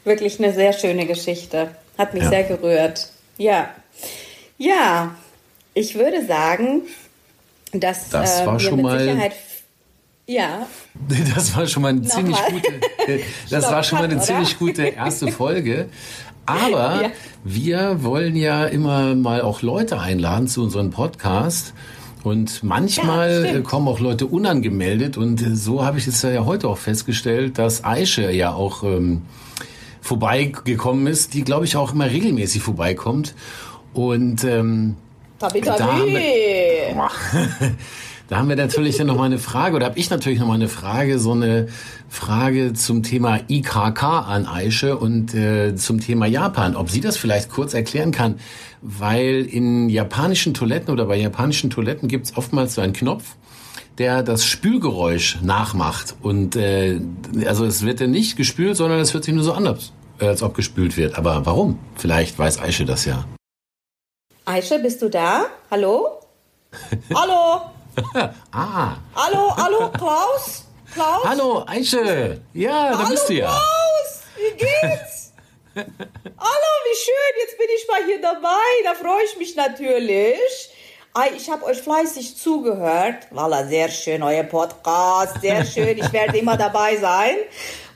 wirklich 0.03 0.39
eine 0.39 0.53
sehr 0.53 0.73
schöne 0.73 1.05
Geschichte. 1.05 1.69
Hat 1.97 2.13
mich 2.13 2.23
ja. 2.23 2.29
sehr 2.29 2.43
gerührt. 2.43 3.09
Ja. 3.37 3.69
Ja, 4.57 5.15
ich 5.73 5.95
würde 5.95 6.25
sagen, 6.25 6.81
dass 7.71 8.09
das 8.09 8.41
äh, 8.41 8.45
war 8.45 8.53
wir 8.53 8.59
schon 8.59 8.75
mit 8.75 8.83
mal 8.83 8.99
Sicherheit 8.99 9.33
ja. 10.27 10.67
Das 11.35 11.55
war 11.55 11.67
schon 11.67 11.83
mal 11.83 11.89
eine 11.89 12.01
Nochmal. 12.01 12.15
ziemlich 12.15 12.39
gute. 12.47 13.19
Das 13.49 13.71
war 13.71 13.83
schon 13.83 13.99
mal 13.99 14.05
eine 14.05 14.15
oder? 14.15 14.23
ziemlich 14.23 14.57
gute 14.57 14.83
erste 14.83 15.31
Folge. 15.31 15.89
Aber 16.45 17.03
ja. 17.03 17.11
wir 17.43 18.03
wollen 18.03 18.35
ja 18.35 18.65
immer 18.65 19.15
mal 19.15 19.41
auch 19.41 19.61
Leute 19.61 19.99
einladen 19.99 20.47
zu 20.47 20.63
unserem 20.63 20.91
Podcast. 20.91 21.73
Und 22.23 22.63
manchmal 22.63 23.45
ja, 23.53 23.61
kommen 23.61 23.87
auch 23.89 23.99
Leute 23.99 24.27
unangemeldet. 24.27 25.17
Und 25.17 25.39
so 25.57 25.83
habe 25.83 25.97
ich 25.97 26.07
es 26.07 26.21
ja 26.21 26.45
heute 26.45 26.69
auch 26.69 26.77
festgestellt, 26.77 27.57
dass 27.57 27.83
Aische 27.83 28.31
ja 28.31 28.53
auch 28.53 28.83
ähm, 28.83 29.23
vorbeigekommen 29.99 31.07
ist, 31.07 31.33
die, 31.33 31.43
glaube 31.43 31.65
ich, 31.65 31.75
auch 31.75 31.93
immer 31.93 32.09
regelmäßig 32.09 32.61
vorbeikommt. 32.61 33.35
Und 33.93 34.43
ähm. 34.43 34.95
Da 35.39 35.47
haben 35.49 35.55
wir, 36.05 37.11
Da 38.29 38.37
haben 38.37 38.47
wir 38.47 38.55
natürlich 38.55 38.97
dann 38.97 39.07
noch 39.07 39.17
mal 39.17 39.25
eine 39.25 39.37
Frage 39.37 39.75
oder 39.75 39.85
habe 39.85 39.99
ich 39.99 40.09
natürlich 40.09 40.39
noch 40.39 40.47
mal 40.47 40.55
eine 40.55 40.69
Frage, 40.69 41.19
so 41.19 41.33
eine 41.33 41.67
Frage 42.09 42.73
zum 42.73 43.03
Thema 43.03 43.41
IKK 43.47 44.03
an 44.03 44.47
Aische 44.47 44.97
und 44.97 45.35
äh, 45.35 45.75
zum 45.75 45.99
Thema 45.99 46.25
Japan. 46.25 46.75
Ob 46.75 46.89
sie 46.89 47.01
das 47.01 47.17
vielleicht 47.17 47.49
kurz 47.49 47.73
erklären 47.73 48.11
kann, 48.11 48.39
weil 48.81 49.41
in 49.45 49.89
japanischen 49.89 50.53
Toiletten 50.53 50.91
oder 50.91 51.05
bei 51.05 51.17
japanischen 51.17 51.69
Toiletten 51.69 52.07
gibt 52.07 52.25
es 52.27 52.37
oftmals 52.37 52.75
so 52.75 52.81
einen 52.81 52.93
Knopf, 52.93 53.35
der 53.97 54.23
das 54.23 54.45
Spülgeräusch 54.45 55.39
nachmacht. 55.41 56.15
Und 56.21 56.55
äh, 56.55 57.01
also 57.45 57.65
es 57.65 57.85
wird 57.85 57.99
ja 57.99 58.07
nicht 58.07 58.37
gespült, 58.37 58.77
sondern 58.77 58.99
es 58.99 59.13
hört 59.13 59.25
sich 59.25 59.33
nur 59.33 59.43
so 59.43 59.53
an, 59.53 59.77
als 60.19 60.41
ob 60.41 60.55
gespült 60.55 60.95
wird. 60.95 61.17
Aber 61.17 61.45
warum? 61.45 61.77
Vielleicht 61.95 62.39
weiß 62.39 62.59
Aische 62.59 62.85
das 62.85 63.03
ja. 63.05 63.25
Aische, 64.45 64.77
bist 64.79 65.01
du 65.01 65.07
da? 65.07 65.45
Hallo? 65.71 66.19
Hallo? 67.15 67.71
ah. 68.51 68.97
Hallo, 69.15 69.55
hallo, 69.55 69.89
Klaus? 69.91 70.65
Klaus? 70.93 71.23
Hallo, 71.23 71.63
Aische. 71.65 72.41
Ja, 72.53 72.91
da 72.91 72.97
hallo, 72.97 73.09
bist 73.09 73.29
du 73.29 73.35
ja. 73.35 73.45
Klaus, 73.45 74.23
wie 74.35 74.57
geht's? 74.57 75.31
hallo, 75.75 76.71
wie 76.85 76.97
schön, 76.97 77.33
jetzt 77.39 77.57
bin 77.57 77.67
ich 77.73 77.87
mal 77.87 78.03
hier 78.03 78.21
dabei. 78.21 78.69
Da 78.83 78.95
freue 78.95 79.23
ich 79.23 79.37
mich 79.37 79.55
natürlich. 79.55 80.69
Ich 81.37 81.47
habe 81.47 81.65
euch 81.65 81.77
fleißig 81.77 82.37
zugehört. 82.37 83.27
Lala, 83.29 83.67
sehr 83.67 83.87
schön, 83.87 84.23
euer 84.23 84.41
Podcast, 84.41 85.41
sehr 85.41 85.63
schön. 85.73 85.95
Ich 85.99 86.11
werde 86.11 86.39
immer 86.39 86.57
dabei 86.57 86.97
sein, 86.97 87.35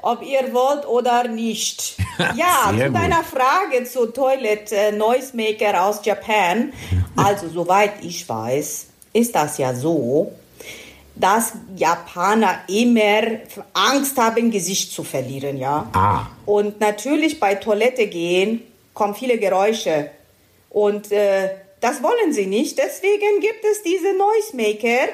ob 0.03 0.21
ihr 0.21 0.53
wollt 0.53 0.85
oder 0.87 1.27
nicht. 1.27 1.97
Ja, 2.35 2.71
sehr 2.75 2.87
zu 2.87 2.91
gut. 2.93 2.95
deiner 2.95 3.23
Frage 3.23 3.83
zu 3.85 4.07
Toilet 4.07 4.71
äh, 4.71 4.91
Noisemaker 4.91 5.83
aus 5.83 5.99
Japan. 6.03 6.73
Also, 7.15 7.47
soweit 7.49 8.03
ich 8.03 8.27
weiß, 8.27 8.87
ist 9.13 9.33
das 9.35 9.57
ja 9.57 9.73
so, 9.73 10.31
dass 11.15 11.53
Japaner 11.75 12.59
immer 12.67 13.21
Angst 13.73 14.17
haben, 14.17 14.51
Gesicht 14.51 14.91
zu 14.91 15.03
verlieren, 15.03 15.57
ja. 15.57 15.89
Ah. 15.93 16.27
Und 16.45 16.79
natürlich 16.79 17.39
bei 17.39 17.55
Toilette 17.55 18.05
gehen 18.07 18.61
kommen 18.93 19.15
viele 19.15 19.37
Geräusche 19.39 20.11
und 20.69 21.11
äh, 21.11 21.49
das 21.79 22.01
wollen 22.03 22.33
sie 22.33 22.47
nicht. 22.47 22.77
Deswegen 22.77 23.39
gibt 23.39 23.63
es 23.71 23.83
diese 23.83 24.13
Noisemaker 24.17 25.09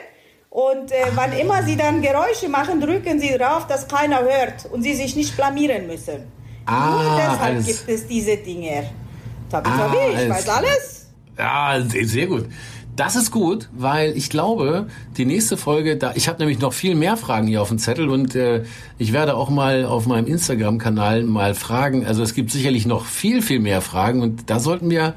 und 0.49 0.91
äh, 0.91 1.05
wann 1.16 1.34
immer 1.34 1.64
sie 1.64 1.76
dann 1.76 2.01
Geräusche 2.01 2.47
machen, 2.49 2.80
drücken 2.80 3.20
sie 3.20 3.30
drauf, 3.38 3.68
dass 3.68 3.88
keiner 3.88 4.22
hört 4.22 4.72
und 4.72 4.84
sie 4.84 4.93
sich 4.93 5.16
nicht 5.16 5.36
blamieren 5.36 5.88
müssen. 5.88 6.32
Ah, 6.66 6.91
Nur 6.91 7.16
deshalb 7.18 7.41
alles. 7.41 7.66
gibt 7.66 7.89
es 7.89 8.07
diese 8.07 8.38
Dinge. 8.38 8.89
Tabi, 9.49 9.70
tabi, 9.70 9.97
ah, 9.97 10.22
ich 10.22 10.30
weiß 10.30 10.49
alles. 10.49 11.07
Ja, 11.38 11.82
sehr 11.89 12.28
gut. 12.28 12.45
Das 12.95 13.16
ist 13.16 13.32
gut, 13.32 13.70
weil 13.74 14.16
ich 14.16 14.30
glaube, 14.30 14.86
die 15.18 15.26
nächste 15.26 15.57
Folge, 15.57 15.97
da 15.97 16.11
ich 16.14 16.28
habe 16.28 16.38
nämlich 16.38 16.59
noch 16.59 16.74
viel 16.74 16.93
mehr 16.93 17.18
Fragen 17.18 17.47
hier 17.47 17.64
auf 17.64 17.70
dem 17.70 17.80
Zettel 17.80 18.07
und 18.07 18.36
äh, 18.36 18.66
ich 18.99 19.14
werde 19.14 19.36
auch 19.36 19.49
mal 19.49 19.86
auf 19.86 20.05
meinem 20.05 20.28
Instagram-Kanal 20.28 21.24
mal 21.24 21.55
fragen. 21.55 22.05
Also 22.05 22.22
es 22.22 22.36
gibt 22.36 22.51
sicherlich 22.51 22.86
noch 22.86 23.05
viel, 23.05 23.41
viel 23.41 23.59
mehr 23.59 23.82
Fragen 23.82 24.22
und 24.22 24.51
da 24.51 24.59
sollten 24.59 24.91
wir, 24.91 25.16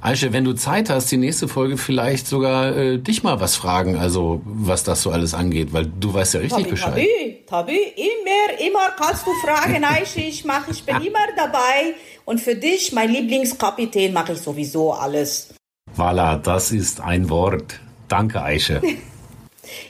Aische, 0.00 0.32
wenn 0.32 0.44
du 0.44 0.52
Zeit 0.52 0.90
hast, 0.90 1.10
die 1.10 1.16
nächste 1.16 1.48
Folge 1.48 1.76
vielleicht 1.76 2.28
sogar 2.28 2.76
äh, 2.76 2.98
dich 2.98 3.24
mal 3.24 3.40
was 3.40 3.56
fragen, 3.56 3.96
also 3.96 4.40
was 4.44 4.84
das 4.84 5.02
so 5.02 5.10
alles 5.10 5.34
angeht, 5.34 5.72
weil 5.72 5.86
du 5.86 6.14
weißt 6.14 6.34
ja 6.34 6.40
richtig 6.40 6.58
Tabi, 6.64 6.70
Bescheid. 6.70 6.92
Tabi, 6.92 7.44
Tabi, 7.46 7.78
immer, 7.96 8.66
immer 8.66 8.90
kannst 8.96 9.26
du 9.26 9.32
fragen, 9.44 9.84
Aische, 9.84 10.20
ich 10.20 10.44
mache, 10.44 10.70
ich 10.70 10.84
bin 10.84 10.96
immer 10.96 11.26
dabei 11.36 11.94
und 12.24 12.40
für 12.40 12.54
dich, 12.54 12.92
mein 12.92 13.10
Lieblingskapitän, 13.10 14.12
mache 14.12 14.34
ich 14.34 14.38
sowieso 14.38 14.92
alles. 14.92 15.48
Voilà, 15.96 16.36
das 16.36 16.70
ist 16.70 17.00
ein 17.00 17.28
Wort. 17.28 17.80
Danke, 18.06 18.42
Aische. 18.42 18.80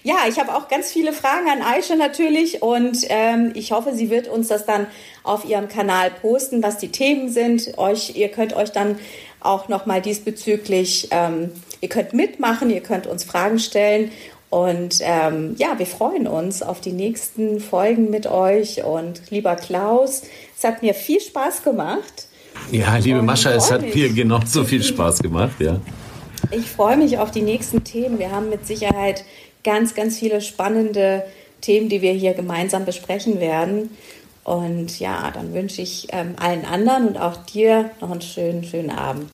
Ja, 0.03 0.17
ich 0.29 0.39
habe 0.39 0.55
auch 0.55 0.69
ganz 0.69 0.91
viele 0.91 1.13
Fragen 1.13 1.49
an 1.49 1.63
Aische 1.63 1.97
natürlich 1.97 2.63
und 2.63 2.99
ähm, 3.09 3.53
ich 3.55 3.73
hoffe, 3.73 3.95
sie 3.95 4.11
wird 4.11 4.29
uns 4.29 4.49
das 4.49 4.67
dann 4.67 4.87
auf 5.23 5.45
ihrem 5.45 5.69
Kanal 5.69 6.11
posten, 6.11 6.63
was 6.63 6.79
die 6.79 6.89
Themen 6.89 7.29
sind. 7.29 7.79
Euch, 7.79 8.17
ihr 8.17 8.29
könnt 8.29 8.55
euch 8.55 8.73
dann 8.73 8.99
auch 9.41 9.69
nochmal 9.69 10.03
diesbezüglich, 10.03 11.09
ähm, 11.11 11.51
ihr 11.81 11.89
könnt 11.89 12.13
mitmachen, 12.13 12.71
ihr 12.71 12.81
könnt 12.81 13.07
uns 13.07 13.25
Fragen 13.25 13.59
stellen 13.59 14.11
und 14.51 15.01
ähm, 15.03 15.55
ja, 15.59 15.79
wir 15.79 15.87
freuen 15.87 16.27
uns 16.27 16.63
auf 16.63 16.81
die 16.81 16.93
nächsten 16.93 17.61
Folgen 17.61 18.11
mit 18.11 18.27
euch 18.27 18.83
und 18.83 19.31
lieber 19.31 19.57
Klaus, 19.57 20.23
es 20.57 20.65
hat 20.65 20.83
mir 20.83 20.95
viel 20.95 21.21
Spaß 21.21 21.63
gemacht. 21.63 22.27
Ja, 22.73 22.97
liebe 22.97 23.23
Mascha, 23.23 23.53
es 23.53 23.71
hat 23.71 23.83
mir 23.95 24.13
genauso 24.13 24.65
viel 24.65 24.83
Spaß 24.83 25.21
gemacht, 25.21 25.61
ja. 25.61 25.81
Ich 26.51 26.67
freue 26.67 26.97
mich 26.97 27.19
auf 27.19 27.31
die 27.31 27.43
nächsten 27.43 27.85
Themen. 27.85 28.19
Wir 28.19 28.31
haben 28.31 28.49
mit 28.49 28.67
Sicherheit 28.67 29.25
ganz, 29.65 29.95
ganz 29.95 30.19
viele 30.19 30.41
spannende 30.41 31.25
Themen, 31.61 31.89
die 31.89 32.01
wir 32.01 32.13
hier 32.13 32.35
gemeinsam 32.35 32.85
besprechen 32.85 33.41
werden. 33.41 33.91
Und 34.45 34.99
ja, 34.99 35.31
dann 35.31 35.53
wünsche 35.53 35.83
ich 35.83 36.09
ähm, 36.11 36.35
allen 36.39 36.65
anderen 36.65 37.09
und 37.09 37.19
auch 37.19 37.37
dir 37.45 37.91
noch 38.01 38.11
einen 38.11 38.23
schönen, 38.23 38.65
schönen 38.65 38.91
Abend. 38.91 39.31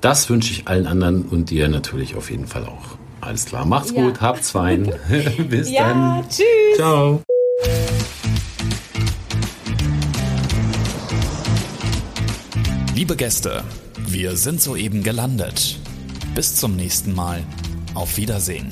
Das 0.00 0.28
wünsche 0.28 0.52
ich 0.52 0.68
allen 0.68 0.86
anderen 0.86 1.22
und 1.22 1.50
dir 1.50 1.68
natürlich 1.68 2.16
auf 2.16 2.30
jeden 2.30 2.46
Fall 2.46 2.64
auch. 2.64 2.98
Alles 3.20 3.46
klar, 3.46 3.64
macht's 3.64 3.92
ja. 3.92 4.02
gut, 4.02 4.20
habt's 4.20 4.50
fein. 4.50 4.92
Bis 5.48 5.70
ja, 5.70 5.88
dann. 5.88 6.28
Tschüss. 6.28 6.76
Ciao. 6.76 7.22
Liebe 12.94 13.16
Gäste, 13.16 13.64
wir 14.06 14.36
sind 14.36 14.60
soeben 14.62 15.02
gelandet. 15.02 15.78
Bis 16.34 16.54
zum 16.56 16.76
nächsten 16.76 17.14
Mal. 17.14 17.42
Auf 17.94 18.16
Wiedersehen. 18.16 18.68